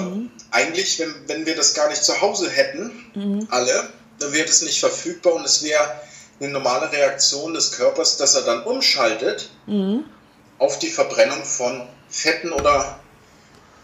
eigentlich, 0.50 0.98
wenn, 0.98 1.14
wenn 1.26 1.44
wir 1.46 1.56
das 1.56 1.74
gar 1.74 1.88
nicht 1.90 2.02
zu 2.04 2.20
Hause 2.20 2.48
hätten, 2.48 3.46
alle, 3.50 3.88
dann 4.18 4.32
wäre 4.32 4.46
das 4.46 4.62
nicht 4.62 4.80
verfügbar 4.80 5.34
und 5.34 5.44
es 5.44 5.62
wäre 5.62 6.00
eine 6.40 6.48
normale 6.50 6.90
Reaktion 6.90 7.52
des 7.52 7.72
Körpers, 7.72 8.16
dass 8.16 8.34
er 8.34 8.42
dann 8.42 8.62
umschaltet 8.64 9.50
auf 10.60 10.78
die 10.78 10.88
Verbrennung 10.88 11.42
von 11.42 11.82
Fetten 12.08 12.52
oder 12.52 13.00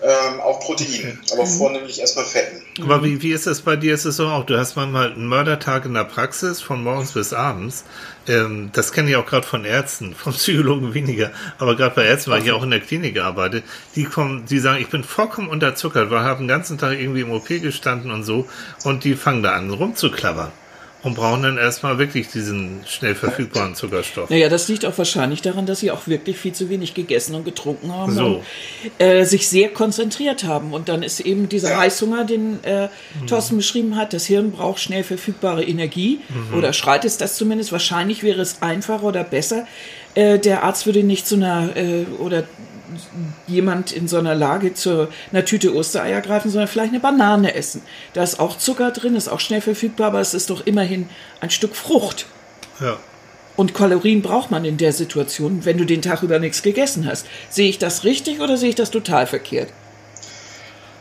ähm, 0.02 0.40
auch 0.40 0.60
Proteinen. 0.60 1.18
Aber 1.32 1.46
vornehmlich 1.46 2.00
erstmal 2.00 2.26
Fetten. 2.26 2.62
Aber 2.82 3.02
wie, 3.02 3.22
wie 3.22 3.32
ist 3.32 3.46
das 3.46 3.62
bei 3.62 3.76
dir? 3.76 3.94
Ist 3.94 4.04
es 4.04 4.16
so 4.16 4.28
auch, 4.28 4.44
du 4.44 4.58
hast 4.58 4.76
manchmal 4.76 5.12
einen 5.12 5.26
Mördertag 5.26 5.86
in 5.86 5.94
der 5.94 6.04
Praxis 6.04 6.60
von 6.60 6.82
morgens 6.82 7.12
bis 7.12 7.32
abends. 7.32 7.84
Ähm, 8.28 8.68
das 8.74 8.92
kenne 8.92 9.08
ich 9.08 9.16
auch 9.16 9.24
gerade 9.24 9.46
von 9.46 9.64
Ärzten, 9.64 10.14
von 10.18 10.34
Psychologen 10.34 10.92
weniger, 10.92 11.32
aber 11.58 11.76
gerade 11.76 11.94
bei 11.94 12.04
Ärzten, 12.04 12.30
weil 12.30 12.42
ich 12.42 12.52
auch 12.52 12.62
in 12.62 12.70
der 12.70 12.80
Klinik 12.80 13.18
arbeite, 13.18 13.62
die 13.94 14.04
kommen, 14.04 14.44
die 14.44 14.58
sagen, 14.58 14.82
ich 14.82 14.90
bin 14.90 15.02
vollkommen 15.02 15.48
unterzuckert, 15.48 16.10
weil 16.10 16.20
ich 16.20 16.26
habe 16.26 16.38
den 16.40 16.48
ganzen 16.48 16.76
Tag 16.76 16.98
irgendwie 16.98 17.22
im 17.22 17.32
OP 17.32 17.48
gestanden 17.48 18.10
und 18.10 18.24
so 18.24 18.46
und 18.84 19.04
die 19.04 19.14
fangen 19.14 19.42
da 19.42 19.52
an 19.52 19.70
rumzuklappern 19.70 20.52
und 21.06 21.14
brauchen 21.14 21.42
dann 21.44 21.56
erstmal 21.56 21.98
wirklich 21.98 22.28
diesen 22.28 22.80
schnell 22.86 23.14
verfügbaren 23.14 23.74
Zuckerstoff. 23.74 24.28
Naja, 24.28 24.48
das 24.48 24.66
liegt 24.68 24.84
auch 24.84 24.98
wahrscheinlich 24.98 25.40
daran, 25.40 25.64
dass 25.64 25.80
sie 25.80 25.90
auch 25.90 26.06
wirklich 26.06 26.36
viel 26.36 26.52
zu 26.52 26.68
wenig 26.68 26.94
gegessen 26.94 27.34
und 27.36 27.44
getrunken 27.44 27.92
haben 27.92 28.12
So. 28.14 28.24
und 28.26 28.42
äh, 28.98 29.24
sich 29.24 29.48
sehr 29.48 29.68
konzentriert 29.68 30.44
haben. 30.44 30.72
Und 30.72 30.88
dann 30.88 31.02
ist 31.02 31.20
eben 31.20 31.48
dieser. 31.48 31.76
Heißhunger, 31.76 32.24
den 32.24 32.64
äh, 32.64 32.88
Thorsten 33.26 33.56
beschrieben 33.56 33.96
hat, 33.96 34.12
das 34.12 34.26
Hirn 34.26 34.50
braucht 34.50 34.80
schnell 34.80 35.04
verfügbare 35.04 35.62
Energie 35.64 36.20
oder 36.56 36.72
schreit 36.72 37.04
es 37.04 37.18
das 37.18 37.36
zumindest. 37.36 37.70
Wahrscheinlich 37.70 38.22
wäre 38.22 38.40
es 38.40 38.62
einfacher 38.62 39.04
oder 39.04 39.22
besser. 39.24 39.66
Äh, 40.14 40.38
der 40.38 40.64
Arzt 40.64 40.86
würde 40.86 41.02
nicht 41.02 41.26
zu 41.26 41.36
einer 41.36 41.76
äh, 41.76 42.04
oder 42.18 42.44
jemand 43.46 43.92
in 43.92 44.08
so 44.08 44.18
einer 44.18 44.34
Lage 44.34 44.74
zu 44.74 45.08
einer 45.32 45.44
Tüte 45.44 45.74
Ostereier 45.74 46.20
greifen, 46.20 46.50
sondern 46.50 46.68
vielleicht 46.68 46.92
eine 46.92 47.00
Banane 47.00 47.54
essen. 47.54 47.82
Da 48.12 48.22
ist 48.22 48.40
auch 48.40 48.58
Zucker 48.58 48.90
drin, 48.90 49.16
ist 49.16 49.28
auch 49.28 49.40
schnell 49.40 49.60
verfügbar, 49.60 50.08
aber 50.08 50.20
es 50.20 50.34
ist 50.34 50.50
doch 50.50 50.66
immerhin 50.66 51.08
ein 51.40 51.50
Stück 51.50 51.76
Frucht. 51.76 52.26
Ja. 52.80 52.98
Und 53.56 53.74
Kalorien 53.74 54.20
braucht 54.22 54.50
man 54.50 54.64
in 54.64 54.76
der 54.76 54.92
Situation, 54.92 55.64
wenn 55.64 55.78
du 55.78 55.86
den 55.86 56.02
Tag 56.02 56.22
über 56.22 56.38
nichts 56.38 56.62
gegessen 56.62 57.06
hast. 57.06 57.26
Sehe 57.48 57.68
ich 57.68 57.78
das 57.78 58.04
richtig 58.04 58.40
oder 58.40 58.56
sehe 58.56 58.68
ich 58.68 58.74
das 58.74 58.90
total 58.90 59.26
verkehrt? 59.26 59.70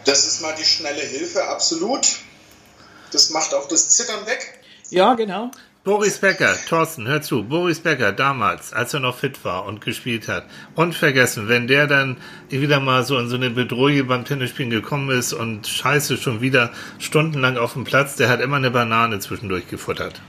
Das 0.06 0.26
ist 0.26 0.42
mal 0.42 0.56
die 0.58 0.64
schnelle 0.64 1.02
Hilfe, 1.02 1.44
absolut. 1.48 2.08
Das 3.12 3.30
macht 3.32 3.54
auch 3.54 3.68
das 3.68 3.90
Zittern 3.90 4.26
weg. 4.26 4.60
Ja, 4.90 5.16
genau. 5.16 5.52
Boris 5.86 6.18
Becker, 6.18 6.56
Thorsten, 6.68 7.08
hör 7.08 7.22
zu, 7.22 7.44
Boris 7.44 7.80
Becker 7.80 8.12
damals, 8.12 8.74
als 8.74 8.96
er 8.96 9.02
noch 9.02 9.20
fit 9.20 9.46
war 9.46 9.66
und 9.66 9.82
gespielt 9.82 10.28
hat, 10.28 10.48
unvergessen, 10.74 11.48
wenn 11.48 11.68
der 11.68 11.86
dann 11.86 12.18
wieder 12.50 12.80
mal 12.80 13.04
so 13.04 13.20
in 13.20 13.28
so 13.28 13.36
eine 13.36 13.52
Bedrohung 13.52 14.08
beim 14.08 14.26
Tennisspielen 14.26 14.72
gekommen 14.72 15.16
ist 15.16 15.32
und 15.32 15.68
scheiße 15.68 16.18
schon 16.18 16.42
wieder 16.42 16.72
stundenlang 16.98 17.58
auf 17.58 17.74
dem 17.74 17.84
Platz, 17.84 18.16
der 18.16 18.30
hat 18.30 18.42
immer 18.42 18.56
eine 18.56 18.72
Banane 18.72 19.20
zwischendurch 19.20 19.68
gefuttert. 19.68 20.24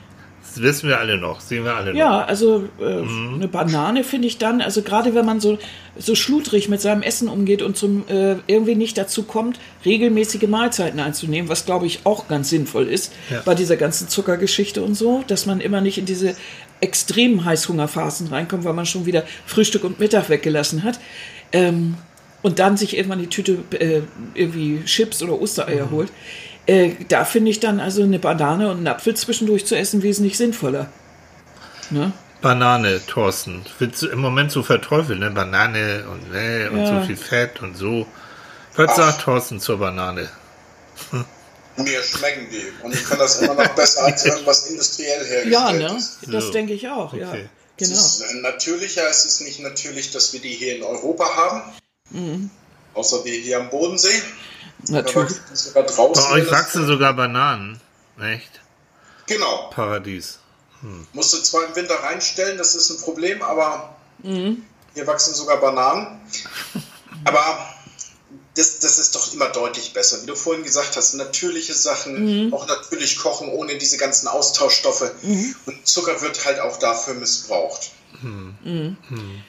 Das 0.56 0.62
wissen 0.62 0.88
wir 0.88 0.98
alle 0.98 1.18
noch, 1.18 1.40
sehen 1.40 1.64
wir 1.64 1.74
alle 1.74 1.92
noch. 1.92 1.98
Ja, 1.98 2.24
also 2.24 2.68
äh, 2.80 2.84
eine 2.84 3.48
Banane 3.48 4.04
finde 4.04 4.26
ich 4.26 4.38
dann, 4.38 4.60
also 4.60 4.82
gerade 4.82 5.14
wenn 5.14 5.26
man 5.26 5.40
so, 5.40 5.58
so 5.98 6.14
schludrig 6.14 6.68
mit 6.68 6.80
seinem 6.80 7.02
Essen 7.02 7.28
umgeht 7.28 7.60
und 7.60 7.76
zum 7.76 8.08
äh, 8.08 8.36
irgendwie 8.46 8.74
nicht 8.74 8.96
dazu 8.96 9.24
kommt, 9.24 9.58
regelmäßige 9.84 10.48
Mahlzeiten 10.48 10.98
einzunehmen, 10.98 11.50
was 11.50 11.66
glaube 11.66 11.86
ich 11.86 12.00
auch 12.04 12.26
ganz 12.28 12.48
sinnvoll 12.48 12.88
ist 12.88 13.12
Ja. 13.30 13.42
bei 13.44 13.54
dieser 13.54 13.76
ganzen 13.76 14.08
Zuckergeschichte 14.08 14.82
und 14.82 14.94
so, 14.94 15.24
dass 15.26 15.44
man 15.44 15.60
immer 15.60 15.80
nicht 15.80 15.98
in 15.98 16.06
diese 16.06 16.34
extremen 16.80 17.44
Heißhungerphasen 17.44 18.28
reinkommt, 18.28 18.64
weil 18.64 18.74
man 18.74 18.86
schon 18.86 19.06
wieder 19.06 19.24
Frühstück 19.44 19.84
und 19.84 20.00
Mittag 20.00 20.28
weggelassen 20.28 20.82
hat. 20.82 20.98
Ähm, 21.52 21.96
und 22.42 22.58
dann 22.60 22.76
sich 22.76 22.96
irgendwann 22.96 23.18
die 23.18 23.26
Tüte 23.26 23.58
äh, 23.78 24.02
irgendwie 24.34 24.82
Chips 24.84 25.22
oder 25.22 25.40
Ostereier 25.40 25.86
mhm. 25.86 25.90
holt. 25.90 26.12
Äh, 26.66 26.92
da 27.08 27.24
finde 27.24 27.50
ich 27.50 27.60
dann 27.60 27.80
also 27.80 28.02
eine 28.02 28.18
Banane 28.18 28.70
und 28.70 28.78
einen 28.78 28.88
Apfel 28.88 29.14
zwischendurch 29.14 29.66
zu 29.66 29.76
essen 29.76 30.02
wesentlich 30.02 30.36
sinnvoller. 30.36 30.88
Ne? 31.90 32.12
Banane, 32.42 33.00
Thorsten. 33.06 33.64
Wird 33.78 34.02
im 34.02 34.18
Moment 34.18 34.50
so 34.52 34.62
verteufelt, 34.62 35.18
ne? 35.18 35.30
Banane 35.30 36.04
und, 36.10 36.30
ne, 36.30 36.70
und 36.70 36.78
ja. 36.78 37.00
so 37.00 37.06
viel 37.06 37.16
Fett 37.16 37.62
und 37.62 37.76
so. 37.76 38.06
Was 38.74 38.96
sagt 38.96 39.22
Thorsten 39.22 39.60
zur 39.60 39.78
Banane? 39.78 40.28
Mir 41.76 42.02
schmecken 42.02 42.48
die. 42.50 42.84
Und 42.84 42.94
ich 42.94 43.04
kann 43.04 43.18
das 43.18 43.40
immer 43.40 43.54
noch 43.54 43.68
besser 43.74 44.04
als 44.04 44.24
irgendwas 44.24 44.66
industriell 44.66 45.24
hergestellt 45.24 45.52
Ja, 45.52 45.72
ne? 45.72 46.02
Das 46.28 46.44
so. 46.44 46.52
denke 46.52 46.72
ich 46.72 46.88
auch, 46.88 47.12
okay. 47.12 47.20
ja. 47.20 47.32
Genau. 47.78 47.92
Es 47.92 48.20
ist 48.20 48.34
natürlicher, 48.40 49.02
es 49.10 49.26
ist 49.26 49.42
nicht 49.42 49.60
natürlich, 49.60 50.10
dass 50.10 50.32
wir 50.32 50.40
die 50.40 50.54
hier 50.54 50.76
in 50.76 50.82
Europa 50.82 51.36
haben. 51.36 51.62
Mhm. 52.10 52.50
Außer 52.94 53.24
wir 53.24 53.34
hier 53.34 53.60
am 53.60 53.68
Bodensee. 53.68 54.22
Natürlich. 54.88 55.36
Sogar 55.52 55.84
draußen, 55.84 56.24
Bei 56.24 56.32
euch 56.32 56.50
wachsen 56.50 56.86
sogar 56.86 57.14
Bananen. 57.14 57.80
Echt? 58.20 58.60
Genau. 59.26 59.70
Paradies. 59.70 60.38
Hm. 60.80 61.06
Musst 61.12 61.34
du 61.34 61.38
zwar 61.38 61.66
im 61.66 61.74
Winter 61.74 61.94
reinstellen, 61.94 62.58
das 62.58 62.74
ist 62.74 62.90
ein 62.90 63.00
Problem, 63.00 63.42
aber 63.42 63.96
mhm. 64.18 64.62
hier 64.94 65.06
wachsen 65.06 65.34
sogar 65.34 65.58
Bananen. 65.58 66.20
Aber 67.24 67.74
das, 68.56 68.78
das 68.78 68.98
ist 68.98 69.14
doch 69.14 69.32
immer 69.34 69.48
deutlich 69.50 69.92
besser. 69.92 70.22
Wie 70.22 70.26
du 70.26 70.34
vorhin 70.34 70.64
gesagt 70.64 70.96
hast, 70.96 71.14
natürliche 71.14 71.74
Sachen, 71.74 72.46
mhm. 72.46 72.54
auch 72.54 72.66
natürlich 72.66 73.18
kochen 73.18 73.48
ohne 73.48 73.76
diese 73.76 73.98
ganzen 73.98 74.28
Austauschstoffe. 74.28 75.12
Mhm. 75.22 75.54
Und 75.66 75.86
Zucker 75.86 76.20
wird 76.22 76.44
halt 76.44 76.60
auch 76.60 76.78
dafür 76.78 77.14
missbraucht. 77.14 77.90
Mhm. 78.22 78.96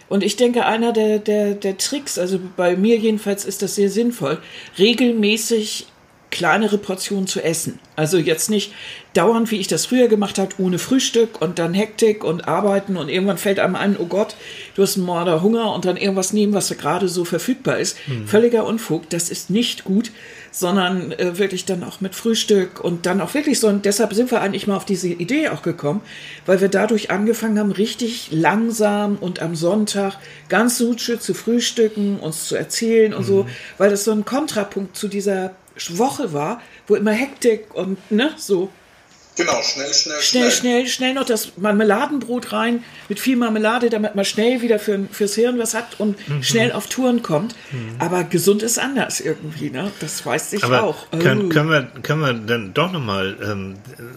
Und 0.10 0.24
ich 0.24 0.36
denke, 0.36 0.66
einer 0.66 0.92
der, 0.92 1.20
der, 1.20 1.54
der 1.54 1.78
Tricks, 1.78 2.18
also 2.18 2.40
bei 2.58 2.76
mir 2.76 2.98
jedenfalls 2.98 3.46
ist 3.46 3.62
das 3.62 3.76
sehr 3.76 3.90
sinnvoll, 3.90 4.42
regelmäßig 4.78 5.88
kleinere 6.30 6.78
Portionen 6.78 7.28
zu 7.28 7.44
essen. 7.44 7.80
Also 7.96 8.18
jetzt 8.18 8.50
nicht 8.50 8.74
dauernd, 9.14 9.50
wie 9.50 9.58
ich 9.58 9.68
das 9.68 9.88
früher 9.88 10.08
gemacht 10.08 10.38
habe, 10.38 10.54
ohne 10.60 10.78
Frühstück 10.78 11.42
und 11.42 11.58
dann 11.58 11.74
Hektik 11.74 12.24
und 12.24 12.48
Arbeiten 12.48 12.98
und 12.98 13.10
irgendwann 13.10 13.38
fällt 13.38 13.60
einem 13.60 13.76
ein, 13.76 13.96
oh 13.98 14.06
Gott, 14.06 14.36
du 14.76 14.84
hast 14.84 14.98
einen 14.98 15.06
Morder 15.06 15.42
Hunger 15.42 15.74
und 15.74 15.86
dann 15.86 15.98
irgendwas 15.98 16.34
nehmen, 16.34 16.54
was 16.54 16.70
gerade 16.78 17.08
so 17.08 17.26
verfügbar 17.26 17.80
ist. 17.80 17.98
Mhm. 18.08 18.28
Völliger 18.28 18.66
Unfug, 18.66 19.10
das 19.10 19.30
ist 19.30 19.50
nicht 19.50 19.86
gut, 19.86 20.12
sondern 20.52 21.12
äh, 21.14 21.38
wirklich 21.38 21.66
dann 21.66 21.84
auch 21.84 22.02
mit 22.02 22.14
Frühstück 22.14 22.84
und 22.84 23.06
dann 23.06 23.22
auch 23.22 23.34
wirklich 23.34 23.60
so. 23.60 23.68
Und 23.68 23.86
deshalb 23.86 24.14
sind 24.14 24.30
wir 24.30 24.42
eigentlich 24.42 24.68
mal 24.68 24.76
auf 24.76 24.86
diese 24.86 25.08
Idee 25.08 25.50
auch 25.50 25.62
gekommen, 25.62 26.02
weil 26.46 26.62
wir 26.62 26.70
dadurch 26.70 27.10
angefangen 27.10 27.58
haben, 27.58 27.72
richtig 27.72 28.30
langsam 28.32 29.18
und 29.18 29.42
am 29.42 29.56
Sonntag 29.56 30.18
ganz 30.50 30.78
suche 30.78 31.20
zu 31.20 31.34
frühstücken, 31.34 32.20
uns 32.20 32.48
zu 32.48 32.56
erzählen 32.56 33.14
und 33.14 33.22
mhm. 33.22 33.28
so, 33.28 33.48
weil 33.78 33.90
das 33.90 34.04
so 34.04 34.12
ein 34.12 34.26
Kontrapunkt 34.26 34.96
zu 34.96 35.08
dieser 35.08 35.56
Woche 35.98 36.34
war, 36.34 36.62
wo 36.88 36.96
immer 36.96 37.12
Hektik 37.12 37.74
und 37.74 38.12
ne, 38.12 38.32
so. 38.38 38.70
Genau, 39.38 39.62
schnell, 39.62 39.94
schnell, 39.94 39.94
schnell. 39.94 40.22
Schnell, 40.22 40.52
schnell, 40.52 40.88
schnell 40.88 41.14
noch 41.14 41.26
das 41.26 41.52
Marmeladenbrot 41.58 42.52
rein 42.54 42.84
mit 43.08 43.20
viel 43.20 43.38
Marmelade, 43.38 43.92
damit 43.92 44.16
man 44.16 44.26
schnell 44.26 44.62
wieder 44.62 44.80
für, 44.80 45.08
fürs 45.12 45.36
Hirn 45.36 45.60
was 45.60 45.76
hat 45.76 46.00
und 46.00 46.18
mhm. 46.28 46.42
schnell 46.42 46.72
auf 46.72 46.88
Touren 46.88 47.22
kommt. 47.22 47.56
Mhm. 47.72 47.96
Aber 48.00 48.24
gesund 48.24 48.64
ist 48.64 48.80
anders 48.80 49.20
irgendwie, 49.20 49.70
ne? 49.70 49.92
Das 50.00 50.26
weiß 50.26 50.54
ich 50.54 50.64
Aber 50.64 50.84
auch. 50.84 51.12
Können, 51.12 51.46
oh. 51.46 51.50
können, 51.50 51.70
wir, 51.70 51.88
können 52.02 52.22
wir 52.22 52.34
dann 52.34 52.74
doch 52.74 52.92
nochmal, 52.92 53.38
ähm, 53.44 53.76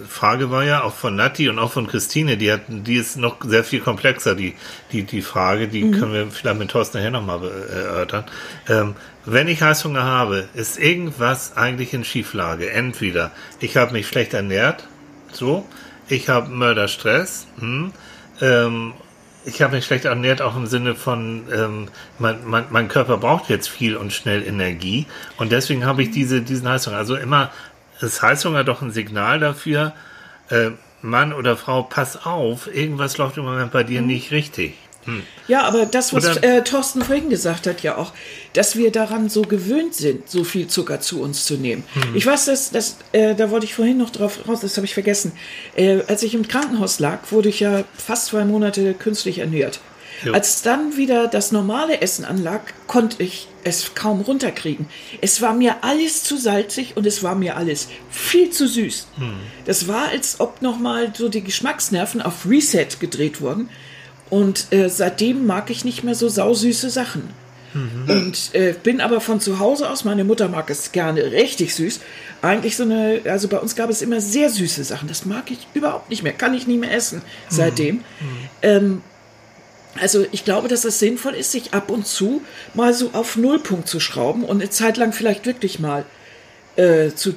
Frage 0.09 0.51
war 0.51 0.65
ja 0.65 0.83
auch 0.85 0.95
von 0.95 1.17
Nati 1.17 1.51
und 1.51 1.59
auch 1.59 1.73
von 1.73 1.87
Christine, 1.87 2.39
die 2.39 2.51
hatten, 2.51 2.83
die 2.83 2.97
ist 2.97 3.19
noch 3.19 3.37
sehr 3.45 3.63
viel 3.63 3.81
komplexer, 3.81 4.35
die, 4.35 4.55
die, 4.93 5.03
die 5.03 5.21
Frage, 5.21 5.69
die 5.69 5.85
mhm. 5.85 5.93
können 5.93 6.13
wir 6.15 6.31
vielleicht 6.31 6.59
mit 6.59 6.71
Thorsten 6.71 6.97
nachher 6.97 7.11
nochmal 7.11 7.41
erörtern. 7.45 8.25
Ähm, 8.69 8.95
wenn 9.27 9.49
ich 9.49 9.61
Heißhunger 9.61 10.03
habe, 10.03 10.49
ist 10.55 10.79
irgendwas 10.79 11.57
eigentlich 11.57 11.93
in 11.93 12.05
Schieflage. 12.05 12.71
Entweder 12.71 13.33
ich 13.61 13.77
habe 13.77 13.93
mich 13.93 14.09
schlecht 14.09 14.33
ernährt, 14.33 14.89
so, 15.33 15.67
ich 16.09 16.29
habe 16.29 16.51
Mörderstress, 16.51 17.47
hm, 17.59 17.93
ähm, 18.41 18.93
ich 19.45 19.63
habe 19.63 19.77
mich 19.77 19.87
schlecht 19.87 20.05
ernährt, 20.05 20.43
auch 20.43 20.57
im 20.57 20.67
Sinne 20.67 20.95
von, 20.95 21.45
ähm, 21.53 21.89
mein, 22.19 22.39
mein, 22.47 22.65
mein 22.71 22.89
Körper 22.89 23.17
braucht 23.17 23.49
jetzt 23.49 23.69
viel 23.69 23.97
und 23.97 24.13
schnell 24.13 24.43
Energie 24.47 25.07
und 25.39 25.53
deswegen 25.53 25.85
habe 25.85 26.03
ich 26.03 26.11
diese, 26.11 26.43
diesen 26.43 26.69
Heißhunger. 26.69 26.99
Also 26.99 27.17
immer 27.17 27.51
ist 28.01 28.23
Heißhunger 28.23 28.65
doch 28.65 28.83
ein 28.83 28.91
Signal 28.91 29.41
dafür, 29.41 29.93
äh, 30.51 30.71
Mann 31.03 31.33
oder 31.33 31.57
Frau, 31.57 31.83
pass 31.83 32.27
auf, 32.27 32.73
irgendwas 32.73 33.17
läuft 33.17 33.39
im 33.39 33.45
Moment 33.45 33.73
bei 33.73 33.85
dir 33.85 34.03
mhm. 34.03 34.09
nicht 34.09 34.31
richtig. 34.31 34.75
Hm. 35.11 35.23
Ja, 35.49 35.63
aber 35.63 35.87
das, 35.87 36.15
was 36.15 36.37
äh, 36.39 36.63
Thorsten 36.63 37.03
vorhin 37.03 37.29
gesagt 37.29 37.67
hat, 37.67 37.83
ja 37.83 37.97
auch, 37.97 38.13
dass 38.53 38.77
wir 38.77 38.93
daran 38.93 39.29
so 39.29 39.43
gewöhnt 39.43 39.95
sind, 39.95 40.31
so 40.31 40.45
viel 40.45 40.69
Zucker 40.69 41.01
zu 41.01 41.21
uns 41.21 41.45
zu 41.45 41.55
nehmen. 41.55 41.85
Hm. 41.95 42.15
Ich 42.15 42.27
weiß, 42.27 42.45
dass, 42.47 42.71
dass 42.71 42.99
äh, 43.13 43.35
da 43.35 43.51
wollte 43.51 43.67
ich 43.67 43.75
vorhin 43.75 43.99
noch 43.99 44.11
drauf 44.11 44.49
raus, 44.49 44.61
das 44.61 44.77
habe 44.77 44.87
ich 44.87 44.95
vergessen. 44.95 45.33
Äh, 45.75 46.03
als 46.07 46.23
ich 46.23 46.35
im 46.35 46.47
Krankenhaus 46.47 47.01
lag, 47.01 47.19
wurde 47.31 47.49
ich 47.49 47.61
ja 47.61 47.85
fast 47.97 48.27
zwei 48.27 48.45
Monate 48.45 48.95
künstlich 48.95 49.39
ernährt. 49.39 49.81
Jo. 50.25 50.35
Als 50.35 50.63
dann 50.63 50.97
wieder 50.97 51.29
das 51.29 51.51
normale 51.51 52.03
Essen 52.03 52.25
anlag, 52.25 52.61
konnte 52.87 53.23
ich 53.23 53.49
es 53.65 53.95
kaum 53.95 54.21
runterkriegen. 54.21 54.87
Es 55.21 55.41
war 55.41 55.55
mir 55.55 55.83
alles 55.83 56.25
zu 56.25 56.37
salzig 56.37 56.97
und 56.97 57.07
es 57.07 57.23
war 57.23 57.35
mir 57.35 57.57
alles 57.57 57.89
viel 58.11 58.51
zu 58.51 58.67
süß. 58.67 59.07
Hm. 59.17 59.33
Das 59.65 59.89
war, 59.89 60.09
als 60.09 60.41
ob 60.41 60.63
nochmal 60.63 61.13
so 61.17 61.29
die 61.29 61.43
Geschmacksnerven 61.43 62.21
auf 62.21 62.47
Reset 62.47 62.89
gedreht 62.99 63.41
wurden. 63.41 63.71
Und 64.31 64.73
äh, 64.73 64.89
seitdem 64.89 65.47
mag 65.47 65.71
ich 65.71 65.85
nicht 65.85 66.05
mehr 66.05 66.15
so 66.15 66.29
sausüße 66.29 66.89
Sachen. 66.89 67.29
Mhm. 67.75 68.09
Und 68.09 68.55
äh, 68.55 68.75
bin 68.81 69.01
aber 69.01 69.21
von 69.21 69.41
zu 69.41 69.59
Hause 69.59 69.91
aus, 69.91 70.05
meine 70.05 70.25
Mutter 70.25 70.49
mag 70.49 70.71
es 70.71 70.93
gerne 70.93 71.33
richtig 71.33 71.75
süß. 71.75 72.01
Eigentlich 72.43 72.77
so 72.77 72.85
eine, 72.85 73.21
also 73.27 73.49
bei 73.49 73.59
uns 73.59 73.77
gab 73.77 73.91
es 73.91 74.03
immer 74.03 74.21
sehr 74.21 74.51
süße 74.51 74.85
Sachen. 74.85 75.09
Das 75.09 75.25
mag 75.25 75.51
ich 75.51 75.67
überhaupt 75.75 76.11
nicht 76.11 76.23
mehr, 76.23 76.33
kann 76.33 76.55
ich 76.55 76.67
nie 76.67 76.79
mehr 76.79 76.93
essen 76.93 77.19
mhm. 77.19 77.23
seitdem. 77.49 77.95
Mhm. 77.97 78.03
Ähm, 78.63 79.03
also 80.01 80.25
ich 80.31 80.45
glaube, 80.45 80.69
dass 80.69 80.85
es 80.85 80.99
sinnvoll 80.99 81.35
ist, 81.35 81.53
sich 81.53 81.75
ab 81.75 81.91
und 81.91 82.07
zu 82.07 82.43
mal 82.75 82.95
so 82.95 83.11
auf 83.13 83.37
Nullpunkt 83.37 83.89
zu 83.89 83.99
schrauben 83.99 84.45
und 84.45 84.61
eine 84.61 84.71
Zeit 84.71 84.97
lang 84.97 85.13
vielleicht 85.13 85.47
wirklich 85.47 85.81
mal 85.81 86.05
äh, 86.77 87.11
zu 87.11 87.35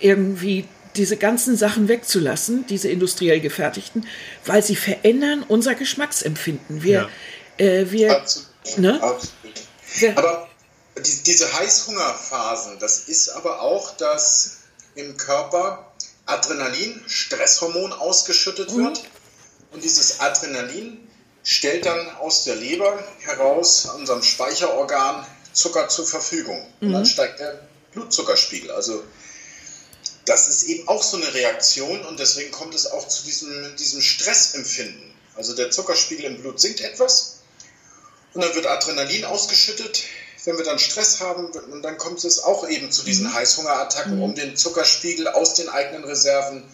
irgendwie 0.00 0.66
diese 0.98 1.16
ganzen 1.16 1.56
Sachen 1.56 1.88
wegzulassen, 1.88 2.66
diese 2.66 2.88
industriell 2.88 3.40
gefertigten, 3.40 4.06
weil 4.44 4.62
sie 4.62 4.76
verändern 4.76 5.44
unser 5.46 5.74
Geschmacksempfinden. 5.74 6.82
Wir, 6.82 7.08
ja. 7.58 7.64
äh, 7.64 7.90
wir, 7.90 8.16
Absolut. 8.16 8.78
Ne? 8.78 9.02
Absolut. 9.02 10.18
Aber 10.18 10.48
die, 10.98 11.22
diese 11.22 11.52
Heißhungerphasen, 11.58 12.78
das 12.80 13.08
ist 13.08 13.30
aber 13.30 13.62
auch, 13.62 13.96
dass 13.96 14.58
im 14.96 15.16
Körper 15.16 15.88
Adrenalin, 16.28 17.00
Stresshormon 17.06 17.92
ausgeschüttet 17.92 18.72
mhm. 18.72 18.84
wird. 18.84 19.02
Und 19.72 19.82
dieses 19.82 20.20
Adrenalin 20.20 21.08
stellt 21.42 21.86
dann 21.86 22.10
aus 22.16 22.44
der 22.44 22.56
Leber 22.56 23.02
heraus, 23.20 23.86
unserem 23.86 24.22
Speicherorgan, 24.22 25.26
Zucker 25.52 25.88
zur 25.88 26.06
Verfügung. 26.06 26.66
Und 26.80 26.92
dann 26.92 27.02
mhm. 27.02 27.06
steigt 27.06 27.40
der 27.40 27.60
Blutzuckerspiegel. 27.92 28.70
Also 28.70 29.02
das 30.28 30.46
ist 30.46 30.64
eben 30.64 30.86
auch 30.88 31.02
so 31.02 31.16
eine 31.16 31.32
Reaktion 31.32 32.04
und 32.04 32.20
deswegen 32.20 32.50
kommt 32.50 32.74
es 32.74 32.90
auch 32.90 33.08
zu 33.08 33.24
diesem, 33.24 33.74
diesem 33.76 34.02
Stressempfinden. 34.02 35.14
Also 35.36 35.54
der 35.54 35.70
Zuckerspiegel 35.70 36.26
im 36.26 36.40
Blut 36.40 36.60
sinkt 36.60 36.80
etwas 36.82 37.38
und 38.34 38.42
dann 38.44 38.54
wird 38.54 38.66
Adrenalin 38.66 39.24
ausgeschüttet. 39.24 40.04
Wenn 40.44 40.56
wir 40.56 40.64
dann 40.64 40.78
Stress 40.78 41.20
haben, 41.20 41.46
und 41.46 41.82
dann 41.82 41.98
kommt 41.98 42.24
es 42.24 42.42
auch 42.42 42.68
eben 42.68 42.90
zu 42.90 43.04
diesen 43.04 43.26
mhm. 43.26 43.34
Heißhungerattacken, 43.34 44.16
mhm. 44.16 44.22
um 44.22 44.34
den 44.34 44.56
Zuckerspiegel 44.56 45.28
aus 45.28 45.54
den 45.54 45.68
eigenen 45.68 46.04
Reserven 46.04 46.64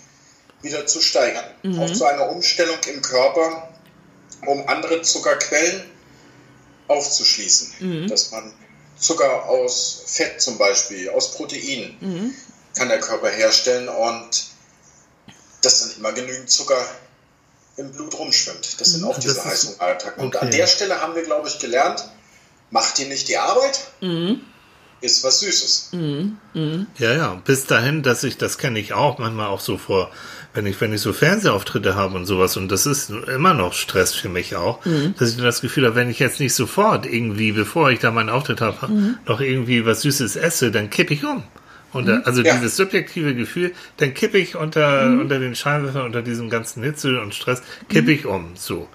wieder 0.62 0.86
zu 0.86 1.00
steigern. 1.00 1.44
Mhm. 1.62 1.80
Auch 1.80 1.92
zu 1.92 2.04
einer 2.04 2.30
Umstellung 2.30 2.78
im 2.92 3.02
Körper, 3.02 3.68
um 4.46 4.68
andere 4.68 5.02
Zuckerquellen 5.02 5.82
aufzuschließen. 6.88 7.72
Mhm. 7.80 8.08
Dass 8.08 8.30
man 8.30 8.52
Zucker 8.98 9.48
aus 9.48 10.02
Fett 10.06 10.40
zum 10.40 10.58
Beispiel, 10.58 11.08
aus 11.10 11.32
Proteinen, 11.32 11.96
mhm 12.00 12.34
kann 12.76 12.88
der 12.88 13.00
Körper 13.00 13.28
herstellen 13.28 13.88
und 13.88 14.46
dass 15.62 15.80
dann 15.80 15.98
immer 15.98 16.12
genügend 16.12 16.50
Zucker 16.50 16.84
im 17.76 17.92
Blut 17.92 18.18
rumschwimmt. 18.18 18.80
Das 18.80 18.92
sind 18.92 19.02
mhm. 19.02 19.08
auch 19.08 19.18
diese 19.18 19.44
Heißhungerattacken. 19.44 20.24
Okay. 20.24 20.36
Und 20.36 20.36
an 20.36 20.50
der 20.50 20.66
Stelle 20.66 21.00
haben 21.00 21.14
wir, 21.14 21.22
glaube 21.22 21.48
ich, 21.48 21.58
gelernt, 21.58 22.04
macht 22.70 22.98
dir 22.98 23.06
nicht 23.08 23.28
die 23.28 23.36
Arbeit, 23.36 23.80
mhm. 24.00 24.40
ist 25.00 25.24
was 25.24 25.40
Süßes. 25.40 25.88
Mhm. 25.92 26.38
Mhm. 26.54 26.86
Ja, 26.98 27.14
ja, 27.14 27.34
bis 27.44 27.66
dahin, 27.66 28.02
dass 28.02 28.22
ich, 28.24 28.36
das 28.36 28.58
kenne 28.58 28.78
ich 28.78 28.92
auch, 28.92 29.18
manchmal 29.18 29.48
auch 29.48 29.60
so 29.60 29.78
vor, 29.78 30.10
wenn 30.52 30.66
ich, 30.66 30.80
wenn 30.80 30.92
ich 30.92 31.00
so 31.00 31.12
Fernsehauftritte 31.12 31.96
habe 31.96 32.14
und 32.14 32.26
sowas, 32.26 32.56
und 32.56 32.68
das 32.68 32.86
ist 32.86 33.10
immer 33.10 33.54
noch 33.54 33.74
Stress 33.74 34.14
für 34.14 34.28
mich 34.28 34.54
auch, 34.54 34.84
mhm. 34.84 35.14
dass 35.18 35.30
ich 35.30 35.36
das 35.36 35.60
Gefühl 35.60 35.86
habe, 35.86 35.96
wenn 35.96 36.10
ich 36.10 36.20
jetzt 36.20 36.38
nicht 36.38 36.54
sofort 36.54 37.06
irgendwie, 37.06 37.50
bevor 37.52 37.90
ich 37.90 37.98
da 37.98 38.12
meinen 38.12 38.30
Auftritt 38.30 38.60
habe, 38.60 38.86
mhm. 38.86 39.18
noch 39.26 39.40
irgendwie 39.40 39.84
was 39.84 40.02
Süßes 40.02 40.36
esse, 40.36 40.70
dann 40.70 40.90
kippe 40.90 41.14
ich 41.14 41.24
um. 41.24 41.42
Unter, 41.94 42.16
mhm. 42.16 42.22
also 42.24 42.42
ja. 42.42 42.54
dieses 42.54 42.76
subjektive 42.76 43.34
Gefühl, 43.34 43.72
dann 43.98 44.12
kippe 44.12 44.36
ich 44.36 44.56
unter, 44.56 45.06
mhm. 45.06 45.20
unter 45.20 45.38
den 45.38 45.54
Scheinwerfern, 45.54 46.04
unter 46.04 46.22
diesem 46.22 46.50
ganzen 46.50 46.82
Hitze 46.82 47.20
und 47.20 47.34
Stress, 47.34 47.62
kippe 47.88 48.10
mhm. 48.10 48.16
ich 48.16 48.26
um. 48.26 48.50
So. 48.56 48.88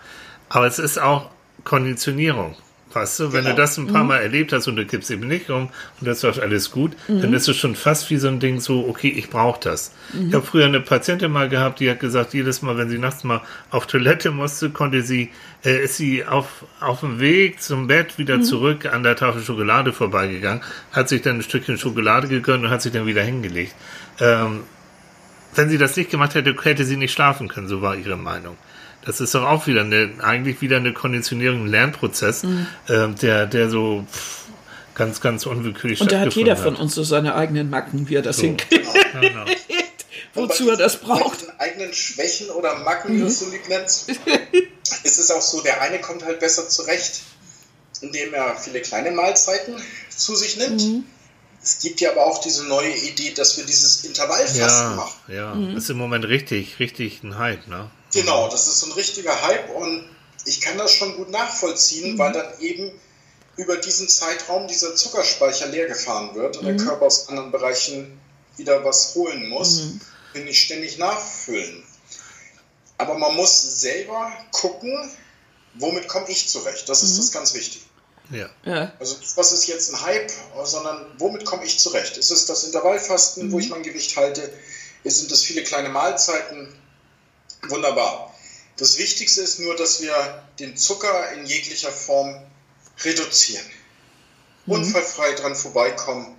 Aber 0.49 0.67
es 0.67 0.79
ist 0.79 0.99
auch 0.99 1.31
Konditionierung. 1.63 2.55
Weißt 2.91 3.19
du, 3.19 3.33
wenn 3.33 3.43
genau. 3.43 3.55
du 3.55 3.61
das 3.61 3.77
ein 3.77 3.85
paar 3.85 4.03
Mal 4.03 4.17
erlebt 4.17 4.51
hast 4.51 4.67
und 4.67 4.75
du 4.75 4.83
kippst 4.83 5.11
eben 5.11 5.27
nicht 5.27 5.51
um 5.51 5.69
und 5.99 6.07
das 6.07 6.23
läuft 6.23 6.39
alles 6.39 6.71
gut, 6.71 6.93
mhm. 7.07 7.21
dann 7.21 7.33
ist 7.33 7.47
es 7.47 7.55
schon 7.55 7.75
fast 7.75 8.09
wie 8.09 8.17
so 8.17 8.27
ein 8.27 8.39
Ding 8.39 8.59
so, 8.59 8.87
okay, 8.87 9.09
ich 9.09 9.29
brauche 9.29 9.59
das. 9.61 9.91
Mhm. 10.11 10.29
Ich 10.29 10.33
habe 10.33 10.45
früher 10.45 10.65
eine 10.65 10.79
Patientin 10.79 11.31
mal 11.31 11.49
gehabt, 11.49 11.79
die 11.79 11.89
hat 11.89 11.99
gesagt, 11.99 12.33
jedes 12.33 12.63
Mal, 12.63 12.77
wenn 12.77 12.89
sie 12.89 12.97
nachts 12.97 13.23
mal 13.23 13.41
auf 13.69 13.85
Toilette 13.85 14.31
musste, 14.31 14.71
konnte 14.71 15.03
sie, 15.03 15.29
äh, 15.63 15.83
ist 15.83 15.97
sie 15.97 16.25
auf, 16.25 16.65
auf 16.79 17.01
dem 17.01 17.19
Weg 17.19 17.61
zum 17.61 17.85
Bett 17.85 18.17
wieder 18.17 18.37
mhm. 18.37 18.43
zurück 18.43 18.87
an 18.87 19.03
der 19.03 19.15
Tafel 19.15 19.43
Schokolade 19.43 19.93
vorbeigegangen, 19.93 20.63
hat 20.91 21.09
sich 21.09 21.21
dann 21.21 21.37
ein 21.37 21.43
Stückchen 21.43 21.77
Schokolade 21.77 22.27
gegönnt 22.27 22.63
und 22.63 22.71
hat 22.71 22.81
sich 22.81 22.91
dann 22.91 23.05
wieder 23.05 23.21
hingelegt. 23.21 23.75
Ähm, 24.19 24.61
wenn 25.53 25.69
sie 25.69 25.77
das 25.77 25.95
nicht 25.95 26.09
gemacht 26.09 26.33
hätte, 26.35 26.55
hätte 26.63 26.85
sie 26.85 26.97
nicht 26.97 27.11
schlafen 27.11 27.47
können, 27.47 27.67
so 27.67 27.81
war 27.81 27.95
ihre 27.95 28.17
Meinung. 28.17 28.57
Das 29.05 29.21
ist 29.21 29.33
doch 29.33 29.43
auch 29.43 29.67
wieder 29.67 29.81
eine, 29.81 30.11
eigentlich 30.21 30.61
wieder 30.61 30.77
eine 30.77 30.93
Konditionierung, 30.93 31.65
ein 31.65 31.67
Lernprozess, 31.67 32.43
mhm. 32.43 32.67
äh, 32.87 33.07
der, 33.09 33.45
der 33.45 33.69
so 33.69 34.05
pff, 34.11 34.45
ganz, 34.95 35.21
ganz 35.21 35.45
unwillkürlich 35.45 36.01
Und 36.01 36.11
da 36.11 36.19
hat 36.19 36.33
jeder 36.33 36.51
hat. 36.51 36.59
von 36.59 36.75
uns 36.75 36.93
so 36.93 37.03
seine 37.03 37.35
eigenen 37.35 37.69
Macken, 37.69 38.09
wie 38.09 38.15
er 38.15 38.21
das 38.21 38.37
so. 38.37 38.43
hinkriegt. 38.43 38.87
Genau. 39.19 39.45
Wozu 40.35 40.69
er 40.69 40.77
das 40.77 40.97
braucht. 40.97 41.47
Bei 41.47 41.65
eigenen 41.65 41.93
Schwächen 41.93 42.49
oder 42.49 42.75
Macken, 42.79 43.13
mhm. 43.13 43.17
wie 43.17 43.21
du 43.21 43.27
es 43.27 43.39
so 43.39 43.49
lieb 43.49 43.67
nennst, 43.67 44.09
ist 45.03 45.17
es 45.17 45.31
auch 45.31 45.41
so, 45.41 45.61
der 45.61 45.81
eine 45.81 45.99
kommt 45.99 46.23
halt 46.23 46.39
besser 46.39 46.67
zurecht, 46.67 47.21
indem 48.01 48.33
er 48.33 48.55
viele 48.55 48.81
kleine 48.81 49.11
Mahlzeiten 49.11 49.75
zu 50.09 50.35
sich 50.35 50.57
nimmt. 50.57 50.81
Mhm. 50.81 51.03
Es 51.61 51.79
gibt 51.79 51.99
ja 52.01 52.11
aber 52.11 52.25
auch 52.25 52.39
diese 52.39 52.65
neue 52.67 52.93
Idee, 52.93 53.33
dass 53.33 53.57
wir 53.57 53.65
dieses 53.65 54.05
Intervallfasten 54.05 54.91
ja, 54.91 54.95
machen. 54.95 55.19
Ja, 55.27 55.55
mhm. 55.55 55.77
ist 55.77 55.89
im 55.89 55.97
Moment 55.97 56.25
richtig, 56.25 56.79
richtig 56.79 57.23
ein 57.23 57.37
Hype, 57.37 57.67
ne? 57.67 57.89
Genau, 58.13 58.49
das 58.49 58.67
ist 58.67 58.79
so 58.79 58.87
ein 58.87 58.91
richtiger 58.93 59.41
Hype 59.41 59.69
und 59.75 60.09
ich 60.45 60.61
kann 60.61 60.77
das 60.77 60.91
schon 60.91 61.15
gut 61.15 61.29
nachvollziehen, 61.29 62.13
mhm. 62.13 62.17
weil 62.17 62.33
dann 62.33 62.59
eben 62.59 62.91
über 63.57 63.75
diesen 63.77 64.07
Zeitraum 64.07 64.67
dieser 64.67 64.95
Zuckerspeicher 64.95 65.67
leer 65.67 65.87
gefahren 65.87 66.33
wird 66.33 66.57
und 66.57 66.63
mhm. 66.63 66.77
der 66.77 66.85
Körper 66.85 67.05
aus 67.05 67.27
anderen 67.27 67.51
Bereichen 67.51 68.19
wieder 68.55 68.83
was 68.83 69.15
holen 69.15 69.49
muss, 69.49 69.81
mhm. 69.81 70.01
will 70.33 70.43
nicht 70.45 70.63
ständig 70.63 70.97
nachfüllen. 70.97 71.83
Aber 72.97 73.17
man 73.17 73.35
muss 73.35 73.81
selber 73.81 74.31
gucken, 74.51 75.11
womit 75.75 76.07
komme 76.07 76.29
ich 76.29 76.49
zurecht. 76.49 76.87
Das 76.89 77.03
ist 77.03 77.13
mhm. 77.13 77.17
das 77.17 77.31
ganz 77.31 77.53
wichtig. 77.53 77.85
Ja. 78.31 78.49
ja. 78.65 78.93
Also 78.99 79.15
was 79.35 79.53
ist 79.53 79.67
jetzt 79.67 79.93
ein 79.93 80.01
Hype, 80.01 80.31
sondern 80.63 81.05
womit 81.17 81.45
komme 81.45 81.65
ich 81.65 81.79
zurecht? 81.79 82.17
Ist 82.17 82.31
es 82.31 82.45
das 82.45 82.63
Intervallfasten, 82.63 83.51
wo 83.51 83.55
mhm. 83.55 83.61
ich 83.61 83.69
mein 83.69 83.83
Gewicht 83.83 84.15
halte? 84.17 84.51
Sind 85.03 85.31
es 85.31 85.43
viele 85.43 85.63
kleine 85.63 85.89
Mahlzeiten? 85.89 86.73
Wunderbar. 87.67 88.33
Das 88.77 88.97
Wichtigste 88.97 89.41
ist 89.41 89.59
nur, 89.59 89.75
dass 89.75 90.01
wir 90.01 90.43
den 90.59 90.77
Zucker 90.77 91.33
in 91.33 91.45
jeglicher 91.45 91.91
Form 91.91 92.41
reduzieren. 93.03 93.65
Mhm. 94.65 94.73
Unfallfrei 94.73 95.33
dran 95.33 95.55
vorbeikommen 95.55 96.35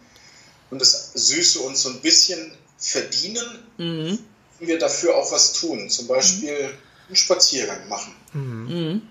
und 0.71 0.81
das 0.81 1.13
Süße 1.15 1.61
uns 1.61 1.83
so 1.83 1.91
ein 1.91 2.01
bisschen 2.01 2.57
verdienen, 2.79 3.65
mhm. 3.77 4.19
wir 4.59 4.79
dafür 4.79 5.17
auch 5.17 5.31
was 5.33 5.53
tun. 5.53 5.91
Zum 5.91 6.07
Beispiel 6.07 6.69
mhm. 6.69 6.79
einen 7.09 7.17
Spaziergang 7.17 7.89
machen. 7.89 8.15
Mhm. 8.33 9.03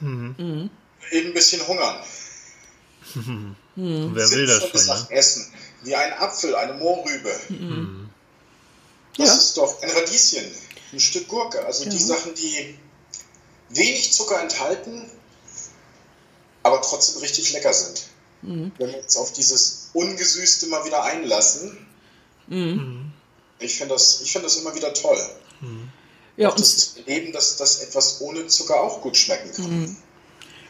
Mhm. 0.00 0.34
mhm. 0.36 0.70
Eben 1.12 1.28
ein 1.28 1.34
bisschen 1.34 1.66
hungern. 1.66 1.96
Wer 3.76 4.30
will 4.30 4.46
das 4.46 4.68
schon? 4.68 4.86
Ne? 4.86 5.06
Essen. 5.10 5.52
Wie 5.82 5.94
ein 5.94 6.12
Apfel, 6.14 6.56
eine 6.56 6.74
Mohrrübe. 6.74 7.32
Das 9.16 9.28
ja. 9.28 9.34
ist 9.34 9.56
doch 9.56 9.80
ein 9.82 9.90
Radieschen 9.90 10.44
ein 10.92 11.00
Stück 11.00 11.28
Gurke. 11.28 11.64
Also 11.64 11.84
ja. 11.84 11.90
die 11.90 11.98
Sachen, 11.98 12.34
die 12.34 12.76
wenig 13.70 14.12
Zucker 14.12 14.40
enthalten, 14.40 15.10
aber 16.62 16.80
trotzdem 16.82 17.20
richtig 17.20 17.52
lecker 17.52 17.72
sind. 17.72 18.02
Mhm. 18.42 18.72
Wenn 18.78 18.92
wir 18.92 19.02
uns 19.02 19.16
auf 19.16 19.32
dieses 19.32 19.90
Ungesüßte 19.92 20.66
mal 20.66 20.84
wieder 20.84 21.02
einlassen, 21.02 21.86
mhm. 22.48 23.12
ich 23.58 23.76
finde 23.76 23.94
das, 23.94 24.16
find 24.24 24.44
das 24.44 24.56
immer 24.56 24.74
wieder 24.74 24.92
toll. 24.94 25.18
Mhm. 25.60 25.90
Ja, 26.36 26.50
und 26.50 26.60
das 26.60 26.96
Leben, 27.06 27.32
dass, 27.32 27.56
dass 27.56 27.78
etwas 27.78 28.20
ohne 28.20 28.46
Zucker 28.46 28.80
auch 28.80 29.00
gut 29.00 29.16
schmecken 29.16 29.52
kann. 29.54 29.80
Mhm. 29.80 29.96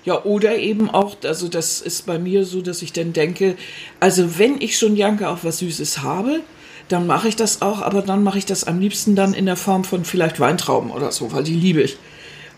Ja, 0.04 0.22
oder 0.22 0.56
eben 0.56 0.88
auch, 0.88 1.16
also 1.24 1.48
das 1.48 1.80
ist 1.80 2.06
bei 2.06 2.16
mir 2.20 2.46
so, 2.46 2.62
dass 2.62 2.80
ich 2.80 2.92
dann 2.92 3.12
denke, 3.12 3.56
also 3.98 4.38
wenn 4.38 4.60
ich 4.60 4.78
schon 4.78 4.94
Janke 4.94 5.28
auf 5.28 5.42
was 5.42 5.58
Süßes 5.58 5.98
habe, 5.98 6.42
dann 6.88 7.06
mache 7.06 7.28
ich 7.28 7.36
das 7.36 7.62
auch, 7.62 7.82
aber 7.82 8.02
dann 8.02 8.22
mache 8.22 8.38
ich 8.38 8.46
das 8.46 8.64
am 8.64 8.78
liebsten 8.78 9.16
dann 9.16 9.34
in 9.34 9.46
der 9.46 9.56
Form 9.56 9.84
von 9.84 10.04
vielleicht 10.04 10.38
Weintrauben 10.38 10.90
oder 10.90 11.10
so, 11.12 11.32
weil 11.32 11.44
die 11.44 11.54
liebe 11.54 11.82
ich. 11.82 11.96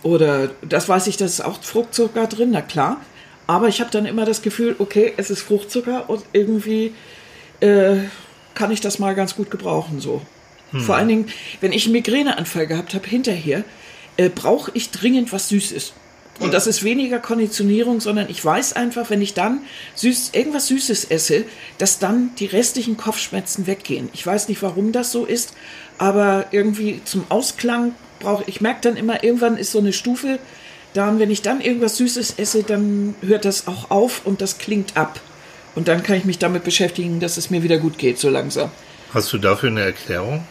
Oder 0.03 0.51
das 0.63 0.89
weiß 0.89 1.07
ich, 1.07 1.17
da 1.17 1.25
ist 1.25 1.41
auch 1.41 1.63
Fruchtzucker 1.63 2.27
drin, 2.27 2.51
na 2.53 2.63
klar. 2.63 3.01
Aber 3.47 3.69
ich 3.69 3.81
habe 3.81 3.91
dann 3.91 4.07
immer 4.07 4.27
das 4.27 4.43
Gefühl, 4.43 4.77
okay, 4.79 5.15
es 5.17 5.31
ist 5.31 5.41
Fruchtzucker 5.41 6.11
und 6.11 6.23
irgendwie 6.33 6.93
äh, 7.61 7.97
kann 8.55 8.71
ich 8.71 8.81
das 8.81 8.99
mal 8.99 9.15
ganz 9.15 9.35
gut 9.35 9.51
gebrauchen 9.51 10.01
so. 10.01 10.21
Hm. 10.73 10.81
Vor 10.81 10.97
allen 10.97 11.09
Dingen, 11.09 11.29
wenn 11.61 11.73
ich 11.73 11.87
einen 11.87 11.95
Migräneanfall 11.95 12.67
gehabt 12.67 12.95
habe 12.95 13.09
hinterher, 13.09 13.65
äh, 14.19 14.29
brauche 14.29 14.71
ich 14.75 14.91
dringend 14.91 15.33
was 15.33 15.49
Süßes. 15.49 15.95
Und 16.39 16.55
das 16.55 16.67
ist 16.67 16.85
weniger 16.85 17.19
Konditionierung, 17.19 18.01
sondern 18.01 18.31
ich 18.31 18.45
weiß 18.45 18.75
einfach, 18.75 19.11
wenn 19.11 19.21
ich 19.21 19.35
dann 19.35 19.63
süß, 19.97 20.31
irgendwas 20.35 20.69
Süßes 20.69 21.07
esse, 21.07 21.45
dass 21.79 21.99
dann 21.99 22.31
die 22.39 22.47
restlichen 22.47 22.97
Kopfschmerzen 22.97 23.67
weggehen. 23.67 24.09
Ich 24.13 24.25
weiß 24.25 24.49
nicht, 24.49 24.63
warum 24.63 24.93
das 24.93 25.11
so 25.11 25.25
ist, 25.25 25.55
aber 25.99 26.47
irgendwie 26.53 27.01
zum 27.05 27.25
Ausklang 27.29 27.95
brauche 28.21 28.45
ich, 28.47 28.61
merke 28.61 28.83
dann 28.83 28.97
immer, 28.97 29.25
irgendwann 29.25 29.57
ist 29.57 29.73
so 29.73 29.79
eine 29.79 29.93
Stufe 29.93 30.39
da 30.95 31.09
und 31.09 31.19
wenn 31.19 31.31
ich 31.31 31.43
dann 31.43 31.61
irgendwas 31.61 31.97
Süßes 31.97 32.35
esse, 32.39 32.63
dann 32.63 33.15
hört 33.21 33.45
das 33.45 33.67
auch 33.67 33.91
auf 33.91 34.23
und 34.25 34.41
das 34.41 34.59
klingt 34.59 34.97
ab. 34.97 35.21
Und 35.75 35.87
dann 35.89 36.03
kann 36.03 36.17
ich 36.17 36.25
mich 36.25 36.39
damit 36.39 36.65
beschäftigen, 36.65 37.21
dass 37.21 37.37
es 37.37 37.51
mir 37.51 37.63
wieder 37.63 37.79
gut 37.79 37.99
geht, 37.99 38.19
so 38.19 38.31
langsam. 38.31 38.71
Hast 39.13 39.33
du 39.33 39.39
dafür 39.39 39.71
eine 39.71 39.83
Erklärung? 39.83 40.45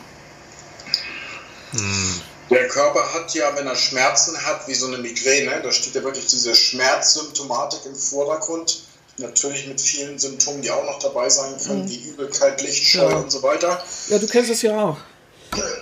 Hm. 1.71 2.21
Der 2.49 2.67
Körper 2.67 3.13
hat 3.13 3.33
ja, 3.33 3.55
wenn 3.55 3.67
er 3.67 3.75
Schmerzen 3.75 4.45
hat, 4.45 4.67
wie 4.67 4.73
so 4.73 4.87
eine 4.87 4.97
Migräne, 4.97 5.61
da 5.61 5.71
steht 5.71 5.95
ja 5.95 6.03
wirklich 6.03 6.27
diese 6.27 6.55
Schmerzsymptomatik 6.55 7.85
im 7.85 7.95
Vordergrund. 7.95 8.83
Natürlich 9.17 9.67
mit 9.67 9.81
vielen 9.81 10.19
Symptomen, 10.19 10.61
die 10.61 10.69
auch 10.69 10.85
noch 10.85 10.99
dabei 10.99 11.27
sein 11.27 11.57
können, 11.65 11.83
mhm. 11.85 11.89
wie 11.89 12.09
Übelkeit, 12.09 12.61
Lichtscheu 12.61 13.09
ja. 13.09 13.15
und 13.17 13.31
so 13.31 13.41
weiter. 13.41 13.83
Ja, 14.09 14.19
du 14.19 14.27
kennst 14.27 14.51
es 14.51 14.61
ja 14.61 14.79
auch. 14.79 14.97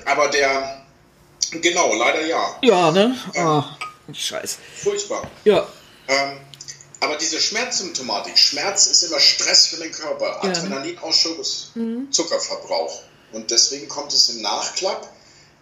Aber 0.06 0.30
der, 0.30 0.86
genau, 1.52 1.94
leider 1.94 2.26
ja. 2.26 2.58
Ja, 2.62 2.92
ne? 2.92 3.18
Ähm, 3.34 3.46
oh, 3.46 3.64
Scheiß. 4.14 4.58
Furchtbar. 4.82 5.30
Ja. 5.44 5.68
Ähm, 6.08 6.38
aber 7.02 7.18
diese 7.18 7.40
Schmerzsymptomatik, 7.42 8.38
Schmerz 8.38 8.88
ist 8.88 9.04
immer 9.04 9.20
Stress 9.20 9.68
für 9.68 9.78
den 9.78 9.92
Körper. 9.92 10.44
Adrenalinausschuss, 10.44 11.72
mhm. 11.76 12.08
Zuckerverbrauch. 12.12 13.02
Und 13.34 13.52
deswegen 13.52 13.90
kommt 13.90 14.14
es 14.14 14.30
im 14.30 14.42
Nachklapp 14.42 15.10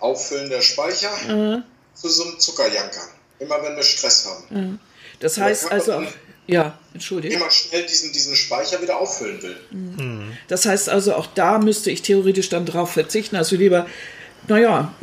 Auffüllen 0.04 0.49
der 0.49 0.62
Speicher 0.62 1.10
mhm. 1.28 1.64
zu 1.93 2.10
so 2.10 2.24
einem 2.24 2.39
Zuckerjanker. 2.39 3.01
Immer 3.39 3.64
wenn 3.64 3.76
wir 3.76 3.84
Stress 3.84 4.26
haben. 4.26 4.43
Mhm. 4.49 4.80
Das 5.20 5.38
heißt 5.38 5.72
also, 5.72 6.04
ja, 6.45 6.78
entschuldige. 6.93 7.36
Immer 7.36 7.49
schnell 7.49 7.86
diesen, 7.86 8.12
diesen 8.12 8.36
Speicher 8.36 8.82
wieder 8.82 8.99
auffüllen 8.99 9.41
will. 9.41 9.58
Mhm. 9.72 10.38
Das 10.49 10.66
heißt 10.66 10.89
also, 10.89 11.16
auch 11.16 11.28
da 11.28 11.58
müsste 11.58 11.89
ich 11.89 12.01
theoretisch 12.01 12.49
dann 12.49 12.66
drauf 12.66 12.91
verzichten. 12.91 13.38
Also 13.38 13.56
lieber, 13.56 13.86
naja, 14.47 14.93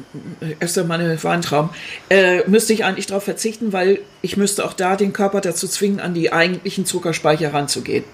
erst 0.60 0.76
einmal 0.76 1.00
eine 1.00 1.22
Weintraum, 1.24 1.70
äh, 2.10 2.46
müsste 2.46 2.74
ich 2.74 2.84
eigentlich 2.84 3.06
darauf 3.06 3.24
verzichten, 3.24 3.72
weil 3.72 4.00
ich 4.20 4.36
müsste 4.36 4.64
auch 4.66 4.74
da 4.74 4.96
den 4.96 5.14
Körper 5.14 5.40
dazu 5.40 5.66
zwingen, 5.66 6.00
an 6.00 6.12
die 6.12 6.30
eigentlichen 6.30 6.84
Zuckerspeicher 6.84 7.54
ranzugehen. 7.54 8.04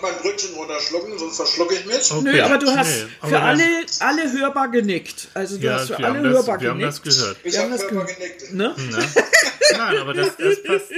Gerade 0.00 0.12
mein 0.12 0.22
Brötchen 0.22 0.54
runterschlucken, 0.54 1.18
sonst 1.18 1.36
verschlucke 1.36 1.74
ich 1.74 1.86
mich. 1.86 2.10
Okay. 2.10 2.22
Nö, 2.22 2.42
aber 2.42 2.58
du 2.58 2.70
hast 2.70 3.04
nee, 3.22 3.28
für 3.28 3.40
alle, 3.40 3.64
alle 4.00 4.32
hörbar 4.32 4.68
genickt. 4.68 5.28
Also 5.34 5.56
du 5.58 5.66
ja, 5.66 5.74
hast 5.74 5.88
für 5.88 6.04
alle 6.04 6.20
hörbar 6.20 6.58
das, 6.58 6.62
wir 6.62 6.70
genickt. 6.70 6.70
haben 6.70 6.80
das 6.80 7.02
gehört. 7.02 7.36
Ich 7.44 7.58
habe 7.58 7.70
hörbar 7.70 8.04
genickt. 8.04 8.52
Ne? 8.52 8.74
Nein, 9.76 9.98
aber 9.98 10.14
das, 10.14 10.36
das, 10.36 10.62
passt. 10.62 10.92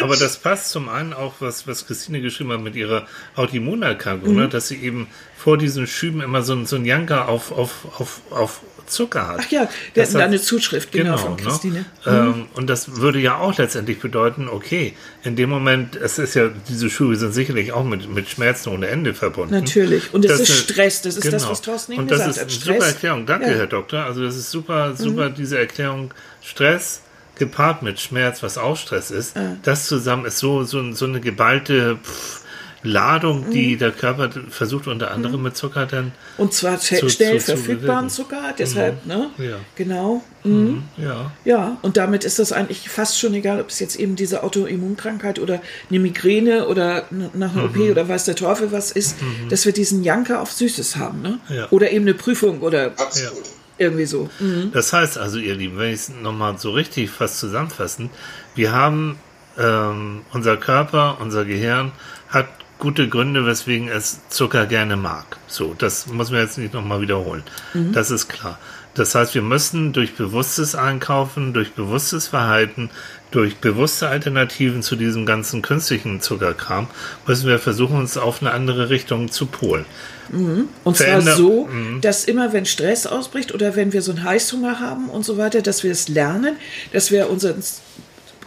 Aber 0.00 0.16
das 0.16 0.36
passt 0.36 0.70
zum 0.70 0.88
einen 0.88 1.12
auch, 1.12 1.34
was, 1.40 1.66
was 1.66 1.86
Christine 1.86 2.20
geschrieben 2.20 2.52
hat 2.52 2.60
mit 2.60 2.76
ihrer 2.76 3.06
Autoimmunerkrankung, 3.36 4.30
mhm. 4.30 4.40
ne? 4.40 4.48
dass 4.48 4.68
sie 4.68 4.76
eben 4.76 5.08
vor 5.36 5.58
diesen 5.58 5.86
Schüben 5.86 6.20
immer 6.20 6.42
so, 6.42 6.64
so 6.64 6.76
ein 6.76 6.84
Janker 6.84 7.28
auf, 7.28 7.50
auf, 7.52 7.86
auf, 7.98 8.20
auf 8.30 8.60
Zucker 8.86 9.28
hat. 9.28 9.40
Ach 9.40 9.50
ja, 9.50 9.68
der 9.94 10.06
hat 10.06 10.16
eine 10.16 10.40
Zuschrift, 10.40 10.92
genau, 10.92 11.16
genau 11.16 11.18
von 11.18 11.36
ne? 11.36 11.42
Christine. 11.42 11.74
Ne? 11.74 11.84
Ähm, 12.06 12.46
und 12.54 12.68
das 12.68 12.96
würde 12.96 13.18
ja 13.18 13.38
auch 13.38 13.56
letztendlich 13.58 14.00
bedeuten, 14.00 14.48
okay, 14.48 14.94
in 15.24 15.36
dem 15.36 15.50
Moment, 15.50 15.96
es 15.96 16.18
ist 16.18 16.34
ja, 16.34 16.50
diese 16.68 16.90
Schuhe 16.90 17.16
sind 17.16 17.32
sicherlich 17.32 17.72
auch 17.72 17.84
mit, 17.84 18.08
mit 18.12 18.28
Schmerzen 18.28 18.70
ohne 18.70 18.88
Ende 18.88 19.14
verbunden. 19.14 19.54
Natürlich. 19.54 20.12
Und 20.12 20.24
es 20.24 20.40
ist 20.40 20.52
Stress, 20.52 21.02
das 21.02 21.16
ist 21.16 21.22
genau. 21.22 21.34
das, 21.34 21.48
was 21.48 21.62
Thorsten 21.62 21.92
eben 21.92 22.06
gesagt 22.06 22.22
hat. 22.22 22.28
Und 22.28 22.36
das 22.36 22.52
ist 22.52 22.66
eine 22.66 22.76
super 22.76 22.86
Erklärung. 22.86 23.26
Danke, 23.26 23.50
ja. 23.50 23.56
Herr 23.56 23.66
Doktor. 23.66 24.04
Also 24.04 24.22
das 24.22 24.36
ist 24.36 24.50
super, 24.50 24.94
super, 24.96 25.30
mhm. 25.30 25.34
diese 25.34 25.58
Erklärung. 25.58 26.12
Stress 26.42 27.02
gepaart 27.36 27.82
mit 27.82 27.98
Schmerz, 27.98 28.42
was 28.42 28.58
auch 28.58 28.76
Stress 28.76 29.10
ist, 29.10 29.36
mhm. 29.36 29.58
das 29.62 29.86
zusammen 29.86 30.26
ist 30.26 30.38
so, 30.38 30.64
so, 30.64 30.92
so 30.92 31.06
eine 31.06 31.20
geballte, 31.20 31.98
pff, 32.02 32.41
Ladung, 32.84 33.50
die 33.50 33.76
der 33.76 33.92
Körper 33.92 34.28
versucht 34.50 34.88
unter 34.88 35.12
anderem 35.12 35.42
mit 35.42 35.56
Zucker 35.56 35.86
dann. 35.86 36.10
Und 36.36 36.52
zwar 36.52 36.78
zu- 36.80 37.08
schnell 37.08 37.38
zu- 37.38 37.46
zu 37.46 37.56
verfügbaren 37.56 38.08
bewirken. 38.08 38.10
Zucker, 38.10 38.54
deshalb, 38.58 39.06
ne? 39.06 39.30
Ja. 39.38 39.56
Genau. 39.76 40.22
Mhm. 40.42 40.82
Ja. 40.96 41.30
Ja, 41.44 41.78
und 41.82 41.96
damit 41.96 42.24
ist 42.24 42.40
das 42.40 42.50
eigentlich 42.52 42.88
fast 42.88 43.20
schon 43.20 43.34
egal, 43.34 43.60
ob 43.60 43.68
es 43.68 43.78
jetzt 43.78 43.94
eben 44.00 44.16
diese 44.16 44.42
Autoimmunkrankheit 44.42 45.38
oder 45.38 45.62
eine 45.90 46.00
Migräne 46.00 46.66
oder 46.66 47.04
nach 47.10 47.54
einer 47.54 47.64
OP 47.66 47.76
Mhm. 47.76 47.90
oder 47.92 48.08
weiß 48.08 48.24
der 48.24 48.34
Teufel 48.34 48.72
was 48.72 48.90
ist, 48.90 49.16
dass 49.48 49.64
wir 49.64 49.72
diesen 49.72 50.02
Janker 50.02 50.40
auf 50.42 50.50
Süßes 50.50 50.96
haben, 50.96 51.22
ne? 51.22 51.38
Ja. 51.48 51.68
Oder 51.70 51.92
eben 51.92 52.04
eine 52.04 52.14
Prüfung 52.14 52.60
oder 52.62 52.86
Absolut. 52.96 53.44
irgendwie 53.78 54.06
so. 54.06 54.28
Mhm. 54.40 54.70
Das 54.72 54.92
heißt 54.92 55.18
also, 55.18 55.38
ihr 55.38 55.54
Lieben, 55.54 55.78
wenn 55.78 55.90
ich 55.90 56.00
es 56.00 56.08
nochmal 56.20 56.58
so 56.58 56.72
richtig 56.72 57.10
fast 57.10 57.38
zusammenfassen, 57.38 58.10
wir 58.56 58.72
haben 58.72 59.18
ähm, 59.58 60.22
unser 60.32 60.56
Körper, 60.56 61.18
unser 61.20 61.44
Gehirn 61.44 61.92
hat 62.30 62.46
gute 62.82 63.08
Gründe, 63.08 63.46
weswegen 63.46 63.86
es 63.88 64.18
Zucker 64.28 64.66
gerne 64.66 64.96
mag. 64.96 65.36
So, 65.46 65.72
das 65.78 66.08
muss 66.08 66.32
man 66.32 66.40
jetzt 66.40 66.58
nicht 66.58 66.74
nochmal 66.74 67.00
wiederholen. 67.00 67.44
Das 67.92 68.10
ist 68.10 68.26
klar. 68.26 68.58
Das 68.94 69.14
heißt, 69.14 69.34
wir 69.36 69.40
müssen 69.42 69.92
durch 69.92 70.16
bewusstes 70.16 70.74
Einkaufen, 70.74 71.52
durch 71.54 71.72
bewusstes 71.74 72.26
Verhalten, 72.26 72.90
durch 73.30 73.56
bewusste 73.58 74.08
Alternativen 74.08 74.82
zu 74.82 74.96
diesem 74.96 75.26
ganzen 75.26 75.62
künstlichen 75.62 76.20
Zuckerkram, 76.20 76.88
müssen 77.26 77.46
wir 77.46 77.60
versuchen, 77.60 77.96
uns 77.98 78.18
auf 78.18 78.42
eine 78.42 78.50
andere 78.50 78.90
Richtung 78.90 79.30
zu 79.30 79.46
polen. 79.46 79.86
Und 80.32 80.96
zwar 80.96 81.06
Veränder- 81.06 81.36
so, 81.36 81.66
Mhm. 81.66 82.00
dass 82.00 82.24
immer, 82.24 82.52
wenn 82.52 82.66
Stress 82.66 83.06
ausbricht 83.06 83.54
oder 83.54 83.76
wenn 83.76 83.92
wir 83.92 84.02
so 84.02 84.10
einen 84.12 84.24
Heißhunger 84.24 84.80
haben 84.80 85.08
und 85.08 85.24
so 85.24 85.38
weiter, 85.38 85.62
dass 85.62 85.84
wir 85.84 85.92
es 85.92 86.08
lernen, 86.08 86.56
dass 86.92 87.10
wir 87.12 87.30
unseren 87.30 87.62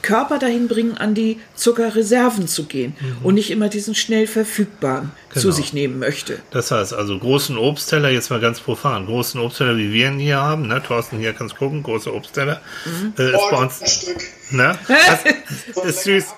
Körper 0.06 0.38
dahin 0.38 0.68
bringen, 0.68 0.98
an 0.98 1.16
die 1.16 1.40
Zuckerreserven 1.56 2.48
zu 2.48 2.66
gehen 2.66 2.94
und 3.24 3.34
nicht 3.34 3.50
immer 3.50 3.70
diesen 3.70 3.96
schnell 3.96 4.28
verfügbaren 4.28 5.12
zu 5.34 5.40
Mhm. 5.40 5.42
Genau. 5.42 5.56
sich 5.56 5.74
nehmen 5.74 6.00
möchte. 6.00 6.40
Das 6.52 6.70
heißt 6.72 6.94
also 6.94 7.18
großen 7.18 7.58
Obstteller, 7.58 8.10
jetzt 8.10 8.30
mal 8.30 8.40
ganz 8.40 8.60
profan, 8.60 9.06
großen 9.08 9.40
Obstteller, 9.42 9.76
wie 9.78 9.92
wir 9.92 10.08
ihn 10.10 10.20
hier 10.20 10.38
haben, 10.38 10.68
ne? 10.68 10.82
Thorsten, 10.82 11.18
hier 11.18 11.34
kannst 11.34 11.58
gucken, 11.58 11.82
große 11.84 12.14
Obstteller. 12.14 12.62
Äh, 13.18 13.32
ist 13.32 13.40
bei 13.52 13.58
uns, 13.58 13.82
ein 13.82 13.88
Stück. 13.88 14.18
Ne? 14.52 14.78
Das 15.76 15.86
ist 15.86 16.04
süß. 16.04 16.26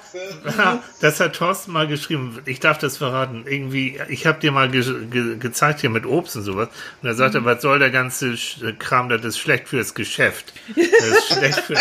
Das 0.99 1.19
hat 1.19 1.35
Thorsten 1.35 1.71
mal 1.71 1.87
geschrieben. 1.87 2.41
Ich 2.45 2.59
darf 2.59 2.79
das 2.79 2.97
verraten. 2.97 3.45
Irgendwie, 3.47 3.99
ich 4.09 4.25
habe 4.25 4.39
dir 4.39 4.51
mal 4.51 4.69
ge 4.69 4.81
ge 5.11 5.37
gezeigt 5.37 5.81
hier 5.81 5.89
mit 5.91 6.05
Obst 6.07 6.35
und 6.37 6.43
sowas. 6.43 6.69
Und 7.01 7.07
er 7.07 7.13
sagte, 7.15 7.45
was 7.45 7.61
soll 7.61 7.77
der 7.79 7.91
ganze 7.91 8.29
Sch- 8.31 8.75
Kram, 8.77 9.09
das 9.09 9.23
ist 9.23 9.37
schlecht 9.37 9.67
fürs 9.67 9.93
Geschäft. 9.93 10.53
Das 10.75 11.17
ist 11.19 11.33
schlecht 11.33 11.59
für. 11.59 11.73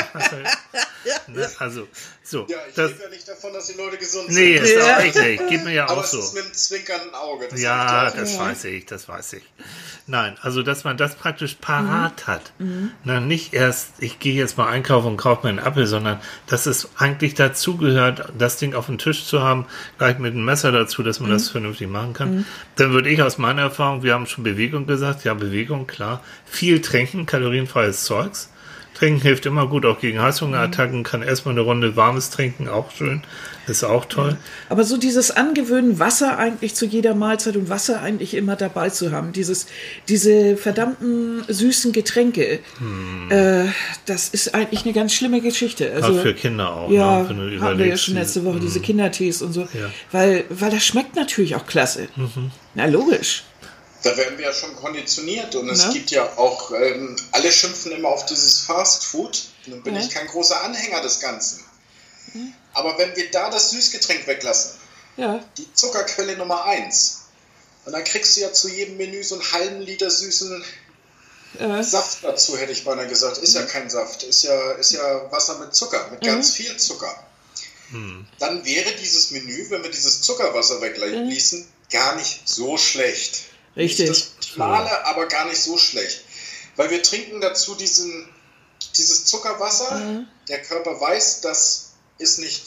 ne? 1.28 1.48
Also, 1.58 1.86
so. 2.22 2.46
Ja, 2.48 2.56
ich 2.68 2.74
das, 2.74 2.90
ja 3.00 3.08
nicht 3.08 3.26
davon, 3.28 3.52
dass 3.54 3.68
die 3.68 3.76
Leute 3.78 3.96
gesund 3.96 4.28
nee, 4.28 4.56
sind. 4.58 4.64
ist 4.66 4.76
Ja. 4.76 4.96
auch 4.96 5.00
eklig. 5.04 5.40
Geht 5.48 5.64
mir 5.64 5.72
ja 5.72 5.84
Aber 5.88 6.00
auch 6.00 6.04
es 6.04 6.10
so. 6.10 6.18
ist 6.18 6.34
mit 6.34 6.44
einem 6.44 6.52
zwinkernden 6.52 7.14
Auge. 7.14 7.46
Das 7.50 7.60
Ja, 7.60 8.10
das 8.10 8.34
Ja. 8.34 8.40
weiß 8.40 8.64
ich, 8.64 8.84
das 8.86 9.08
weiß 9.08 9.34
ich. 9.34 9.44
Nein, 10.06 10.36
also 10.42 10.62
dass 10.62 10.84
man 10.84 10.96
das 10.96 11.14
praktisch 11.14 11.54
parat 11.60 12.22
Mhm. 12.26 12.26
hat. 12.26 12.52
Na, 13.04 13.20
nicht 13.20 13.54
erst, 13.54 13.88
ich 13.98 14.18
gehe 14.18 14.34
jetzt 14.34 14.58
mal 14.58 14.68
einkaufen 14.68 15.06
und 15.08 15.16
kaufe 15.16 15.46
mir 15.46 15.50
einen 15.50 15.58
Apfel, 15.60 15.86
sondern 15.86 16.15
dass 16.46 16.66
es 16.66 16.88
eigentlich 16.96 17.34
dazugehört, 17.34 18.32
das 18.38 18.56
Ding 18.58 18.74
auf 18.74 18.86
dem 18.86 18.98
Tisch 18.98 19.24
zu 19.26 19.42
haben, 19.42 19.66
gleich 19.98 20.18
mit 20.18 20.34
einem 20.34 20.44
Messer 20.44 20.72
dazu, 20.72 21.02
dass 21.02 21.20
man 21.20 21.30
Mhm. 21.30 21.34
das 21.34 21.48
vernünftig 21.48 21.88
machen 21.88 22.12
kann. 22.12 22.46
Dann 22.76 22.92
würde 22.92 23.08
ich 23.08 23.22
aus 23.22 23.38
meiner 23.38 23.62
Erfahrung, 23.62 24.02
wir 24.02 24.14
haben 24.14 24.26
schon 24.26 24.44
Bewegung 24.44 24.86
gesagt, 24.86 25.24
ja, 25.24 25.34
Bewegung, 25.34 25.86
klar. 25.86 26.22
Viel 26.44 26.80
trinken, 26.80 27.26
kalorienfreies 27.26 28.04
Zeugs. 28.04 28.50
Trinken 28.97 29.20
hilft 29.20 29.44
immer 29.44 29.66
gut, 29.66 29.84
auch 29.84 30.01
gegen 30.01 30.22
Heißhungerattacken. 30.22 31.03
Kann 31.03 31.22
erstmal 31.22 31.53
eine 31.55 31.61
Runde 31.61 31.97
warmes 31.97 32.30
trinken, 32.30 32.66
auch 32.66 32.90
schön. 32.90 33.22
Ist 33.66 33.84
auch 33.84 34.05
toll. 34.07 34.36
Aber 34.70 34.84
so 34.84 34.97
dieses 34.97 35.32
Angewöhnen, 35.32 35.99
Wasser 35.99 36.38
eigentlich 36.38 36.74
zu 36.74 36.86
jeder 36.86 37.14
Mahlzeit 37.14 37.57
und 37.57 37.68
Wasser 37.68 38.01
eigentlich 38.01 38.32
immer 38.34 38.57
dabei 38.57 38.88
zu 38.90 39.12
haben, 39.12 39.32
dieses, 39.32 39.66
diese 40.09 40.57
verdammten 40.57 41.42
süßen 41.49 41.92
Getränke, 41.92 42.61
äh, 43.28 43.64
das 44.07 44.28
ist 44.30 44.55
eigentlich 44.55 44.84
eine 44.84 44.94
ganz 44.94 45.12
schlimme 45.12 45.40
Geschichte. 45.40 45.92
Also, 45.92 46.12
Gerade 46.14 46.22
für 46.22 46.34
Kinder 46.34 46.72
auch. 46.74 46.90
Ja, 46.90 47.22
ne? 47.22 47.28
Wenn 47.28 47.51
du 47.51 47.61
hatten 47.61 47.78
wir 47.78 47.86
ja 47.88 47.97
schon 47.97 48.14
die- 48.14 48.20
letzte 48.20 48.44
Woche, 48.44 48.61
diese 48.61 48.80
Kindertees 48.80 49.42
und 49.42 49.53
so. 49.53 49.62
Ja. 49.62 49.90
Weil, 50.12 50.44
weil 50.49 50.70
das 50.70 50.84
schmeckt 50.86 51.16
natürlich 51.16 51.55
auch 51.57 51.66
klasse. 51.66 52.09
Na, 52.74 52.86
logisch. 52.86 53.42
Da 54.07 54.16
werden 54.16 54.38
wir 54.38 54.46
ja 54.46 54.52
schon 54.52 54.74
konditioniert 54.76 55.54
und 55.57 55.68
es 55.68 55.86
Ne? 55.86 55.92
gibt 55.94 56.11
ja 56.12 56.24
auch, 56.36 56.70
ähm, 56.72 57.16
alle 57.32 57.50
schimpfen 57.50 57.92
immer 57.92 58.09
auf 58.09 58.24
dieses 58.26 58.61
Fast 58.61 59.04
Food. 59.04 59.44
Nun 59.66 59.82
bin 59.82 59.94
Ja. 59.96 60.00
ich 60.00 60.11
kein 60.11 60.26
großer 60.28 60.62
Anhänger 60.62 61.00
des 61.02 61.20
Ganzen. 61.20 61.64
Aber 62.74 62.98
wenn 62.98 63.16
wir 63.16 63.30
da 63.30 63.50
das 63.50 63.70
Süßgetränk 63.70 64.26
weglassen, 64.26 64.72
Ja, 65.16 65.42
die 65.57 65.72
Zuckerquelle 65.72 66.36
Nummer 66.36 66.64
eins, 66.66 67.22
und 67.86 67.92
dann 67.92 68.04
kriegst 68.04 68.36
du 68.36 68.40
ja 68.42 68.52
zu 68.52 68.68
jedem 68.68 68.96
Menü 68.98 69.22
so 69.24 69.36
einen 69.36 69.52
halben 69.52 69.80
Liter 69.80 70.11
süßen 70.11 70.62
äh, 71.59 71.82
Saft 71.82 72.22
dazu, 72.22 72.57
hätte 72.59 72.72
ich 72.72 72.84
beinahe 72.84 73.07
gesagt. 73.09 73.38
Ist 73.38 73.54
ja 73.54 73.62
kein 73.62 73.88
Saft, 73.88 74.24
ist 74.24 74.42
ja, 74.42 74.72
ist 74.72 74.92
ja 74.92 75.32
Wasser 75.32 75.59
mit 75.59 75.74
Zucker, 75.74 76.07
mit 76.11 76.20
ganz 76.20 76.50
viel 76.52 76.76
Zucker. 76.76 77.22
Dann 78.38 78.64
wäre 78.64 78.92
dieses 79.00 79.30
Menü, 79.30 79.70
wenn 79.70 79.82
wir 79.82 79.90
dieses 79.90 80.20
Zuckerwasser 80.20 80.80
wegließen, 80.82 81.66
gar 81.90 82.16
nicht 82.16 82.40
so 82.46 82.76
schlecht. 82.76 83.42
Richtig. 83.76 84.08
Nicht 84.08 84.26
das 84.38 84.48
Optimale, 84.48 85.06
aber 85.06 85.26
gar 85.26 85.44
nicht 85.46 85.60
so 85.60 85.76
schlecht. 85.76 86.22
Weil 86.76 86.90
wir 86.90 87.02
trinken 87.02 87.40
dazu 87.40 87.74
diesen, 87.74 88.28
dieses 88.96 89.24
Zuckerwasser. 89.26 90.24
Der 90.48 90.62
Körper 90.62 91.00
weiß, 91.00 91.40
das 91.42 91.92
ist 92.18 92.38
nicht 92.38 92.62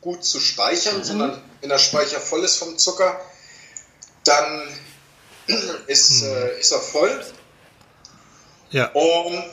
gut 0.00 0.24
zu 0.24 0.40
speichern, 0.40 1.04
sondern 1.04 1.42
wenn 1.60 1.68
der 1.68 1.78
Speicher 1.78 2.20
voll 2.20 2.44
ist 2.44 2.56
vom 2.56 2.76
Zucker, 2.76 3.20
dann 4.24 4.68
ist, 5.86 6.22
äh, 6.22 6.58
ist 6.60 6.72
er 6.72 6.80
voll. 6.80 7.24
Ja. 8.70 8.86
Und 8.92 9.52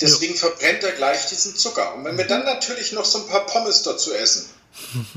deswegen 0.00 0.34
verbrennt 0.34 0.84
er 0.84 0.92
gleich 0.92 1.26
diesen 1.28 1.56
Zucker. 1.56 1.94
Und 1.94 2.04
wenn 2.04 2.16
wir 2.16 2.26
dann 2.26 2.44
natürlich 2.44 2.92
noch 2.92 3.04
so 3.04 3.18
ein 3.18 3.26
paar 3.26 3.46
Pommes 3.46 3.82
dazu 3.82 4.12
essen 4.14 4.48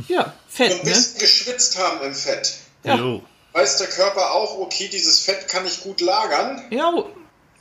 ja, 0.08 0.24
und 0.24 0.34
Fett, 0.48 0.72
ein 0.72 0.78
ne? 0.80 0.84
bisschen 0.84 1.20
geschwitzt 1.20 1.78
haben 1.78 2.02
im 2.04 2.16
Fett, 2.16 2.56
Ja. 2.84 3.22
Weiß 3.56 3.78
der 3.78 3.88
Körper 3.88 4.32
auch, 4.34 4.58
okay, 4.60 4.90
dieses 4.90 5.22
Fett 5.22 5.48
kann 5.48 5.66
ich 5.66 5.82
gut 5.82 6.02
lagern. 6.02 6.62
Ja, 6.72 6.92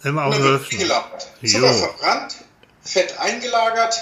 Immer 0.03 0.23
Und 0.27 0.29
auf 0.29 0.35
dann 0.35 0.43
wird 0.45 0.61
Hüften. 0.63 0.75
eingelagert. 0.81 1.29
Zucker 1.47 1.73
verbrannt, 1.75 2.35
Fett 2.83 3.19
eingelagert, 3.21 3.95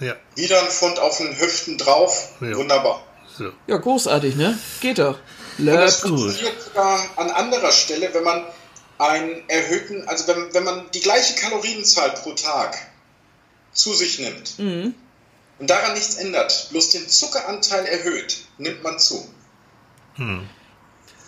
Ja. 0.00 0.14
wieder 0.36 0.58
ein 0.60 0.68
Pfund 0.68 0.98
auf 0.98 1.18
den 1.18 1.38
Hüften 1.38 1.76
drauf. 1.78 2.30
Jo. 2.40 2.56
Wunderbar. 2.56 3.04
So. 3.36 3.52
ja, 3.66 3.76
großartig, 3.76 4.36
ne? 4.36 4.58
Geht 4.80 4.98
doch. 4.98 5.18
Und 5.58 5.66
das 5.66 5.96
funktioniert 6.00 6.62
sogar 6.62 7.04
an 7.16 7.30
anderer 7.30 7.72
Stelle, 7.72 8.12
wenn 8.14 8.24
man 8.24 8.44
einen 8.98 9.48
erhöhten, 9.48 10.08
also 10.08 10.26
wenn, 10.28 10.52
wenn 10.54 10.64
man 10.64 10.90
die 10.92 11.00
gleiche 11.00 11.34
Kalorienzahl 11.34 12.10
pro 12.12 12.32
Tag 12.32 12.76
zu 13.72 13.92
sich 13.92 14.18
nimmt 14.18 14.58
Mhm. 14.58 14.94
und 15.58 15.68
daran 15.70 15.92
nichts 15.94 16.14
ändert, 16.16 16.68
bloß 16.70 16.90
den 16.90 17.06
Zuckeranteil 17.08 17.84
erhöht, 17.86 18.46
nimmt 18.58 18.82
man 18.82 18.98
zu. 18.98 19.28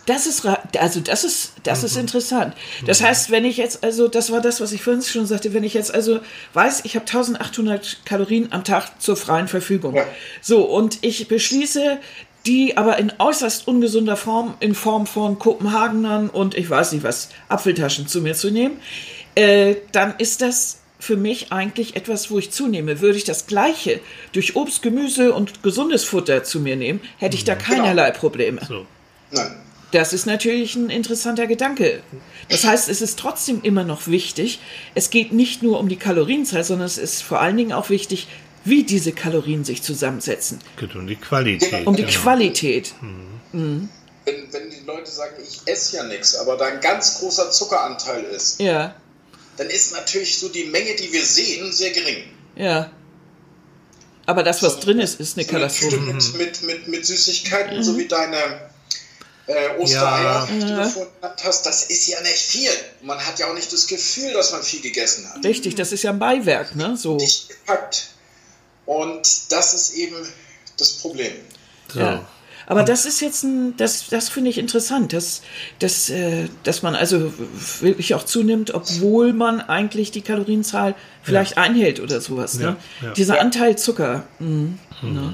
Das 0.07 0.25
ist, 0.25 0.43
also 0.79 1.01
das 1.01 1.23
ist, 1.23 1.51
das 1.63 1.81
Mhm. 1.81 1.85
ist 1.85 1.97
interessant. 1.97 2.55
Das 2.85 3.03
heißt, 3.03 3.29
wenn 3.29 3.45
ich 3.45 3.57
jetzt, 3.57 3.83
also 3.83 4.07
das 4.07 4.31
war 4.31 4.41
das, 4.41 4.59
was 4.61 4.71
ich 4.71 4.81
vorhin 4.81 5.03
schon 5.03 5.27
sagte, 5.27 5.53
wenn 5.53 5.63
ich 5.63 5.73
jetzt 5.75 5.93
also 5.93 6.21
weiß, 6.53 6.81
ich 6.85 6.95
habe 6.95 7.05
1800 7.05 7.99
Kalorien 8.05 8.51
am 8.51 8.63
Tag 8.63 8.99
zur 9.01 9.17
freien 9.17 9.47
Verfügung. 9.47 9.95
Ja. 9.95 10.05
So, 10.41 10.63
und 10.63 10.99
ich 11.01 11.27
beschließe, 11.27 11.99
die 12.45 12.77
aber 12.77 12.97
in 12.97 13.11
äußerst 13.19 13.67
ungesunder 13.67 14.15
Form, 14.15 14.55
in 14.61 14.73
Form 14.73 15.05
von 15.05 15.37
Kopenhagenern 15.37 16.29
und 16.29 16.55
ich 16.55 16.69
weiß 16.69 16.93
nicht 16.93 17.03
was, 17.03 17.29
Apfeltaschen 17.49 18.07
zu 18.07 18.21
mir 18.21 18.33
zu 18.33 18.49
nehmen, 18.49 18.79
äh, 19.35 19.75
dann 19.91 20.15
ist 20.17 20.41
das 20.41 20.79
für 20.99 21.17
mich 21.17 21.51
eigentlich 21.51 21.95
etwas, 21.97 22.31
wo 22.31 22.39
ich 22.39 22.51
zunehme. 22.51 23.01
Würde 23.01 23.17
ich 23.17 23.25
das 23.25 23.45
Gleiche 23.45 23.99
durch 24.31 24.55
Obst, 24.55 24.81
Gemüse 24.81 25.33
und 25.33 25.61
gesundes 25.61 26.05
Futter 26.05 26.43
zu 26.45 26.61
mir 26.61 26.77
nehmen, 26.77 27.01
hätte 27.17 27.35
ich 27.35 27.43
da 27.43 27.55
keinerlei 27.55 28.11
Probleme. 28.11 28.61
So. 28.65 28.85
Nein. 29.31 29.66
Das 29.91 30.11
ist 30.11 30.25
natürlich 30.25 30.75
ein 30.75 30.89
interessanter 30.89 31.47
Gedanke. 31.47 32.01
Das 32.49 32.65
heißt, 32.65 32.89
es 32.89 33.01
ist 33.01 33.17
trotzdem 33.17 33.61
immer 33.63 33.83
noch 33.85 34.07
wichtig, 34.07 34.59
es 34.95 35.09
geht 35.09 35.31
nicht 35.31 35.63
nur 35.63 35.79
um 35.79 35.87
die 35.87 35.95
Kalorienzahl, 35.95 36.63
sondern 36.63 36.87
es 36.87 36.97
ist 36.97 37.23
vor 37.23 37.39
allen 37.39 37.55
Dingen 37.55 37.71
auch 37.71 37.89
wichtig, 37.89 38.27
wie 38.65 38.83
diese 38.83 39.13
Kalorien 39.13 39.63
sich 39.63 39.81
zusammensetzen. 39.81 40.59
Geht 40.77 40.93
um 40.95 41.07
die 41.07 41.15
Qualität. 41.15 41.87
Um 41.87 41.95
die 41.95 42.03
genau. 42.03 42.19
Qualität. 42.19 42.93
Wenn, 43.53 43.89
wenn 44.25 44.69
die 44.69 44.85
Leute 44.85 45.09
sagen, 45.09 45.35
ich 45.41 45.61
esse 45.71 45.95
ja 45.97 46.03
nichts, 46.03 46.35
aber 46.35 46.57
da 46.57 46.65
ein 46.65 46.81
ganz 46.81 47.19
großer 47.19 47.49
Zuckeranteil 47.51 48.23
ist, 48.25 48.59
Ja, 48.59 48.93
dann 49.55 49.69
ist 49.69 49.93
natürlich 49.93 50.37
so 50.37 50.49
die 50.49 50.65
Menge, 50.65 50.95
die 50.95 51.11
wir 51.13 51.23
sehen, 51.23 51.71
sehr 51.71 51.91
gering. 51.91 52.23
ja. 52.55 52.91
Aber 54.25 54.43
das, 54.43 54.61
was 54.61 54.81
drin 54.81 54.99
ist, 54.99 55.21
ist 55.21 55.37
eine 55.37 55.45
So 55.47 55.51
Katastrophe. 55.53 55.95
Mhm. 55.99 56.07
mit, 56.07 56.33
mit, 56.37 56.63
mit, 56.63 56.87
mit 56.89 57.05
Süßigkeiten, 57.05 57.81
so 57.81 57.97
wie 57.97 58.09
deine 58.09 58.69
äh, 59.47 59.77
Ostereier, 59.79 60.23
Ja. 60.23 60.47
die 60.51 60.59
Ja. 60.59 60.83
du 60.83 60.89
vorhin 60.89 61.11
genannt 61.21 61.41
hast, 61.43 61.65
das 61.65 61.83
ist 61.85 62.07
ja 62.07 62.21
nicht 62.21 62.37
viel. 62.37 62.69
Man 63.01 63.17
hat 63.19 63.39
ja 63.39 63.49
auch 63.49 63.53
nicht 63.53 63.71
das 63.71 63.87
Gefühl, 63.87 64.33
dass 64.33 64.51
man 64.51 64.61
viel 64.61 64.81
gegessen 64.81 65.29
hat. 65.33 65.43
Richtig, 65.45 65.75
das 65.75 65.91
ist 65.91 66.03
ja 66.03 66.11
ein 66.11 66.19
Beiwerk, 66.19 66.75
ne? 66.75 66.95
So. 66.97 67.17
Gepackt. 67.17 68.07
Und 68.85 69.51
das 69.51 69.73
ist 69.73 69.91
eben 69.95 70.15
das 70.77 70.93
Problem. 70.93 71.31
So. 71.91 71.99
Ja. 71.99 72.25
Aber 72.69 72.83
das 72.83 73.05
ist 73.05 73.21
jetzt 73.21 73.43
ein, 73.43 73.77
das, 73.77 74.07
das 74.09 74.27
finde 74.27 74.49
ich 74.49 74.57
interessant, 74.57 75.13
dass, 75.13 75.41
dass, 75.79 76.09
äh, 76.09 76.49
dass 76.63 76.81
man 76.81 76.95
also 76.95 77.33
wirklich 77.79 78.13
auch 78.13 78.25
zunimmt, 78.25 78.73
obwohl 78.73 79.31
man 79.31 79.61
eigentlich 79.61 80.11
die 80.11 80.21
Kalorienzahl 80.21 80.93
vielleicht 81.23 81.57
einhält 81.57 82.01
oder 82.01 82.19
sowas. 82.19 82.55
Ne? 82.55 82.75
Ja, 83.01 83.07
ja. 83.07 83.13
Dieser 83.13 83.39
Anteil 83.39 83.77
Zucker. 83.77 84.27
Mhm. 84.39 84.79
Ne? 85.01 85.33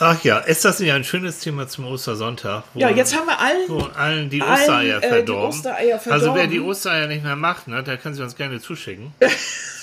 Ach 0.00 0.22
ja, 0.24 0.38
ist 0.38 0.64
das 0.64 0.80
nicht 0.80 0.90
ein 0.92 1.04
schönes 1.04 1.38
Thema 1.38 1.68
zum 1.68 1.86
Ostersonntag? 1.86 2.64
Wo, 2.74 2.80
Ja, 2.80 2.90
jetzt 2.90 3.16
haben 3.16 3.26
wir 3.26 3.38
allen. 3.38 3.94
allen 3.94 4.28
die 4.30 4.42
allen, 4.42 4.52
Ostereier 4.60 4.98
äh, 4.98 5.00
die 5.02 5.06
verdorben. 5.08 5.48
Ostereier 5.48 5.94
Also 5.94 6.08
wer 6.10 6.18
verdorben. 6.20 6.50
die 6.50 6.60
Ostereier 6.60 7.06
nicht 7.06 7.22
mehr 7.24 7.36
macht, 7.36 7.68
ne, 7.68 7.82
der 7.84 7.96
kann 7.96 8.12
sie 8.12 8.22
uns 8.22 8.34
gerne 8.36 8.60
zuschicken. 8.60 9.12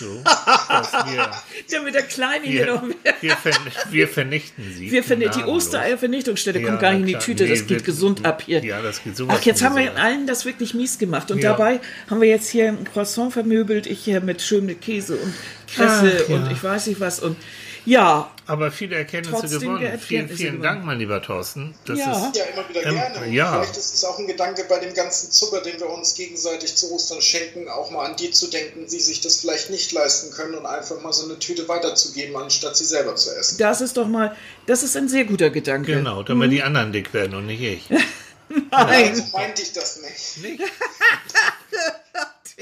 So, 0.01 0.07
wir, 0.23 1.29
Der 1.71 1.81
mit 1.83 1.93
der 1.93 2.01
Kleine 2.01 2.43
hier 2.47 2.65
noch 2.65 2.81
wir, 2.81 2.87
mehr. 3.03 3.13
wir, 3.21 3.35
ver 3.37 3.51
wir 3.91 4.07
vernichten 4.07 4.63
sie. 4.75 4.89
Wir 4.89 5.03
finden 5.03 5.25
die 5.25 5.27
Gnadenlos. 5.29 5.65
Ostereiervernichtungsstelle 5.67 6.59
Ja, 6.59 6.67
kommt 6.69 6.79
gar 6.81 6.93
nicht 6.93 7.01
in 7.01 7.05
die. 7.05 7.23
Tüte, 7.23 7.47
das 7.47 7.59
Nee, 7.59 7.65
geht 7.65 7.69
wird- 7.69 7.85
gesund 7.85 8.25
ab 8.25 8.41
hier. 8.43 8.63
Ja, 8.65 8.81
das 8.81 9.03
geht 9.03 9.15
sowas 9.15 9.37
Ach, 9.39 9.45
jetzt 9.45 9.61
haben 9.61 9.75
wir 9.75 9.95
allen 9.97 10.25
das 10.25 10.43
wirklich 10.45 10.73
mies 10.73 10.97
gemacht. 10.97 11.29
Und 11.29 11.37
Ja. 11.43 11.51
dabei 11.51 11.79
haben 12.09 12.19
wir 12.19 12.29
jetzt 12.29 12.49
hier 12.49 12.69
ein 12.69 12.83
Croissant 12.83 13.31
vermöbelt, 13.31 13.85
ich 13.85 13.99
hier 14.03 14.21
mit 14.21 14.41
schön 14.41 14.65
mit 14.65 14.81
Käse 14.81 15.17
und 15.17 15.35
Kresse 15.71 16.23
Ach, 16.25 16.29
ja. 16.29 16.35
und 16.35 16.51
ich 16.51 16.63
weiß 16.63 16.87
nicht 16.87 16.99
was. 16.99 17.19
Und 17.19 17.37
ja, 17.85 18.29
Aber 18.47 18.71
viele 18.71 18.95
Erkenntnisse 18.95 19.47
gewonnen. 19.59 19.79
der 19.81 19.97
Vielen, 19.99 20.21
Erkenntnisse 20.21 20.37
vielen 20.37 20.51
gewonnen. 20.57 20.63
Dank, 20.63 20.85
mein 20.85 20.99
lieber 20.99 21.21
Thorsten. 21.21 21.73
Das 21.85 21.97
Ja. 21.99 22.27
ist, 22.27 22.35
Ja, 22.37 22.43
immer 22.45 22.67
wieder 22.69 22.85
Ähm, 22.85 22.95
gerne. 22.95 23.19
Und 23.25 23.31
ja. 23.33 23.51
Vielleicht 23.53 23.77
ist 23.77 23.93
es 23.95 24.03
auch 24.05 24.19
ein 24.19 24.27
Gedanke 24.27 24.65
bei 24.69 24.79
dem 24.79 24.93
ganzen 24.93 25.31
Zucker, 25.31 25.61
den 25.61 25.79
wir 25.79 25.89
uns 25.89 26.13
gegenseitig 26.15 26.75
zu 26.75 26.91
Ostern 26.91 27.21
schenken, 27.21 27.69
auch 27.69 27.89
mal 27.91 28.05
an 28.05 28.15
die 28.17 28.31
zu 28.31 28.47
denken, 28.47 28.85
die 28.91 28.99
sich 28.99 29.21
das 29.21 29.37
vielleicht 29.37 29.69
nicht 29.69 29.91
leisten 29.91 30.31
können 30.31 30.55
und 30.55 30.65
einfach 30.65 31.01
mal 31.01 31.13
so 31.13 31.25
eine 31.25 31.39
Tüte 31.39 31.67
weiterzugeben, 31.67 32.35
anstatt 32.35 32.75
sie 32.77 32.85
selber 32.85 33.15
zu 33.15 33.29
essen. 33.35 33.57
das 33.57 33.81
ist 33.81 33.97
doch 33.97 34.07
mal, 34.07 34.35
das 34.67 34.83
ist 34.83 34.95
ein 34.97 35.07
sehr 35.09 35.25
guter 35.25 35.49
Gedanke. 35.49 35.93
genau, 35.95 36.23
damit 36.23 36.51
die 36.51 36.61
anderen 36.63 36.91
dick 36.91 37.13
werden 37.13 37.35
und 37.35 37.45
nicht 37.47 37.61
ich. 37.61 37.89
Nein. 38.71 39.09
Also 39.11 39.23
meinte 39.31 39.61
ich 39.61 39.71
das 39.71 40.01
nicht. 40.01 40.37
Nicht? 40.59 40.63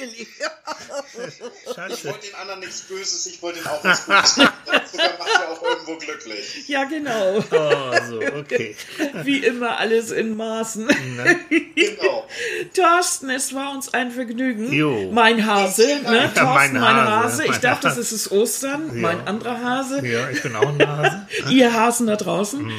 Ich 0.02 0.28
Scheiße. 1.76 2.06
wollte 2.10 2.28
den 2.28 2.36
anderen 2.36 2.60
nichts 2.62 2.82
Böses, 2.82 3.26
ich 3.26 3.42
wollte 3.42 3.60
ihnen 3.60 3.68
auch 3.68 3.84
was 3.84 4.06
Gutes. 4.06 4.36
tun. 4.36 4.48
Zucker 4.92 5.04
macht 5.20 5.30
ja 5.34 5.48
auch 5.50 5.62
irgendwo 5.62 5.96
glücklich. 5.98 6.68
Ja, 6.68 6.84
genau. 6.86 7.38
Oh, 7.52 7.92
so, 8.10 8.20
okay. 8.38 8.76
Wie 9.24 9.40
immer 9.40 9.78
alles 9.78 10.12
in 10.12 10.36
Maßen. 10.38 10.86
Ne? 10.86 11.40
Genau. 11.76 12.28
Thorsten, 12.76 13.30
es 13.30 13.54
war 13.54 13.72
uns 13.74 13.94
ein 13.94 14.12
Vergnügen. 14.12 14.72
Jo. 14.72 15.12
Mein 15.12 15.46
Hase, 15.46 15.86
ne? 15.86 16.02
Ja, 16.04 16.28
Thorsten, 16.28 16.44
mein 16.44 16.74
mein 16.74 16.96
Hase. 16.96 17.44
Hase, 17.44 17.46
Ich 17.46 17.58
dachte, 17.58 17.88
es 17.90 18.12
ist 18.12 18.32
Ostern. 18.32 19.00
Mein 19.00 19.28
anderer 19.28 19.62
Hase. 19.64 20.06
Ja, 20.06 20.30
ich 20.30 20.42
bin 20.42 20.56
auch 20.56 20.68
ein 20.68 20.88
Hase. 20.88 21.28
Ihr 21.50 21.74
Hasen 21.74 22.08
da 22.08 22.16
draußen. 22.16 22.72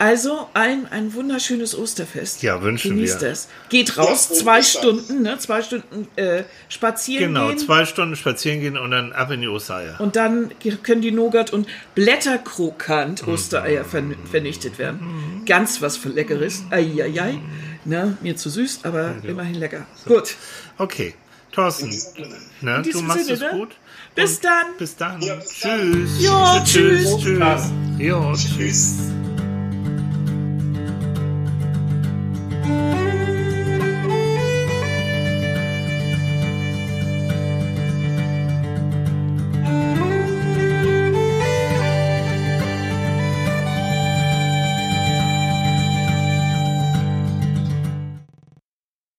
Also 0.00 0.48
allen 0.54 0.86
ein 0.86 1.12
wunderschönes 1.12 1.76
Osterfest. 1.76 2.42
Ja, 2.42 2.62
wünschen 2.62 2.92
Genießt 2.96 3.20
wir. 3.20 3.30
es. 3.30 3.48
Geht 3.68 3.98
raus, 3.98 4.28
Ja, 4.30 4.36
zwei. 4.36 4.62
Stunden, 4.62 5.22
ne? 5.22 5.38
Zwei 5.38 5.60
Stunden 5.62 6.06
äh, 6.14 6.44
spazieren 6.68 7.34
Genau, 7.34 7.48
gehen. 7.48 7.58
zwei 7.58 7.84
Stunden 7.84 8.14
spazieren 8.14 8.60
gehen 8.60 8.76
und 8.78 8.92
dann 8.92 9.12
ab 9.12 9.30
in 9.32 9.40
die 9.40 9.48
Ostereier. 9.48 10.00
Und 10.00 10.14
dann 10.14 10.52
können 10.84 11.02
die 11.02 11.10
Nougat- 11.10 11.52
und 11.52 11.66
Blätterkrokant 11.96 13.26
Mhm. 13.26 13.32
Ostereier 13.32 13.84
vern 13.84 14.14
vernichtet 14.30 14.78
werden. 14.78 15.42
Ganz 15.46 15.82
was 15.82 15.96
für 15.96 16.10
Leckeres. 16.10 16.62
Eieiei. 16.70 17.38
Ne? 17.84 18.16
Mir 18.20 18.36
zu 18.36 18.50
süß, 18.50 18.80
aber 18.84 19.16
immerhin 19.24 19.54
lecker. 19.54 19.86
Gut. 20.06 20.36
Okay, 20.76 21.14
Thorsten, 21.52 21.90
ne, 22.60 22.82
du 22.82 23.00
machst 23.02 23.24
Sinne, 23.24 23.32
es 23.34 23.40
ne? 23.40 23.50
gut. 23.52 23.70
Bis 24.14 24.38
dann. 24.40 24.66
Bis 24.78 24.94
dann. 24.96 25.20
Ja, 25.22 25.34
bis 25.36 25.60
dann. 25.60 25.80
Tschüss. 25.92 26.10
Ja, 26.22 26.62
tschüss. 26.64 27.16
Tschüss. 27.16 27.64
Jo, 27.98 28.32
tschüss. 28.34 28.56
Tschüss. 28.56 28.96
Thank 32.68 32.92
you. 32.92 32.97